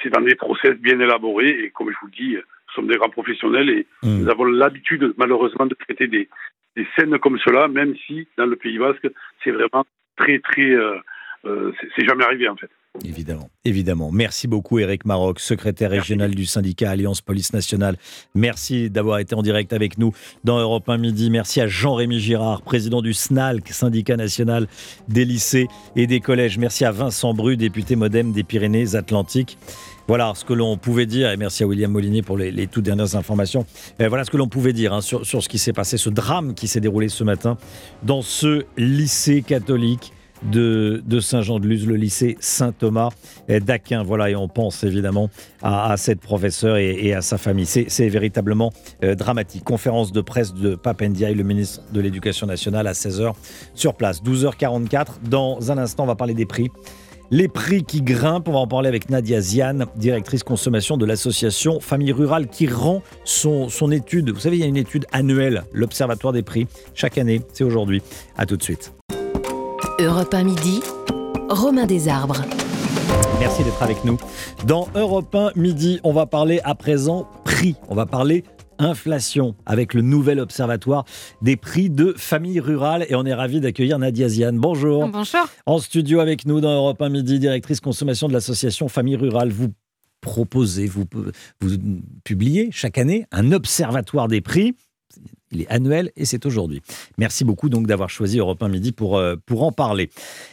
c'est 0.00 0.10
dans 0.10 0.20
des 0.20 0.36
process 0.36 0.76
bien 0.76 1.00
élaborés. 1.00 1.64
Et 1.64 1.70
comme 1.70 1.90
je 1.90 1.96
vous 2.00 2.06
le 2.06 2.12
dis, 2.12 2.36
sommes 2.74 2.88
des 2.88 2.96
grands 2.96 3.08
professionnels 3.10 3.70
et 3.70 3.86
mmh. 4.02 4.22
nous 4.22 4.30
avons 4.30 4.44
l'habitude, 4.44 5.14
malheureusement, 5.16 5.66
de 5.66 5.74
traiter 5.74 6.06
des, 6.06 6.28
des, 6.76 6.86
scènes 6.96 7.18
comme 7.18 7.38
cela, 7.38 7.68
même 7.68 7.94
si 8.06 8.26
dans 8.36 8.46
le 8.46 8.56
Pays 8.56 8.78
Basque, 8.78 9.08
c'est 9.42 9.50
vraiment 9.50 9.84
très, 10.16 10.38
très. 10.38 10.70
Euh, 10.70 10.98
euh, 11.46 11.72
c'est 11.96 12.06
jamais 12.06 12.24
arrivé, 12.24 12.48
en 12.48 12.56
fait. 12.56 12.70
Évidemment, 13.02 13.50
évidemment. 13.64 14.10
Merci 14.12 14.46
beaucoup, 14.46 14.78
Eric 14.78 15.04
Maroc, 15.04 15.40
secrétaire 15.40 15.90
régional 15.90 16.32
du 16.32 16.46
syndicat 16.46 16.90
Alliance 16.90 17.20
Police 17.20 17.52
Nationale. 17.52 17.96
Merci 18.36 18.88
d'avoir 18.88 19.18
été 19.18 19.34
en 19.34 19.42
direct 19.42 19.72
avec 19.72 19.98
nous 19.98 20.12
dans 20.44 20.60
Europe 20.60 20.88
1 20.88 20.98
Midi. 20.98 21.28
Merci 21.28 21.60
à 21.60 21.66
Jean-Rémy 21.66 22.20
Girard, 22.20 22.62
président 22.62 23.02
du 23.02 23.12
SNALC, 23.12 23.68
syndicat 23.70 24.16
national 24.16 24.68
des 25.08 25.24
lycées 25.24 25.66
et 25.96 26.06
des 26.06 26.20
collèges. 26.20 26.56
Merci 26.56 26.84
à 26.84 26.92
Vincent 26.92 27.34
Bru, 27.34 27.56
député 27.56 27.96
modem 27.96 28.30
des 28.30 28.44
Pyrénées-Atlantiques. 28.44 29.58
Voilà 30.06 30.32
ce 30.36 30.44
que 30.44 30.52
l'on 30.52 30.76
pouvait 30.76 31.06
dire, 31.06 31.30
et 31.30 31.36
merci 31.36 31.64
à 31.64 31.66
William 31.66 31.90
Molinier 31.90 32.22
pour 32.22 32.36
les, 32.38 32.66
toutes 32.68 32.84
dernières 32.84 33.16
informations. 33.16 33.66
Euh, 34.00 34.08
voilà 34.08 34.24
ce 34.24 34.30
que 34.30 34.36
l'on 34.36 34.48
pouvait 34.48 34.72
dire 34.72 34.92
hein, 34.92 35.00
sur, 35.00 35.26
sur 35.26 35.42
ce 35.42 35.48
qui 35.48 35.58
s'est 35.58 35.72
passé, 35.72 35.96
ce 35.96 36.10
drame 36.10 36.54
qui 36.54 36.68
s'est 36.68 36.80
déroulé 36.80 37.08
ce 37.08 37.24
matin 37.24 37.56
dans 38.04 38.22
ce 38.22 38.64
lycée 38.76 39.42
catholique 39.42 40.13
de, 40.50 41.02
de 41.06 41.20
Saint-Jean-de-Luz, 41.20 41.86
le 41.86 41.96
lycée 41.96 42.36
Saint-Thomas 42.40 43.10
d'Aquin. 43.48 44.02
Voilà, 44.02 44.30
et 44.30 44.36
on 44.36 44.48
pense 44.48 44.84
évidemment 44.84 45.30
à, 45.62 45.96
cette 45.96 46.20
professeure 46.20 46.76
et, 46.76 47.12
à 47.14 47.22
sa 47.22 47.38
famille. 47.38 47.66
C'est 47.66 48.08
véritablement 48.08 48.72
euh, 49.02 49.14
dramatique. 49.14 49.64
Conférence 49.64 50.12
de 50.12 50.20
presse 50.20 50.54
de 50.54 50.74
Papendiaï, 50.74 51.34
le 51.34 51.44
ministre 51.44 51.82
de 51.92 52.00
l'Éducation 52.00 52.46
nationale, 52.46 52.86
à 52.86 52.92
16h 52.92 53.32
sur 53.74 53.94
place. 53.94 54.22
12h44. 54.22 55.06
Dans 55.28 55.70
un 55.70 55.78
instant, 55.78 56.04
on 56.04 56.06
va 56.06 56.16
parler 56.16 56.34
des 56.34 56.46
prix. 56.46 56.70
Les 57.30 57.48
prix 57.48 57.84
qui 57.84 58.02
grimpent, 58.02 58.48
on 58.48 58.52
va 58.52 58.58
en 58.58 58.66
parler 58.66 58.88
avec 58.88 59.08
Nadia 59.08 59.40
Ziane, 59.40 59.86
directrice 59.96 60.42
consommation 60.42 60.96
de 60.96 61.06
l'association 61.06 61.80
Famille 61.80 62.12
Rurale, 62.12 62.48
qui 62.48 62.66
rend 62.66 63.02
son, 63.24 63.68
son 63.68 63.90
étude. 63.90 64.30
Vous 64.30 64.40
savez, 64.40 64.58
il 64.58 64.60
y 64.60 64.64
a 64.64 64.66
une 64.68 64.76
étude 64.76 65.06
annuelle, 65.10 65.64
l'Observatoire 65.72 66.32
des 66.32 66.42
prix, 66.42 66.66
chaque 66.94 67.16
année, 67.16 67.40
c'est 67.52 67.64
aujourd'hui. 67.64 68.02
À 68.36 68.46
tout 68.46 68.56
de 68.56 68.62
suite. 68.62 68.92
Europe 70.00 70.34
1 70.34 70.42
midi, 70.42 70.82
Romain 71.48 71.86
Desarbres. 71.86 72.42
Merci 73.38 73.62
d'être 73.62 73.80
avec 73.80 74.04
nous. 74.04 74.18
Dans 74.66 74.88
Europe 74.96 75.32
1 75.32 75.52
midi, 75.54 76.00
on 76.02 76.12
va 76.12 76.26
parler 76.26 76.60
à 76.64 76.74
présent 76.74 77.28
prix. 77.44 77.76
On 77.88 77.94
va 77.94 78.04
parler 78.04 78.42
inflation 78.78 79.54
avec 79.66 79.94
le 79.94 80.02
nouvel 80.02 80.40
observatoire 80.40 81.04
des 81.42 81.56
prix 81.56 81.90
de 81.90 82.12
famille 82.16 82.58
rurale. 82.58 83.06
Et 83.08 83.14
on 83.14 83.24
est 83.24 83.34
ravi 83.34 83.60
d'accueillir 83.60 84.00
Nadia 84.00 84.28
Ziane. 84.28 84.58
Bonjour. 84.58 85.06
Bonjour. 85.06 85.46
En 85.64 85.78
studio 85.78 86.18
avec 86.18 86.44
nous 86.44 86.60
dans 86.60 86.74
Europe 86.74 87.00
1 87.00 87.08
Midi, 87.10 87.38
directrice 87.38 87.78
consommation 87.78 88.26
de 88.26 88.32
l'association 88.32 88.88
Famille 88.88 89.16
Rurale. 89.16 89.50
Vous 89.50 89.68
proposez, 90.20 90.86
vous, 90.86 91.04
vous 91.60 91.76
publiez 92.24 92.70
chaque 92.72 92.98
année 92.98 93.26
un 93.30 93.52
observatoire 93.52 94.26
des 94.26 94.40
prix. 94.40 94.74
Il 95.54 95.62
est 95.62 95.70
annuel 95.70 96.10
et 96.16 96.24
c'est 96.24 96.44
aujourd'hui. 96.46 96.82
Merci 97.18 97.44
beaucoup 97.44 97.68
donc 97.68 97.86
d'avoir 97.86 98.10
choisi 98.10 98.38
Europe 98.38 98.62
1 98.62 98.68
Midi 98.68 98.92
pour, 98.92 99.16
euh, 99.16 99.36
pour 99.46 99.62
en 99.62 99.72
parler. 99.72 100.10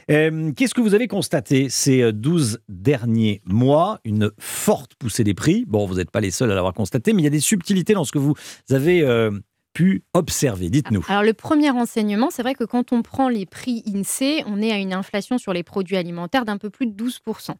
Euh, 0.09 0.51
qu'est-ce 0.53 0.73
que 0.73 0.81
vous 0.81 0.93
avez 0.93 1.07
constaté 1.07 1.69
ces 1.69 2.11
12 2.13 2.53
euh, 2.53 2.57
derniers 2.69 3.41
mois? 3.45 3.99
Une 4.05 4.31
forte 4.39 4.93
poussée 4.95 5.23
des 5.23 5.33
prix. 5.33 5.65
Bon, 5.67 5.85
vous 5.85 5.95
n'êtes 5.95 6.11
pas 6.11 6.21
les 6.21 6.31
seuls 6.31 6.51
à 6.51 6.55
l'avoir 6.55 6.73
constaté, 6.73 7.13
mais 7.13 7.21
il 7.21 7.25
y 7.25 7.27
a 7.27 7.31
des 7.31 7.39
subtilités 7.39 7.93
dans 7.93 8.05
ce 8.05 8.11
que 8.11 8.19
vous 8.19 8.35
avez 8.69 9.01
pu 9.73 10.03
observer 10.13 10.69
Dites-nous. 10.69 11.05
Alors 11.07 11.23
le 11.23 11.33
premier 11.33 11.69
renseignement, 11.69 12.29
c'est 12.29 12.41
vrai 12.41 12.55
que 12.55 12.63
quand 12.63 12.91
on 12.91 13.01
prend 13.01 13.29
les 13.29 13.45
prix 13.45 13.83
INSEE, 13.87 14.43
on 14.45 14.61
est 14.61 14.71
à 14.71 14.77
une 14.77 14.93
inflation 14.93 15.37
sur 15.37 15.53
les 15.53 15.63
produits 15.63 15.97
alimentaires 15.97 16.45
d'un 16.45 16.57
peu 16.57 16.69
plus 16.69 16.87
de 16.87 17.03
12%. 17.03 17.51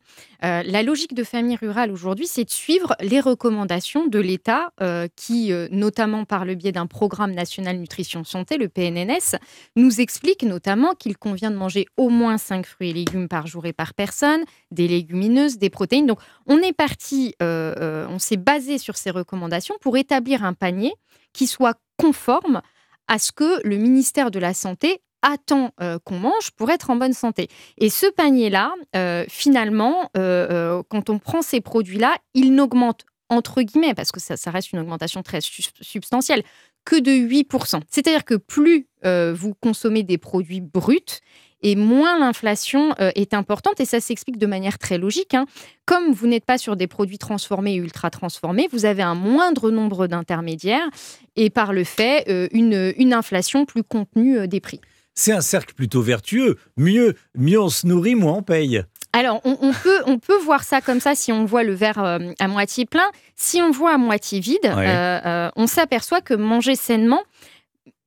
Euh, 0.43 0.63
la 0.63 0.83
logique 0.83 1.13
de 1.13 1.23
famille 1.23 1.55
rurale 1.55 1.91
aujourd'hui, 1.91 2.27
c'est 2.27 2.43
de 2.43 2.49
suivre 2.49 2.95
les 3.01 3.19
recommandations 3.19 4.07
de 4.07 4.19
l'État 4.19 4.71
euh, 4.81 5.07
qui, 5.15 5.51
euh, 5.53 5.67
notamment 5.71 6.25
par 6.25 6.45
le 6.45 6.55
biais 6.55 6.71
d'un 6.71 6.87
programme 6.87 7.31
national 7.31 7.77
nutrition 7.77 8.23
santé, 8.23 8.57
le 8.57 8.67
PNNS, 8.67 9.37
nous 9.75 10.01
explique 10.01 10.43
notamment 10.43 10.93
qu'il 10.95 11.17
convient 11.17 11.51
de 11.51 11.57
manger 11.57 11.85
au 11.97 12.09
moins 12.09 12.37
5 12.37 12.65
fruits 12.65 12.89
et 12.89 12.93
légumes 12.93 13.27
par 13.27 13.47
jour 13.47 13.65
et 13.65 13.73
par 13.73 13.93
personne, 13.93 14.43
des 14.71 14.87
légumineuses, 14.87 15.57
des 15.57 15.69
protéines. 15.69 16.07
Donc 16.07 16.19
on 16.47 16.57
est 16.57 16.73
parti, 16.73 17.35
on 17.39 18.19
s'est 18.19 18.37
basé 18.37 18.77
sur 18.77 18.97
ces 18.97 19.11
recommandations 19.11 19.75
pour 19.81 19.97
établir 19.97 20.43
un 20.43 20.53
panier 20.53 20.93
qui 21.33 21.47
soit 21.47 21.79
conforme 21.97 22.61
à 23.07 23.19
ce 23.19 23.31
que 23.31 23.65
le 23.67 23.77
ministère 23.77 24.31
de 24.31 24.39
la 24.39 24.53
Santé 24.53 25.01
attend 25.21 25.71
euh, 25.81 25.99
qu'on 26.03 26.19
mange 26.19 26.51
pour 26.51 26.69
être 26.71 26.89
en 26.89 26.95
bonne 26.95 27.13
santé. 27.13 27.47
Et 27.77 27.89
ce 27.89 28.07
panier-là, 28.07 28.73
euh, 28.95 29.25
finalement, 29.29 30.09
euh, 30.17 30.81
quand 30.89 31.09
on 31.09 31.19
prend 31.19 31.41
ces 31.41 31.61
produits-là, 31.61 32.17
il 32.33 32.53
n'augmente 32.55 33.05
entre 33.29 33.61
guillemets, 33.61 33.93
parce 33.93 34.11
que 34.11 34.19
ça, 34.19 34.51
reste 34.51 34.73
une 34.73 34.79
augmentation 34.79 35.23
très 35.23 35.39
substantielle, 35.39 36.43
que 36.83 36.99
de 36.99 37.11
8%. 37.11 37.79
C'est-à-dire 37.89 38.25
que 38.25 38.35
plus 38.35 38.89
vous 39.03 39.53
consommez 39.61 40.03
des 40.03 40.17
produits 40.17 40.59
bruts, 40.59 41.21
et 41.63 41.75
moins 41.75 42.19
l'inflation 42.19 42.93
euh, 42.99 43.11
est 43.15 43.33
importante. 43.33 43.79
Et 43.79 43.85
ça 43.85 43.99
s'explique 43.99 44.37
de 44.37 44.45
manière 44.47 44.77
très 44.79 44.97
logique. 44.97 45.33
hein. 45.33 45.45
Comme 45.85 46.11
vous 46.13 46.27
n'êtes 46.27 46.45
pas 46.45 46.57
sur 46.57 46.75
des 46.75 46.87
produits 46.87 47.17
transformés 47.17 47.73
et 47.73 47.77
ultra 47.77 48.09
transformés, 48.09 48.67
vous 48.71 48.85
avez 48.85 49.01
un 49.03 49.15
moindre 49.15 49.71
nombre 49.71 50.07
d'intermédiaires 50.07 50.87
et 51.35 51.49
par 51.49 51.73
le 51.73 51.83
fait, 51.83 52.25
euh, 52.29 52.47
une, 52.51 52.93
une 52.97 53.13
inflation 53.13 53.65
plus 53.65 53.83
contenue 53.83 54.37
euh, 54.39 54.47
des 54.47 54.59
prix. 54.59 54.81
C'est 55.13 55.33
un 55.33 55.41
cercle 55.41 55.73
plutôt 55.73 56.01
vertueux. 56.01 56.57
Mieux, 56.77 57.15
mieux 57.37 57.59
on 57.59 57.69
se 57.69 57.85
nourrit, 57.85 58.15
moins 58.15 58.33
on 58.35 58.43
paye. 58.43 58.83
Alors, 59.13 59.41
on, 59.43 59.57
on 59.61 59.73
peut, 59.73 59.99
on 60.05 60.19
peut 60.19 60.37
voir 60.37 60.63
ça 60.63 60.79
comme 60.79 61.01
ça 61.01 61.15
si 61.15 61.33
on 61.33 61.43
voit 61.43 61.63
le 61.63 61.73
verre 61.73 62.01
euh, 62.01 62.19
à 62.39 62.47
moitié 62.47 62.85
plein. 62.85 63.03
Si 63.35 63.61
on 63.61 63.69
voit 63.71 63.93
à 63.93 63.97
moitié 63.97 64.39
vide, 64.39 64.59
Ouais. 64.63 64.87
euh, 64.87 65.19
euh, 65.25 65.49
on 65.57 65.67
s'aperçoit 65.67 66.21
que 66.21 66.33
manger 66.33 66.75
sainement, 66.77 67.21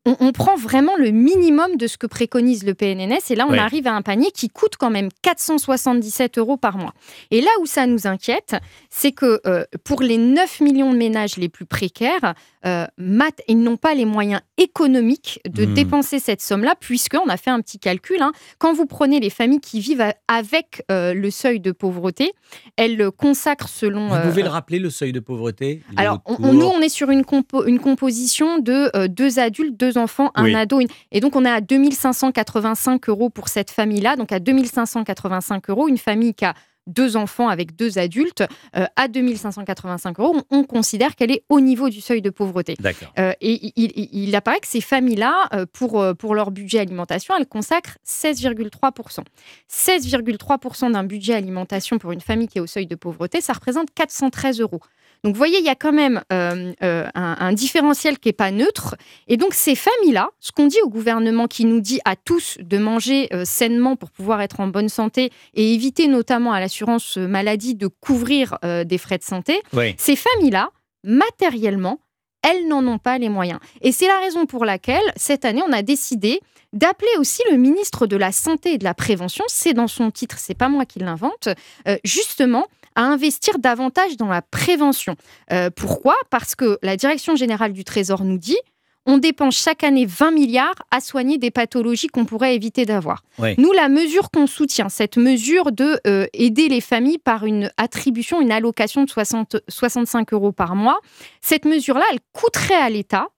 on, 0.06 0.16
on 0.20 0.32
prend 0.32 0.56
vraiment 0.56 0.96
le 0.98 1.10
minimum 1.10 1.76
de 1.76 1.86
ce 1.86 1.96
que 1.96 2.06
préconise 2.06 2.64
le 2.64 2.74
PNNS. 2.74 3.30
Et 3.30 3.34
là, 3.34 3.46
on 3.48 3.52
Ouais. 3.52 3.58
arrive 3.58 3.86
à 3.86 3.92
un 3.94 4.02
panier 4.02 4.30
qui 4.32 4.48
coûte 4.48 4.74
quand 4.78 4.90
même 4.90 5.08
477 5.22 6.38
euros 6.38 6.56
par 6.56 6.76
mois. 6.76 6.92
Et 7.30 7.40
là 7.40 7.50
où 7.60 7.66
ça 7.66 7.86
nous 7.86 8.06
inquiète, 8.06 8.56
c'est 8.90 9.12
que 9.12 9.40
euh, 9.46 9.64
pour 9.84 10.02
les 10.02 10.18
9 10.18 10.60
millions 10.60 10.92
de 10.92 10.96
ménages 10.98 11.36
les 11.36 11.48
plus 11.48 11.66
précaires, 11.66 12.34
euh, 12.66 12.86
mat- 12.98 13.40
ils 13.48 13.58
n'ont 13.62 13.76
pas 13.76 13.94
les 13.94 14.04
moyens 14.04 14.40
économiques 14.58 15.40
de 15.48 15.64
Hmm. 15.66 15.74
dépenser 15.74 16.18
cette 16.18 16.40
somme-là, 16.40 16.74
puisqu'on 16.78 17.28
a 17.28 17.36
fait 17.36 17.50
un 17.50 17.60
petit 17.60 17.78
calcul. 17.78 18.20
hein. 18.20 18.32
Quand 18.58 18.72
vous 18.72 18.86
prenez 18.86 19.20
les 19.20 19.30
familles 19.30 19.60
qui 19.60 19.80
vivent 19.80 20.04
avec 20.28 20.82
euh, 20.90 21.14
le 21.14 21.30
seuil 21.30 21.60
de 21.60 21.72
pauvreté, 21.72 22.32
elles 22.76 22.96
le 22.96 23.10
consacrent 23.10 23.68
selon... 23.68 24.08
Vous 24.08 24.28
pouvez 24.30 24.42
le 24.42 24.48
rappeler, 24.48 24.78
le 24.78 24.90
seuil 24.90 25.12
de 25.12 25.20
pauvreté? 25.20 25.82
Alors, 25.96 26.20
on- 26.26 26.36
on- 26.40 26.52
nous, 26.52 26.66
on 26.66 26.80
est 26.80 26.88
sur 26.88 27.10
une, 27.10 27.22
compo- 27.22 27.64
une 27.66 27.78
composition 27.78 28.58
de 28.58 29.06
deux 29.06 29.38
adultes, 29.38 29.76
deux 29.78 29.93
enfants, 29.98 30.30
un 30.34 30.44
Oui. 30.44 30.54
ado. 30.54 30.80
une- 30.80 30.88
Et 31.12 31.20
donc, 31.20 31.36
on 31.36 31.44
est 31.44 31.50
à 31.50 31.60
2585 31.60 33.08
euros 33.08 33.30
pour 33.30 33.48
cette 33.48 33.70
famille-là. 33.70 34.16
Donc, 34.16 34.32
à 34.32 34.38
2585 34.40 35.70
euros, 35.70 35.88
une 35.88 35.98
famille 35.98 36.34
qui 36.34 36.44
a 36.44 36.54
deux 36.86 37.16
enfants 37.16 37.48
avec 37.48 37.74
deux 37.76 37.96
adultes, 37.98 38.44
euh, 38.76 38.84
à 38.96 39.08
2585 39.08 40.20
euros, 40.20 40.36
on, 40.50 40.58
on 40.58 40.64
considère 40.64 41.16
qu'elle 41.16 41.30
est 41.30 41.42
au 41.48 41.60
niveau 41.60 41.88
du 41.88 42.02
seuil 42.02 42.20
de 42.20 42.28
pauvreté. 42.28 42.76
Euh, 43.18 43.32
et 43.40 43.72
il, 43.76 43.90
il- 43.96 44.08
il 44.28 44.36
apparaît 44.36 44.60
que 44.60 44.66
ces 44.66 44.82
familles-là, 44.82 45.48
euh, 45.54 45.64
pour, 45.72 46.02
euh, 46.02 46.12
pour 46.12 46.34
leur 46.34 46.50
budget 46.50 46.80
alimentation, 46.80 47.34
elles 47.38 47.46
consacrent 47.46 47.96
16,3%. 48.02 49.22
16,3% 49.66 50.90
d'un 50.90 51.04
budget 51.04 51.32
alimentation 51.34 51.98
pour 51.98 52.12
une 52.12 52.20
famille 52.20 52.48
qui 52.48 52.58
est 52.58 52.60
au 52.60 52.66
seuil 52.66 52.86
de 52.86 52.96
pauvreté, 52.96 53.40
ça 53.40 53.54
représente 53.54 53.88
413 53.94 54.60
euros. 54.60 54.80
Donc, 55.24 55.32
vous 55.32 55.38
voyez, 55.38 55.58
il 55.58 55.64
y 55.64 55.70
a 55.70 55.74
quand 55.74 55.92
même 55.92 56.22
euh, 56.32 56.72
euh, 56.82 57.06
un, 57.14 57.36
un 57.40 57.52
différentiel 57.54 58.18
qui 58.18 58.28
n'est 58.28 58.34
pas 58.34 58.50
neutre. 58.50 58.94
Et 59.26 59.36
donc, 59.36 59.54
ces 59.54 59.74
familles-là, 59.74 60.28
ce 60.38 60.52
qu'on 60.52 60.66
dit 60.66 60.80
au 60.84 60.88
gouvernement 60.90 61.46
qui 61.48 61.64
nous 61.64 61.80
dit 61.80 61.98
à 62.04 62.14
tous 62.14 62.58
de 62.60 62.76
manger 62.78 63.28
euh, 63.32 63.44
sainement 63.46 63.96
pour 63.96 64.10
pouvoir 64.10 64.42
être 64.42 64.60
en 64.60 64.66
bonne 64.68 64.90
santé 64.90 65.32
et 65.54 65.74
éviter 65.74 66.06
notamment 66.08 66.52
à 66.52 66.60
l'assurance 66.60 67.16
maladie 67.16 67.74
de 67.74 67.86
couvrir 67.86 68.58
des 68.62 68.98
frais 68.98 69.18
de 69.18 69.22
santé, 69.24 69.60
Oui. 69.72 69.94
ces 69.98 70.14
familles-là, 70.16 70.68
matériellement, 71.04 72.00
elles 72.42 72.68
n'en 72.68 72.86
ont 72.86 72.98
pas 72.98 73.18
les 73.18 73.28
moyens. 73.30 73.58
Et 73.80 73.92
c'est 73.92 74.06
la 74.06 74.18
raison 74.18 74.46
pour 74.46 74.64
laquelle, 74.64 75.02
cette 75.16 75.44
année, 75.44 75.62
on 75.66 75.72
a 75.72 75.82
décidé 75.82 76.40
d'appeler 76.72 77.10
aussi 77.18 77.40
le 77.50 77.56
ministre 77.56 78.06
de 78.06 78.16
la 78.16 78.32
Santé 78.32 78.74
et 78.74 78.78
de 78.78 78.84
la 78.84 78.94
Prévention, 78.94 79.44
c'est 79.48 79.74
dans 79.74 79.86
son 79.86 80.10
titre, 80.10 80.36
c'est 80.38 80.54
pas 80.58 80.68
moi 80.68 80.84
qui 80.84 80.98
l'invente, 80.98 81.48
euh, 81.88 81.96
justement 82.04 82.66
à 82.94 83.02
investir 83.02 83.58
davantage 83.58 84.16
dans 84.16 84.28
la 84.28 84.42
prévention. 84.42 85.16
Euh, 85.52 85.70
pourquoi? 85.74 86.16
Parce 86.30 86.54
que 86.54 86.78
la 86.82 86.96
Direction 86.96 87.36
générale 87.36 87.72
du 87.72 87.84
Trésor 87.84 88.24
nous 88.24 88.38
dit 88.38 88.58
on 89.06 89.18
dépense 89.18 89.56
chaque 89.56 89.84
année 89.84 90.06
20 90.06 90.30
milliards 90.30 90.82
à 90.90 91.00
soigner 91.00 91.36
des 91.36 91.50
pathologies 91.50 92.06
qu'on 92.06 92.24
pourrait 92.24 92.54
éviter 92.54 92.86
d'avoir. 92.86 93.22
Oui. 93.38 93.54
Nous, 93.58 93.72
la 93.72 93.88
mesure 93.88 94.30
qu'on 94.30 94.46
soutient, 94.46 94.88
cette 94.88 95.18
mesure 95.18 95.72
de 95.72 96.00
euh, 96.06 96.26
aider 96.32 96.68
les 96.68 96.80
familles 96.80 97.18
par 97.18 97.44
une 97.44 97.70
attribution, 97.76 98.40
une 98.40 98.52
allocation 98.52 99.04
de 99.04 99.10
60 99.10 99.56
65 99.68 100.32
euros 100.32 100.52
par 100.52 100.74
mois, 100.74 101.00
cette 101.40 101.66
mesure-là, 101.66 102.04
elle 102.12 102.20
coûterait 102.32 102.74
à 102.74 102.88
l'État 102.88 103.28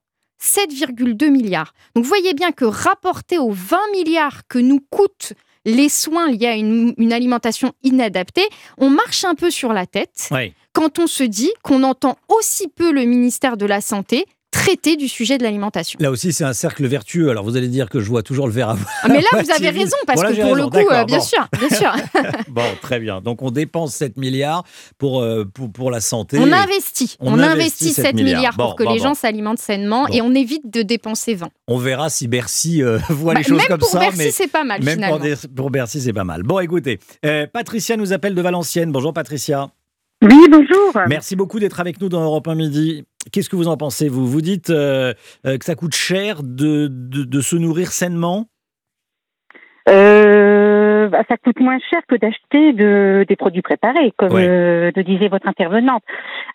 7,2 0.40 1.30
milliards. 1.30 1.72
Donc 1.94 2.04
vous 2.04 2.09
voyez 2.09 2.34
bien 2.34 2.52
que 2.52 2.64
rapporté 2.64 3.38
aux 3.38 3.52
20 3.52 3.78
milliards 3.92 4.46
que 4.48 4.59
nous 4.59 4.80
coûtent 4.90 5.32
les 5.66 5.90
soins 5.90 6.30
liés 6.30 6.46
à 6.46 6.54
une, 6.56 6.94
une 6.96 7.12
alimentation 7.12 7.72
inadaptée, 7.82 8.46
on 8.78 8.88
marche 8.88 9.24
un 9.24 9.34
peu 9.34 9.50
sur 9.50 9.72
la 9.74 9.84
tête 9.84 10.28
Oui. 10.30 10.54
quand 10.72 10.98
on 10.98 11.06
se 11.06 11.24
dit 11.24 11.50
qu'on 11.62 11.82
entend 11.82 12.16
aussi 12.28 12.68
peu 12.68 12.90
le 12.92 13.04
ministère 13.04 13.56
de 13.58 13.66
la 13.66 13.80
Santé 13.82 14.24
traiter 14.51 14.97
du 14.97 15.07
sujet 15.09 15.38
de 15.38 15.42
l'alimentation. 15.42 15.99
Là 16.01 16.11
aussi, 16.11 16.32
c'est 16.32 16.44
un 16.44 16.53
cercle 16.53 16.86
vertueux. 16.86 17.30
Alors, 17.30 17.44
vous 17.44 17.57
allez 17.57 17.68
dire 17.68 17.88
que 17.90 18.01
je 18.01 18.09
vois 18.09 18.22
toujours 18.22 18.47
le 18.47 18.53
verre 18.53 18.70
à 18.70 18.76
Ah, 19.03 19.09
mais 19.09 19.20
là, 19.20 19.28
vous 19.42 19.51
avez 19.51 19.70
raison, 19.70 19.97
parce 20.07 20.20
Bon, 20.22 20.28
là, 20.28 20.32
que 20.34 20.40
pour 20.42 20.55
le 20.57 20.66
coup, 20.68 20.78
euh, 20.92 21.05
bien 21.05 21.18
bon. 21.18 21.22
sûr, 21.24 21.47
bien 21.59 21.68
sûr. 21.68 21.92
Bon, 22.49 22.62
très 22.80 22.99
bien. 22.99 23.20
Donc, 23.20 23.42
on 23.42 23.51
dépense 23.51 23.94
7 23.94 24.16
milliards 24.16 24.64
pour, 24.99 25.20
euh, 25.20 25.44
pour, 25.44 25.70
pour 25.70 25.90
la 25.90 26.01
santé. 26.01 26.38
On 26.40 26.51
investit. 26.53 27.16
On 27.20 27.32
On, 27.34 27.38
investit 27.38 27.84
investit 27.88 27.92
7 27.92 28.14
milliards, 28.14 28.57
Bon, 28.57 28.64
pour 28.64 28.76
que 28.76 28.84
bon, 28.84 28.92
les 28.94 28.99
bon. 28.99 29.05
gens 29.05 29.14
s'alimentent 29.14 29.59
sainement 29.59 30.07
Bon. 30.07 30.12
et 30.12 30.22
on 30.22 30.34
évite 30.34 30.70
de 30.72 30.82
dépenser 30.82 31.34
20. 31.34 31.49
On 31.68 31.76
verra 31.78 32.09
si 32.09 32.26
Bercy 32.28 32.82
euh, 32.82 32.99
voit 33.11 33.34
Bah, 33.34 33.40
les 33.40 33.44
choses 33.47 33.59
même 33.59 33.66
comme 33.68 33.78
pour 33.78 33.88
ça. 33.88 33.99
Bercy, 34.01 34.18
mais 34.18 34.30
c'est 34.30 34.49
pas 34.49 34.64
mal, 34.64 34.82
Même 34.82 34.94
finalement. 34.94 35.16
pour, 35.18 35.24
Des- 35.26 35.36
pour 35.55 35.70
Bercy, 35.70 36.01
c'est 36.01 36.12
pas 36.12 36.24
mal. 36.24 36.42
Bon, 36.42 36.59
écoutez, 36.61 36.99
euh, 37.24 37.47
Patricia 37.53 37.97
nous 37.97 38.12
appelle 38.12 38.34
de 38.34 38.42
Valenciennes. 38.42 38.90
Bonjour, 38.90 39.12
Patricia. 39.12 39.68
Oui, 40.22 40.47
bonjour. 40.51 40.92
Merci 41.09 41.36
beaucoup 41.36 41.61
d'être 41.61 41.78
avec 41.78 42.01
nous 42.01 42.09
dans 42.09 42.22
Europe 42.24 42.49
1 42.49 42.55
Midi. 42.55 43.05
Qu'est-ce 43.32 43.48
que 43.48 43.56
vous 43.56 43.68
en 43.68 43.76
pensez, 43.76 44.08
vous? 44.08 44.26
Vous 44.26 44.40
dites 44.40 44.70
euh, 44.70 45.12
euh, 45.46 45.58
que 45.58 45.64
ça 45.64 45.74
coûte 45.74 45.94
cher 45.94 46.42
de, 46.42 46.88
de, 46.88 47.24
de 47.24 47.40
se 47.40 47.56
nourrir 47.56 47.88
sainement? 47.88 48.46
Euh, 49.88 51.08
bah, 51.08 51.22
ça 51.28 51.36
coûte 51.36 51.60
moins 51.60 51.78
cher 51.90 52.00
que 52.08 52.16
d'acheter 52.16 52.72
de, 52.72 53.24
des 53.28 53.36
produits 53.36 53.62
préparés, 53.62 54.12
comme 54.16 54.32
euh, 54.34 54.90
le 54.94 55.04
disait 55.04 55.28
votre 55.28 55.46
intervenante. 55.46 56.02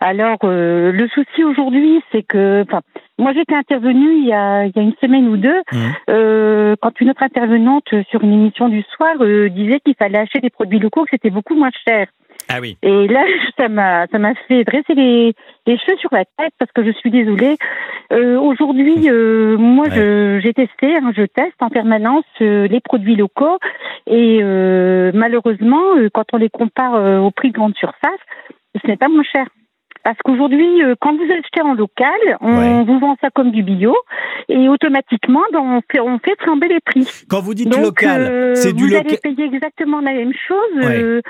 Alors, 0.02 0.40
euh, 0.44 0.92
le 0.92 1.08
souci 1.08 1.44
aujourd'hui, 1.44 2.02
c'est 2.12 2.24
que, 2.24 2.64
enfin, 2.68 2.82
moi 3.18 3.32
j'étais 3.34 3.56
intervenue 3.56 4.18
il 4.18 4.28
y 4.28 4.34
a, 4.34 4.66
il 4.66 4.74
y 4.76 4.80
a 4.80 4.82
une 4.82 4.96
semaine 5.00 5.28
ou 5.30 5.38
deux, 5.38 5.62
euh, 6.10 6.76
quand 6.82 7.00
une 7.00 7.12
autre 7.12 7.24
intervenante 7.24 7.88
sur 8.10 8.22
une 8.22 8.34
émission 8.34 8.68
du 8.68 8.84
soir 8.96 9.16
disait 9.50 9.80
qu'il 9.80 9.96
fallait 9.96 10.20
acheter 10.20 10.40
des 10.42 10.50
produits 10.50 10.80
locaux, 10.80 11.04
que 11.04 11.12
c'était 11.12 11.30
beaucoup 11.30 11.56
moins 11.56 11.72
cher. 11.88 12.08
Ah 12.50 12.60
oui. 12.62 12.78
Et 12.82 13.08
là, 13.08 13.24
ça 13.58 13.70
m'a, 13.70 14.08
ça 14.08 14.20
m'a 14.20 14.34
fait 14.48 14.64
dresser 14.64 14.94
les, 14.94 15.34
les 15.68 15.78
cheveux 15.78 15.98
sur 15.98 16.10
la 16.14 16.26
tête 16.26 16.54
parce 16.60 16.72
que 16.72 16.84
je 16.84 16.92
suis 16.92 17.12
désolée. 17.12 17.58
Euh, 18.12 18.38
aujourd'hui, 18.40 19.10
euh, 19.10 19.58
moi, 19.58 19.86
je, 19.90 20.40
j'ai 20.44 20.54
testé, 20.54 20.96
hein, 20.98 21.12
je 21.16 21.24
teste 21.24 21.62
en 21.62 21.70
permanence 21.70 22.26
euh, 22.42 22.68
les 22.68 22.82
produits 22.82 23.16
locaux 23.16 23.58
et 24.08 24.42
malheureusement, 25.14 25.82
quand 26.14 26.26
on 26.34 26.38
les 26.38 26.50
compare 26.50 27.24
au 27.24 27.32
prix 27.32 27.50
de 27.50 27.54
grande 27.54 27.76
surface, 27.76 28.20
ce 28.82 28.88
n'est 28.88 28.98
pas 28.98 29.08
moins 29.08 29.24
cher. 29.24 29.46
Parce 30.04 30.18
qu'aujourd'hui, 30.24 30.82
quand 31.00 31.16
vous 31.16 31.32
achetez 31.32 31.62
en 31.62 31.76
local, 31.76 32.20
on 32.42 32.84
vous 32.84 33.00
vend 33.00 33.16
ça 33.22 33.30
comme 33.30 33.52
du 33.52 33.62
bio 33.64 33.96
et 34.50 34.68
automatiquement, 34.68 35.42
ben, 35.54 35.60
on, 35.60 35.82
fait, 35.92 36.00
on 36.00 36.18
fait 36.20 36.36
flamber 36.42 36.68
les 36.68 36.80
prix. 36.80 37.08
Quand 37.30 37.42
vous 37.42 37.54
dites 37.54 37.70
Donc, 37.70 37.84
local, 37.84 38.56
c'est 38.56 38.74
du 38.74 38.84
vous 38.84 38.90
local. 38.90 39.06
allez 39.08 39.18
payer 39.18 39.46
exactement 39.46 40.02
la 40.02 40.14
même 40.14 40.34
chose. 40.34 40.76
Ouais. 40.78 41.22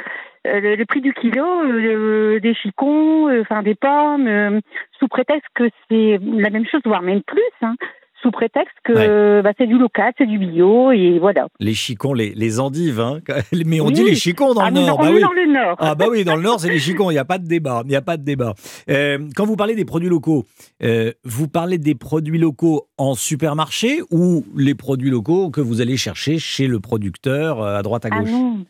Euh, 0.48 0.50
euh, 0.56 0.60
le, 0.60 0.76
le 0.76 0.86
prix 0.86 1.02
du 1.02 1.14
kilo, 1.14 1.46
euh, 1.46 2.40
des 2.40 2.54
chicons, 2.56 3.28
euh, 3.30 3.42
enfin 3.42 3.64
des 3.64 3.76
pommes, 3.76 4.28
euh, 4.28 4.60
sous 5.00 5.08
prétexte 5.08 5.48
que 5.56 5.70
c'est 5.90 6.20
la 6.24 6.50
même 6.50 6.66
chose, 6.66 6.82
voire 6.86 7.02
même 7.02 7.22
plus, 7.22 7.42
hein, 7.62 7.76
sous 8.22 8.30
prétexte 8.32 8.76
que 8.84 9.42
bah, 9.42 9.52
c'est 9.58 9.66
du 9.66 9.80
local, 9.80 10.14
c'est 10.18 10.28
du 10.28 10.38
bio, 10.38 10.92
et 10.92 11.18
voilà. 11.18 11.48
Les 11.60 11.74
chicons, 11.74 12.14
les, 12.14 12.34
les 12.36 12.60
endives, 12.60 13.00
hein. 13.00 13.20
mais 13.66 13.82
on 13.82 13.88
Oui. 13.88 13.94
dit 13.94 14.04
les 14.04 14.16
chicons 14.16 14.54
dans 14.54 14.62
Ah, 14.62 14.70
le 14.70 14.76
mais 14.76 14.86
Nord. 14.86 15.00
bah 15.00 15.10
oui. 15.12 15.22
dans 15.22 15.32
le 15.32 15.52
Nord. 15.52 15.76
Ah 15.80 15.96
bah 15.96 16.06
oui, 16.10 16.24
dans 16.24 16.36
le 16.36 16.44
Nord, 16.44 16.60
c'est 16.60 16.70
les 16.70 16.78
chicons, 16.78 17.10
il 17.10 17.14
n'y 17.16 17.20
a 17.20 17.26
pas 17.26 17.40
de 17.40 17.48
débat. 17.48 17.82
Il 17.88 17.96
a 17.96 18.02
pas 18.04 18.18
de 18.18 18.24
débat. 18.24 18.54
Euh, 18.90 19.18
quand 19.36 19.46
vous 19.46 19.56
parlez 19.56 19.74
des 19.76 19.86
produits 19.86 20.10
locaux, 20.10 20.46
euh, 20.84 21.12
vous 21.24 21.48
parlez 21.48 21.80
des 21.80 21.96
produits 21.96 22.38
locaux 22.38 22.88
en 23.00 23.16
supermarché 23.16 24.02
ou 24.12 24.46
les 24.56 24.76
produits 24.76 25.10
locaux 25.10 25.50
que 25.50 25.62
vous 25.62 25.82
allez 25.82 25.98
chercher 25.98 26.38
chez 26.38 26.68
le 26.68 26.80
producteur 26.80 27.60
euh, 27.62 27.78
à 27.80 27.82
droite 27.82 28.06
à 28.06 28.10
Ah 28.12 28.20
gauche? 28.20 28.30
non. 28.30 28.66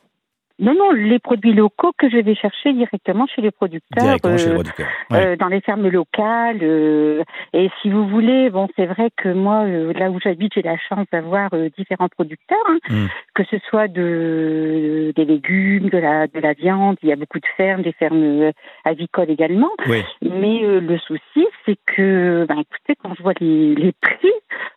Non, 0.61 0.73
non, 0.75 0.91
les 0.91 1.17
produits 1.19 1.53
locaux 1.53 1.91
que 1.97 2.07
je 2.09 2.17
vais 2.17 2.35
chercher 2.35 2.71
directement 2.73 3.25
chez 3.27 3.41
les 3.41 3.51
producteurs, 3.51 4.03
Directement 4.03 4.37
chez 4.37 4.45
les 4.45 4.51
euh, 4.51 4.53
producteurs. 4.55 4.87
euh, 5.13 5.35
dans 5.35 5.47
les 5.47 5.59
fermes 5.61 5.87
locales. 5.89 6.59
euh, 6.61 7.23
et 7.53 7.69
si 7.81 7.89
vous 7.89 8.07
voulez, 8.07 8.49
bon, 8.51 8.67
c'est 8.75 8.85
vrai 8.85 9.09
que 9.17 9.29
moi, 9.29 9.63
euh, 9.63 9.91
là 9.93 10.11
où 10.11 10.19
j'habite, 10.19 10.53
j'ai 10.53 10.61
la 10.61 10.77
chance 10.77 11.07
d'avoir 11.11 11.49
euh, 11.53 11.69
différents 11.77 12.09
producteurs, 12.09 12.57
hein, 12.69 12.77
Mm. 12.89 13.05
que 13.33 13.43
ce 13.45 13.57
soit 13.69 13.87
de 13.87 15.11
des 15.15 15.25
légumes, 15.25 15.89
de 15.89 15.97
la 15.97 16.27
de 16.27 16.39
la 16.39 16.53
viande. 16.53 16.97
Il 17.03 17.09
y 17.09 17.11
a 17.11 17.15
beaucoup 17.15 17.39
de 17.39 17.45
fermes, 17.57 17.81
des 17.81 17.93
fermes 17.93 18.23
euh, 18.43 18.51
avicoles 18.85 19.29
également. 19.29 19.71
Oui. 19.87 20.03
Mais 20.21 20.63
euh, 20.63 20.79
le 20.79 20.97
souci, 20.99 21.47
c'est 21.65 21.77
que, 21.87 22.45
ben, 22.47 22.59
écoutez, 22.59 22.95
quand 23.01 23.13
je 23.17 23.23
vois 23.23 23.33
les, 23.39 23.73
les 23.75 23.93
prix, 24.01 24.31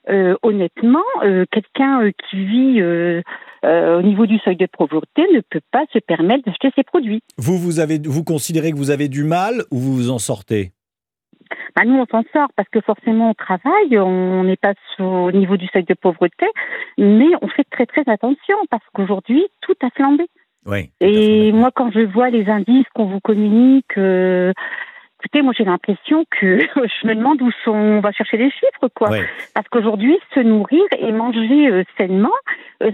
euh, 0.09 0.35
honnêtement, 0.43 1.05
euh, 1.23 1.45
quelqu'un 1.51 2.03
euh, 2.03 2.11
qui 2.31 2.45
vit 2.45 2.81
euh, 3.65 3.99
au 3.99 4.03
niveau 4.03 4.27
du 4.27 4.39
seuil 4.39 4.57
de 4.57 4.67
pauvreté 4.67 5.23
ne 5.33 5.41
peut 5.41 5.61
pas 5.71 5.85
se 5.93 5.99
permettre 5.99 6.45
d'acheter 6.45 6.71
ces 6.77 6.83
produits. 6.83 7.23
Vous, 7.39 7.59
vous, 7.59 7.81
avez, 7.81 7.99
vous 8.05 8.25
considérez 8.25 8.73
que 8.73 8.77
vous 8.77 8.91
avez 8.91 9.09
du 9.09 9.25
mal 9.25 9.63
ou 9.71 9.79
vous 9.79 9.95
vous 9.95 10.11
en 10.11 10.19
sortez? 10.19 10.73
Bah, 11.77 11.83
nous 11.85 11.97
on 11.97 12.07
s'en 12.07 12.23
sort 12.33 12.49
parce 12.57 12.69
que 12.69 12.81
forcément 12.81 13.31
on 13.31 13.35
travaille, 13.35 13.99
on 13.99 14.45
n'est 14.45 14.57
pas 14.57 14.75
au 14.99 15.33
niveau 15.33 15.57
du 15.57 15.67
seuil 15.73 15.85
de 15.85 15.95
pauvreté, 15.95 16.47
mais 16.99 17.29
on 17.43 17.49
fait 17.49 17.67
très 17.71 17.87
très 17.87 18.03
attention 18.07 18.57
parce 18.71 18.85
qu'aujourd'hui 18.93 19.45
tout 19.61 19.75
a 19.83 19.91
flambé. 19.91 20.27
Oui. 20.67 20.91
Et 21.01 21.53
moi, 21.53 21.71
quand 21.75 21.91
je 21.91 22.01
vois 22.01 22.31
les 22.31 22.49
indices 22.49 22.87
qu'on 22.95 23.07
vous 23.07 23.21
communique, 23.21 23.99
euh, 23.99 24.53
écoutez, 25.25 25.43
moi 25.43 25.53
j'ai 25.57 25.65
l'impression 25.65 26.25
que 26.31 26.59
je 27.03 27.07
me 27.07 27.15
demande 27.15 27.41
où 27.41 27.51
sont, 27.65 27.71
on 27.73 28.01
va 28.01 28.13
chercher 28.13 28.37
les 28.37 28.51
chiffres, 28.51 28.89
quoi. 28.95 29.11
Ouais. 29.11 29.25
Parce 29.55 29.67
qu'aujourd'hui, 29.69 30.17
se 30.35 30.41
nourrir 30.41 30.83
et 30.99 31.13
manger 31.13 31.69
euh, 31.71 31.83
sainement, 31.97 32.29
euh, 32.83 32.91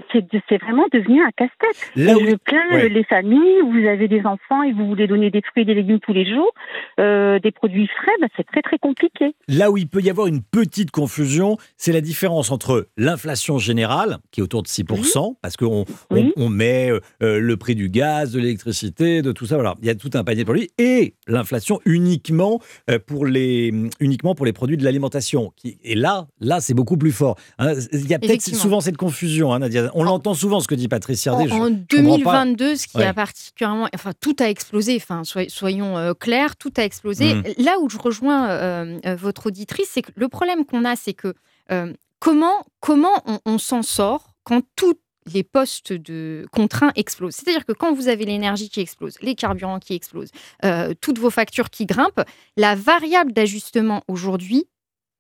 c'est 0.49 0.61
vraiment 0.63 0.87
devenu 0.93 1.23
un 1.23 1.31
casse-tête. 1.37 1.91
Là 1.97 2.13
Et 2.13 2.15
où- 2.23 2.29
je 2.31 2.35
plains 2.37 2.59
Ouais. 2.73 2.89
les 2.89 3.05
familles 3.05 3.63
où 3.65 3.73
vous 3.73 3.87
avez 3.87 4.07
des 4.07 4.25
enfants 4.25 4.63
et 4.63 4.73
vous 4.73 4.87
voulez 4.87 5.07
donner 5.07 5.31
des 5.31 5.41
fruits 5.43 5.63
et 5.63 5.67
des 5.67 5.75
légumes 5.75 5.99
tous 5.99 6.13
les 6.13 6.25
jours, 6.31 6.53
euh, 7.01 7.39
des 7.41 7.51
produits 7.51 7.89
frais, 7.89 8.13
bah, 8.21 8.29
c'est 8.37 8.47
très 8.47 8.63
très 8.63 8.79
compliqué. 8.79 9.35
Là 9.49 9.71
où 9.71 9.77
il 9.77 9.89
peut 9.89 10.01
y 10.01 10.11
avoir 10.11 10.27
une 10.29 10.43
petite 10.43 10.91
confusion, 10.93 11.57
c'est 11.77 11.93
la 11.93 12.01
différence 12.01 12.51
entre 12.53 12.89
l'inflation 12.97 13.59
générale, 13.59 14.19
qui 14.31 14.41
est 14.41 14.43
autour 14.45 14.63
de 14.63 14.69
6%, 14.69 15.37
parce 15.43 15.57
qu'on 15.57 15.85
on, 16.11 16.15
Oui. 16.15 16.33
on 16.37 16.49
met 16.49 16.91
le 17.21 17.55
prix 17.57 17.75
du 17.75 17.89
gaz, 17.89 18.33
de 18.33 18.41
l'électricité, 18.41 19.23
de 19.23 19.33
tout 19.33 19.47
ça, 19.47 19.57
voilà. 19.57 19.75
Il 19.81 19.87
y 19.87 19.91
a 19.91 19.95
tout 19.95 20.11
un 20.15 20.23
panier 20.25 20.43
de 20.43 20.45
produits, 20.45 20.71
et 20.79 21.15
l'inflation 21.27 21.81
uniquement, 22.21 22.61
euh, 22.91 22.99
pour 23.05 23.25
les, 23.27 23.73
uniquement 24.01 24.35
pour 24.35 24.45
les 24.47 24.53
produits 24.53 24.77
de 24.77 24.85
l'alimentation. 24.85 25.53
qui- 25.57 25.79
Et 25.83 25.95
là, 25.95 26.27
là 26.41 26.61
c'est 26.61 26.75
beaucoup 26.75 26.97
plus 26.97 27.13
fort. 27.13 27.37
hein. 27.59 27.73
Il 27.93 28.07
y 28.09 28.15
a 28.15 28.19
peut-être 28.19 28.43
souvent 28.55 28.81
cette 28.81 28.97
confusion, 28.97 29.53
hein, 29.53 29.61
Nadia. 29.61 29.91
On 29.95 30.05
l'entend 30.05 30.35
souvent, 30.35 30.61
ce 30.61 30.69
que 30.69 30.75
dit 30.75 30.89
Patrice 30.89 31.25
Yardé. 31.25 31.49
je- 31.49 31.55
En, 31.55 31.61
en 31.63 31.69
je 31.69 31.97
comprends 31.97 32.19
pas. 32.33 32.45
2022, 32.45 32.77
ce 32.77 32.87
qui 32.87 32.99
Ouais. 32.99 33.07
a 33.07 33.15
particulièrement, 33.15 33.89
enfin 33.95 34.13
tout 34.21 34.37
a 34.41 34.49
explosé. 34.51 34.97
Enfin 34.97 35.23
soy- 35.25 35.49
soyons 35.51 35.97
euh, 35.97 36.13
clairs, 36.15 36.57
tout 36.57 36.73
a 36.77 36.85
explosé. 36.85 37.35
Mm. 37.35 37.43
Là 37.59 37.77
où 37.81 37.89
je 37.89 37.99
rejoins 37.99 38.49
euh, 38.51 38.99
votre 39.19 39.47
auditrice, 39.47 39.89
c'est 39.93 40.03
que 40.03 40.13
le 40.15 40.29
problème 40.29 40.65
qu'on 40.65 40.85
a, 40.85 40.97
c'est 40.97 41.15
que 41.15 41.35
euh, 41.73 41.93
comment 42.19 42.65
comment 42.81 43.23
on, 43.27 43.39
on 43.47 43.59
s'en 43.59 43.83
sort 43.83 44.35
quand 44.45 44.63
tous 44.77 44.95
les 45.33 45.43
postes 45.43 45.93
de 45.93 46.47
contraints 46.53 46.93
explosent. 46.97 47.35
C'est-à-dire 47.37 47.65
que 47.67 47.73
quand 47.73 47.93
vous 47.93 48.09
avez 48.09 48.25
l'énergie 48.25 48.69
qui 48.69 48.81
explose, 48.81 49.15
les 49.23 49.35
carburants 49.35 49.79
qui 49.79 49.95
explosent, 49.95 50.31
euh, 50.65 50.95
toutes 51.01 51.19
vos 51.19 51.31
factures 51.31 51.71
qui 51.71 51.87
grimpent, 51.87 52.23
la 52.57 52.75
variable 52.75 53.33
d'ajustement 53.33 54.03
aujourd'hui, 54.09 54.65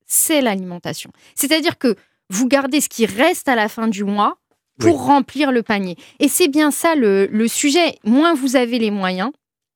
c'est 0.07 0.41
l'alimentation. 0.41 1.11
C'est-à-dire 1.35 1.79
que 1.79 1.95
vous 2.29 2.47
gardez 2.49 2.81
ce 2.81 2.89
qui 2.89 3.07
reste 3.07 3.49
à 3.49 3.55
la 3.55 3.69
fin 3.69 3.89
du 3.89 4.05
mois 4.05 4.39
pour 4.79 5.05
remplir 5.05 5.53
le 5.53 5.63
panier. 5.63 5.97
Et 6.21 6.29
c'est 6.29 6.49
bien 6.49 6.71
ça 6.71 6.95
le, 6.95 7.27
le 7.27 7.49
sujet. 7.49 7.99
Moins 8.05 8.35
vous 8.35 8.57
avez 8.57 8.79
les 8.79 8.91
moyens, 8.91 9.31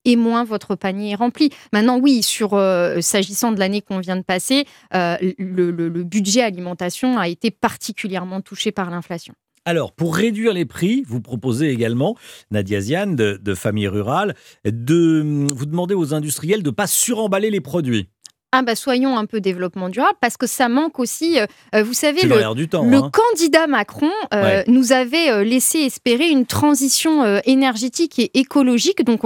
et 0.06 0.16
moins 0.16 0.44
votre 0.44 0.74
panier 0.74 1.12
est 1.12 1.14
rempli. 1.14 1.50
Maintenant, 1.72 1.98
oui, 1.98 2.22
sur 2.22 2.52
euh, 2.54 3.00
s'agissant 3.00 3.52
de 3.52 3.58
l'année 3.58 3.80
qu'on 3.80 4.00
vient 4.00 4.16
de 4.16 4.22
passer, 4.22 4.66
euh, 4.94 5.16
le, 5.38 5.70
le- 5.70 5.88
le 5.88 6.04
budget 6.04 6.42
alimentation 6.42 7.18
a 7.18 7.28
été 7.28 7.50
particulièrement 7.50 8.40
touché 8.42 8.70
par 8.70 8.90
l'inflation. 8.90 9.34
Alors, 9.66 9.92
pour 9.92 10.14
réduire 10.14 10.52
les 10.52 10.66
prix, 10.66 11.04
vous 11.06 11.22
proposez 11.22 11.70
également, 11.70 12.16
Nadia 12.50 12.82
Ziane, 12.82 13.16
de, 13.16 13.40
de 13.42 13.54
Famille 13.54 13.88
Rurale, 13.88 14.34
de 14.66 15.22
vous 15.54 15.64
demander 15.64 15.94
aux 15.94 16.12
industriels 16.12 16.62
de 16.62 16.68
ne 16.68 16.74
pas 16.74 16.86
suremballer 16.86 17.50
les 17.50 17.62
produits. 17.62 18.10
Ah 18.56 18.62
bah 18.62 18.76
soyons 18.76 19.18
un 19.18 19.26
peu 19.26 19.40
développement 19.40 19.88
durable 19.88 20.16
parce 20.20 20.36
que 20.36 20.46
ça 20.46 20.68
manque 20.68 21.00
aussi. 21.00 21.40
euh, 21.40 21.46
euh, 21.74 21.82
vous 21.82 21.92
savez, 21.92 22.22
le, 22.22 22.36
l'air 22.38 22.54
du 22.54 22.68
temps, 22.68 22.84
le 22.84 22.98
hein. 22.98 23.10
candidat 23.12 23.66
Macron 23.66 24.12
euh, 24.32 24.42
Ouais. 24.44 24.64
nous 24.68 24.92
avait 24.92 25.44
laissé 25.44 25.78
espérer 25.80 26.28
une 26.28 26.46
transition 26.46 27.24
euh, 27.24 27.40
énergétique 27.46 28.20
et 28.20 28.30
écologique. 28.38 29.04
Donc, 29.04 29.22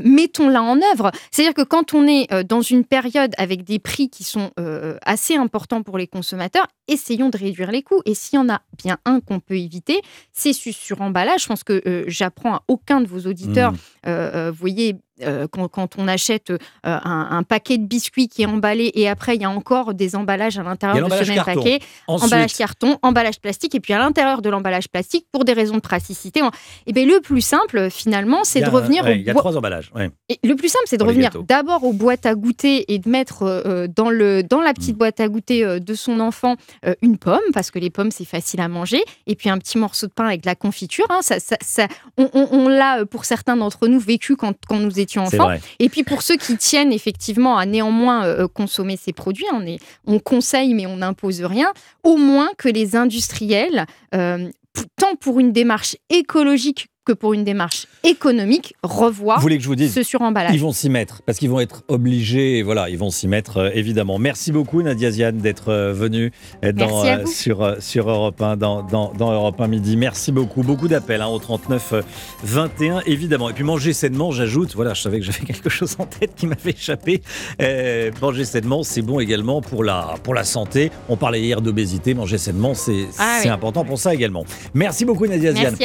mettons-la 0.00 0.62
en 0.62 0.76
œuvre. 0.92 1.10
C'est-à-dire 1.32 1.54
que 1.54 1.62
quand 1.62 1.92
on 1.92 2.06
est 2.06 2.44
dans 2.44 2.60
une 2.60 2.84
période 2.84 3.32
avec 3.36 3.64
des 3.64 3.80
prix 3.80 4.08
qui 4.10 4.22
sont 4.22 4.50
assez 5.04 5.34
importants 5.36 5.82
pour 5.82 5.98
les 5.98 6.06
consommateurs, 6.06 6.68
essayons 6.86 7.30
de 7.30 7.38
réduire 7.38 7.72
les 7.72 7.82
coûts. 7.82 8.02
Et 8.04 8.14
s'il 8.14 8.36
y 8.36 8.42
en 8.42 8.48
a 8.48 8.60
bien 8.78 8.98
un 9.04 9.18
qu'on 9.20 9.40
peut 9.40 9.56
éviter, 9.58 10.00
c'est 10.32 10.52
ce 10.52 10.70
suremballage. 10.70 11.42
Je 11.42 11.46
pense 11.48 11.64
que 11.64 12.04
j'apprends 12.06 12.54
à 12.54 12.62
aucun 12.68 13.00
de 13.00 13.08
vos 13.08 13.26
auditeurs. 13.28 13.72
Mmh. 13.72 14.48
Vous 14.50 14.54
voyez, 14.58 14.96
euh, 15.24 15.46
quand, 15.50 15.68
quand 15.68 15.98
on 15.98 16.08
achète 16.08 16.50
euh, 16.50 16.58
un, 16.84 17.28
un 17.30 17.42
paquet 17.42 17.78
de 17.78 17.84
biscuits 17.86 18.28
qui 18.28 18.42
est 18.42 18.46
emballé 18.46 18.90
et 18.94 19.08
après 19.08 19.36
il 19.36 19.42
y 19.42 19.44
a 19.44 19.50
encore 19.50 19.94
des 19.94 20.16
emballages 20.16 20.58
à 20.58 20.62
l'intérieur 20.62 21.08
de 21.08 21.14
ce 21.14 21.24
même 21.28 21.34
carton. 21.36 21.54
paquet, 21.62 21.80
Ensuite- 22.06 22.32
emballage 22.32 22.54
carton, 22.54 22.98
emballage 23.02 23.40
plastique 23.40 23.74
et 23.74 23.80
puis 23.80 23.92
à 23.92 23.98
l'intérieur 23.98 24.42
de 24.42 24.48
l'emballage 24.50 24.88
plastique, 24.88 25.26
pour 25.32 25.44
des 25.44 25.52
raisons 25.52 25.74
de 25.76 25.80
praticité, 25.80 26.42
on- 26.42 26.50
eh 26.86 26.92
ben, 26.92 27.06
le 27.06 27.20
plus 27.20 27.40
simple 27.40 27.90
finalement, 27.90 28.44
c'est 28.44 28.60
de 28.60 28.68
revenir 28.70 29.04
ouais, 29.04 29.12
au 29.12 29.14
Il 29.16 29.22
y 29.22 29.30
a 29.30 29.34
trois 29.34 29.56
emballages. 29.56 29.90
ouais. 29.94 30.10
et 30.28 30.38
le 30.42 30.54
plus 30.56 30.68
simple, 30.68 30.84
c'est 30.86 30.96
de 30.96 31.02
Pour 31.04 31.08
revenir 31.08 31.30
d'abord 31.44 31.84
aux 31.84 31.92
boîtes 31.92 32.26
à 32.26 32.34
goûter 32.34 32.92
et 32.92 32.98
de 32.98 33.08
mettre 33.08 33.42
euh, 33.42 33.86
dans, 33.94 34.10
le, 34.10 34.42
dans 34.42 34.60
la 34.60 34.70
Mm. 34.72 34.74
petite 34.74 34.96
boîte 34.96 35.20
à 35.20 35.28
goûter 35.28 35.80
de 35.80 35.94
son 35.94 36.18
enfant 36.20 36.56
une 37.02 37.18
pomme, 37.18 37.40
parce 37.52 37.70
que 37.70 37.78
les 37.78 37.90
pommes, 37.90 38.10
c'est 38.10 38.24
facile 38.24 38.60
à 38.60 38.68
manger, 38.68 39.02
et 39.26 39.34
puis 39.36 39.50
un 39.50 39.58
petit 39.58 39.76
morceau 39.78 40.06
de 40.06 40.12
pain 40.12 40.24
avec 40.26 40.40
de 40.42 40.46
la 40.46 40.54
confiture. 40.54 41.04
hein, 41.10 41.18
ça, 41.20 41.38
ça- 41.40 41.56
ça- 41.60 41.88
on 42.16 42.28
on- 42.32 42.48
on 42.52 42.68
l'a, 42.68 43.04
pour 43.04 43.24
certains 43.26 43.56
d'entre 43.56 43.86
nous, 43.88 43.98
vécu 44.00 44.36
quand, 44.36 44.54
quand 44.66 44.78
nous 44.78 44.98
étions 44.98 45.11
Et 45.78 45.88
puis 45.88 46.02
pour 46.02 46.22
ceux 46.22 46.36
qui 46.36 46.56
tiennent 46.56 46.92
effectivement 46.92 47.56
à 47.56 47.66
néanmoins 47.66 48.24
euh, 48.24 48.48
consommer 48.48 48.96
ces 48.96 49.12
produits, 49.12 49.46
on, 49.52 49.66
est, 49.66 49.78
on 50.06 50.18
conseille 50.18 50.74
mais 50.74 50.86
on 50.86 50.98
n'impose 50.98 51.42
rien, 51.42 51.72
au 52.02 52.16
moins 52.16 52.50
que 52.58 52.68
les 52.68 52.96
industriels, 52.96 53.86
euh, 54.14 54.50
tant 54.96 55.16
pour 55.16 55.40
une 55.40 55.52
démarche 55.52 55.96
écologique 56.10 56.88
que 57.04 57.12
pour 57.12 57.32
une 57.34 57.42
démarche 57.42 57.86
économique, 58.04 58.74
revoient 58.84 59.36
Vous 59.36 59.42
voulez 59.42 59.56
que 59.56 59.62
je 59.64 59.68
vous 59.68 59.74
dise 59.74 59.92
ce 59.92 60.02
suremballage. 60.04 60.54
Ils 60.54 60.60
vont 60.60 60.72
s'y 60.72 60.88
mettre 60.88 61.22
parce 61.22 61.38
qu'ils 61.38 61.50
vont 61.50 61.58
être 61.58 61.82
obligés. 61.88 62.62
Voilà, 62.62 62.88
ils 62.90 62.98
vont 62.98 63.10
s'y 63.10 63.26
mettre 63.26 63.56
euh, 63.56 63.70
évidemment. 63.74 64.18
Merci 64.18 64.52
beaucoup 64.52 64.82
Nadia 64.82 65.10
Ziane 65.10 65.38
d'être 65.38 65.70
euh, 65.70 65.92
venue 65.92 66.30
euh, 66.64 66.70
dans, 66.72 67.04
euh, 67.04 67.26
sur 67.26 67.76
sur 67.80 68.08
Europe 68.08 68.40
1 68.40 68.56
dans, 68.56 68.82
dans, 68.82 69.12
dans 69.12 69.32
Europe 69.32 69.60
1 69.60 69.66
midi. 69.66 69.96
Merci 69.96 70.30
beaucoup, 70.30 70.62
beaucoup 70.62 70.86
d'appels 70.86 71.22
hein, 71.22 71.26
au 71.26 71.38
39 71.40 71.92
euh, 71.92 72.02
21 72.44 73.00
évidemment. 73.06 73.50
Et 73.50 73.52
puis 73.52 73.64
manger 73.64 73.92
sainement, 73.92 74.30
j'ajoute. 74.30 74.74
Voilà, 74.76 74.94
je 74.94 75.02
savais 75.02 75.18
que 75.18 75.24
j'avais 75.26 75.40
quelque 75.46 75.70
chose 75.70 75.96
en 75.98 76.06
tête 76.06 76.34
qui 76.36 76.46
m'avait 76.46 76.70
échappé. 76.70 77.20
Manger 78.20 78.44
sainement, 78.44 78.84
c'est 78.84 79.02
bon 79.02 79.18
également 79.18 79.60
pour 79.60 79.82
la 79.82 80.14
pour 80.22 80.34
la 80.34 80.44
santé. 80.44 80.92
On 81.08 81.16
parlait 81.16 81.40
hier 81.40 81.60
d'obésité. 81.62 82.14
Manger 82.14 82.38
sainement, 82.38 82.74
c'est 82.74 83.06
Ah 83.18 83.40
oui. 83.42 83.48
important 83.48 83.84
pour 83.84 83.98
ça 83.98 84.14
également. 84.14 84.44
Merci 84.74 85.04
beaucoup 85.04 85.26
Nadia 85.26 85.52
Ziane. 85.52 85.74
Merci 85.80 85.84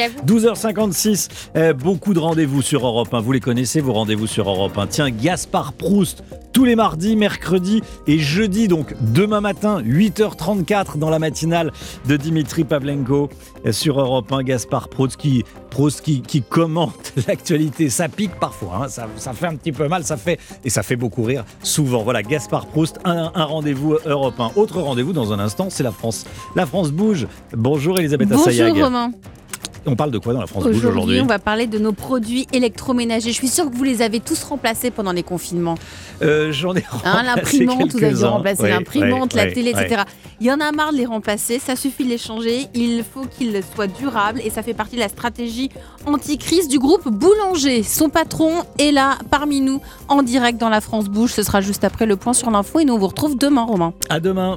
à 1.08 1.12
vous. 1.12 1.14
12h56, 1.14 1.28
euh, 1.56 1.72
beaucoup 1.72 2.14
de 2.14 2.18
rendez-vous 2.18 2.62
sur 2.62 2.86
Europe 2.86 3.12
1. 3.12 3.20
Vous 3.20 3.32
les 3.32 3.40
connaissez, 3.40 3.80
vos 3.80 3.92
rendez-vous 3.92 4.26
sur 4.26 4.48
Europe 4.48 4.76
1. 4.76 4.86
Tiens, 4.86 5.10
Gaspard 5.10 5.72
Proust, 5.72 6.22
tous 6.52 6.64
les 6.64 6.76
mardis, 6.76 7.16
mercredis 7.16 7.82
et 8.06 8.18
jeudi, 8.18 8.68
donc 8.68 8.94
demain 9.00 9.40
matin, 9.40 9.82
8h34 9.82 10.98
dans 10.98 11.10
la 11.10 11.18
matinale 11.18 11.72
de 12.06 12.16
Dimitri 12.16 12.64
Pavlenko 12.64 13.30
sur 13.70 14.00
Europe 14.00 14.32
1. 14.32 14.42
Gaspard 14.42 14.88
Proust 14.88 15.16
qui, 15.16 15.44
Proust 15.70 16.00
qui, 16.02 16.20
qui 16.22 16.42
commente 16.42 17.12
l'actualité. 17.28 17.90
Ça 17.90 18.08
pique 18.08 18.34
parfois, 18.40 18.82
hein, 18.84 18.88
ça, 18.88 19.06
ça 19.16 19.32
fait 19.32 19.46
un 19.46 19.56
petit 19.56 19.72
peu 19.72 19.88
mal, 19.88 20.04
ça 20.04 20.16
fait, 20.16 20.38
et 20.64 20.70
ça 20.70 20.82
fait 20.82 20.96
beaucoup 20.96 21.22
rire 21.22 21.44
souvent. 21.62 22.02
Voilà, 22.02 22.22
Gaspard 22.22 22.66
Proust, 22.66 22.98
un, 23.04 23.30
un 23.34 23.44
rendez-vous 23.44 23.96
Europe 24.06 24.38
1. 24.38 24.52
Autre 24.56 24.80
rendez-vous 24.80 25.12
dans 25.12 25.32
un 25.32 25.38
instant, 25.38 25.68
c'est 25.70 25.82
la 25.82 25.92
France. 25.92 26.24
La 26.56 26.66
France 26.66 26.90
bouge. 26.90 27.26
Bonjour 27.56 27.98
Elisabeth 27.98 28.32
Assayag. 28.32 28.70
Bonjour 28.70 28.84
Romain. 28.86 29.12
On 29.86 29.96
parle 29.96 30.10
de 30.10 30.18
quoi 30.18 30.34
dans 30.34 30.40
la 30.40 30.46
France 30.46 30.64
Bouge 30.64 30.76
Aujourd'hui, 30.76 30.98
aujourd'hui 30.98 31.20
on 31.22 31.26
va 31.26 31.38
parler 31.38 31.66
de 31.66 31.78
nos 31.78 31.92
produits 31.92 32.46
électroménagers. 32.52 33.30
Je 33.30 33.34
suis 33.34 33.48
sûre 33.48 33.70
que 33.70 33.74
vous 33.74 33.84
les 33.84 34.02
avez 34.02 34.20
tous 34.20 34.42
remplacés 34.42 34.90
pendant 34.90 35.12
les 35.12 35.22
confinements. 35.22 35.76
Euh, 36.20 36.52
J'en 36.52 36.74
ai 36.74 36.84
Hein, 37.04 37.22
remplacé 37.22 37.64
L'imprimante, 37.64 37.94
vous 37.94 38.26
remplacer 38.26 38.62
Ouais, 38.64 38.70
l'imprimante, 38.70 39.34
la 39.34 39.46
télé, 39.50 39.70
etc. 39.70 40.02
Il 40.40 40.46
y 40.46 40.52
en 40.52 40.60
a 40.60 40.72
marre 40.72 40.92
de 40.92 40.98
les 40.98 41.06
remplacer, 41.06 41.58
ça 41.58 41.74
suffit 41.74 42.04
de 42.04 42.10
les 42.10 42.18
changer. 42.18 42.66
Il 42.74 43.02
faut 43.02 43.24
qu'ils 43.26 43.47
soient 43.74 43.86
durables 43.86 44.40
et 44.44 44.50
ça 44.50 44.62
fait 44.62 44.74
partie 44.74 44.96
de 44.96 45.00
la 45.00 45.08
stratégie 45.08 45.70
anti-crise 46.06 46.68
du 46.68 46.78
groupe 46.78 47.08
Boulanger. 47.08 47.82
Son 47.82 48.08
patron 48.08 48.62
est 48.78 48.92
là 48.92 49.18
parmi 49.30 49.60
nous 49.60 49.80
en 50.08 50.22
direct 50.22 50.58
dans 50.58 50.68
la 50.68 50.80
France 50.80 51.08
Bouge. 51.08 51.32
Ce 51.32 51.42
sera 51.42 51.60
juste 51.60 51.84
après 51.84 52.06
le 52.06 52.16
point 52.16 52.32
sur 52.32 52.50
l'info 52.50 52.80
et 52.80 52.84
nous 52.84 52.94
on 52.94 52.98
vous 52.98 53.08
retrouve 53.08 53.36
demain, 53.36 53.64
Romain. 53.64 53.92
À 54.08 54.20
demain. 54.20 54.56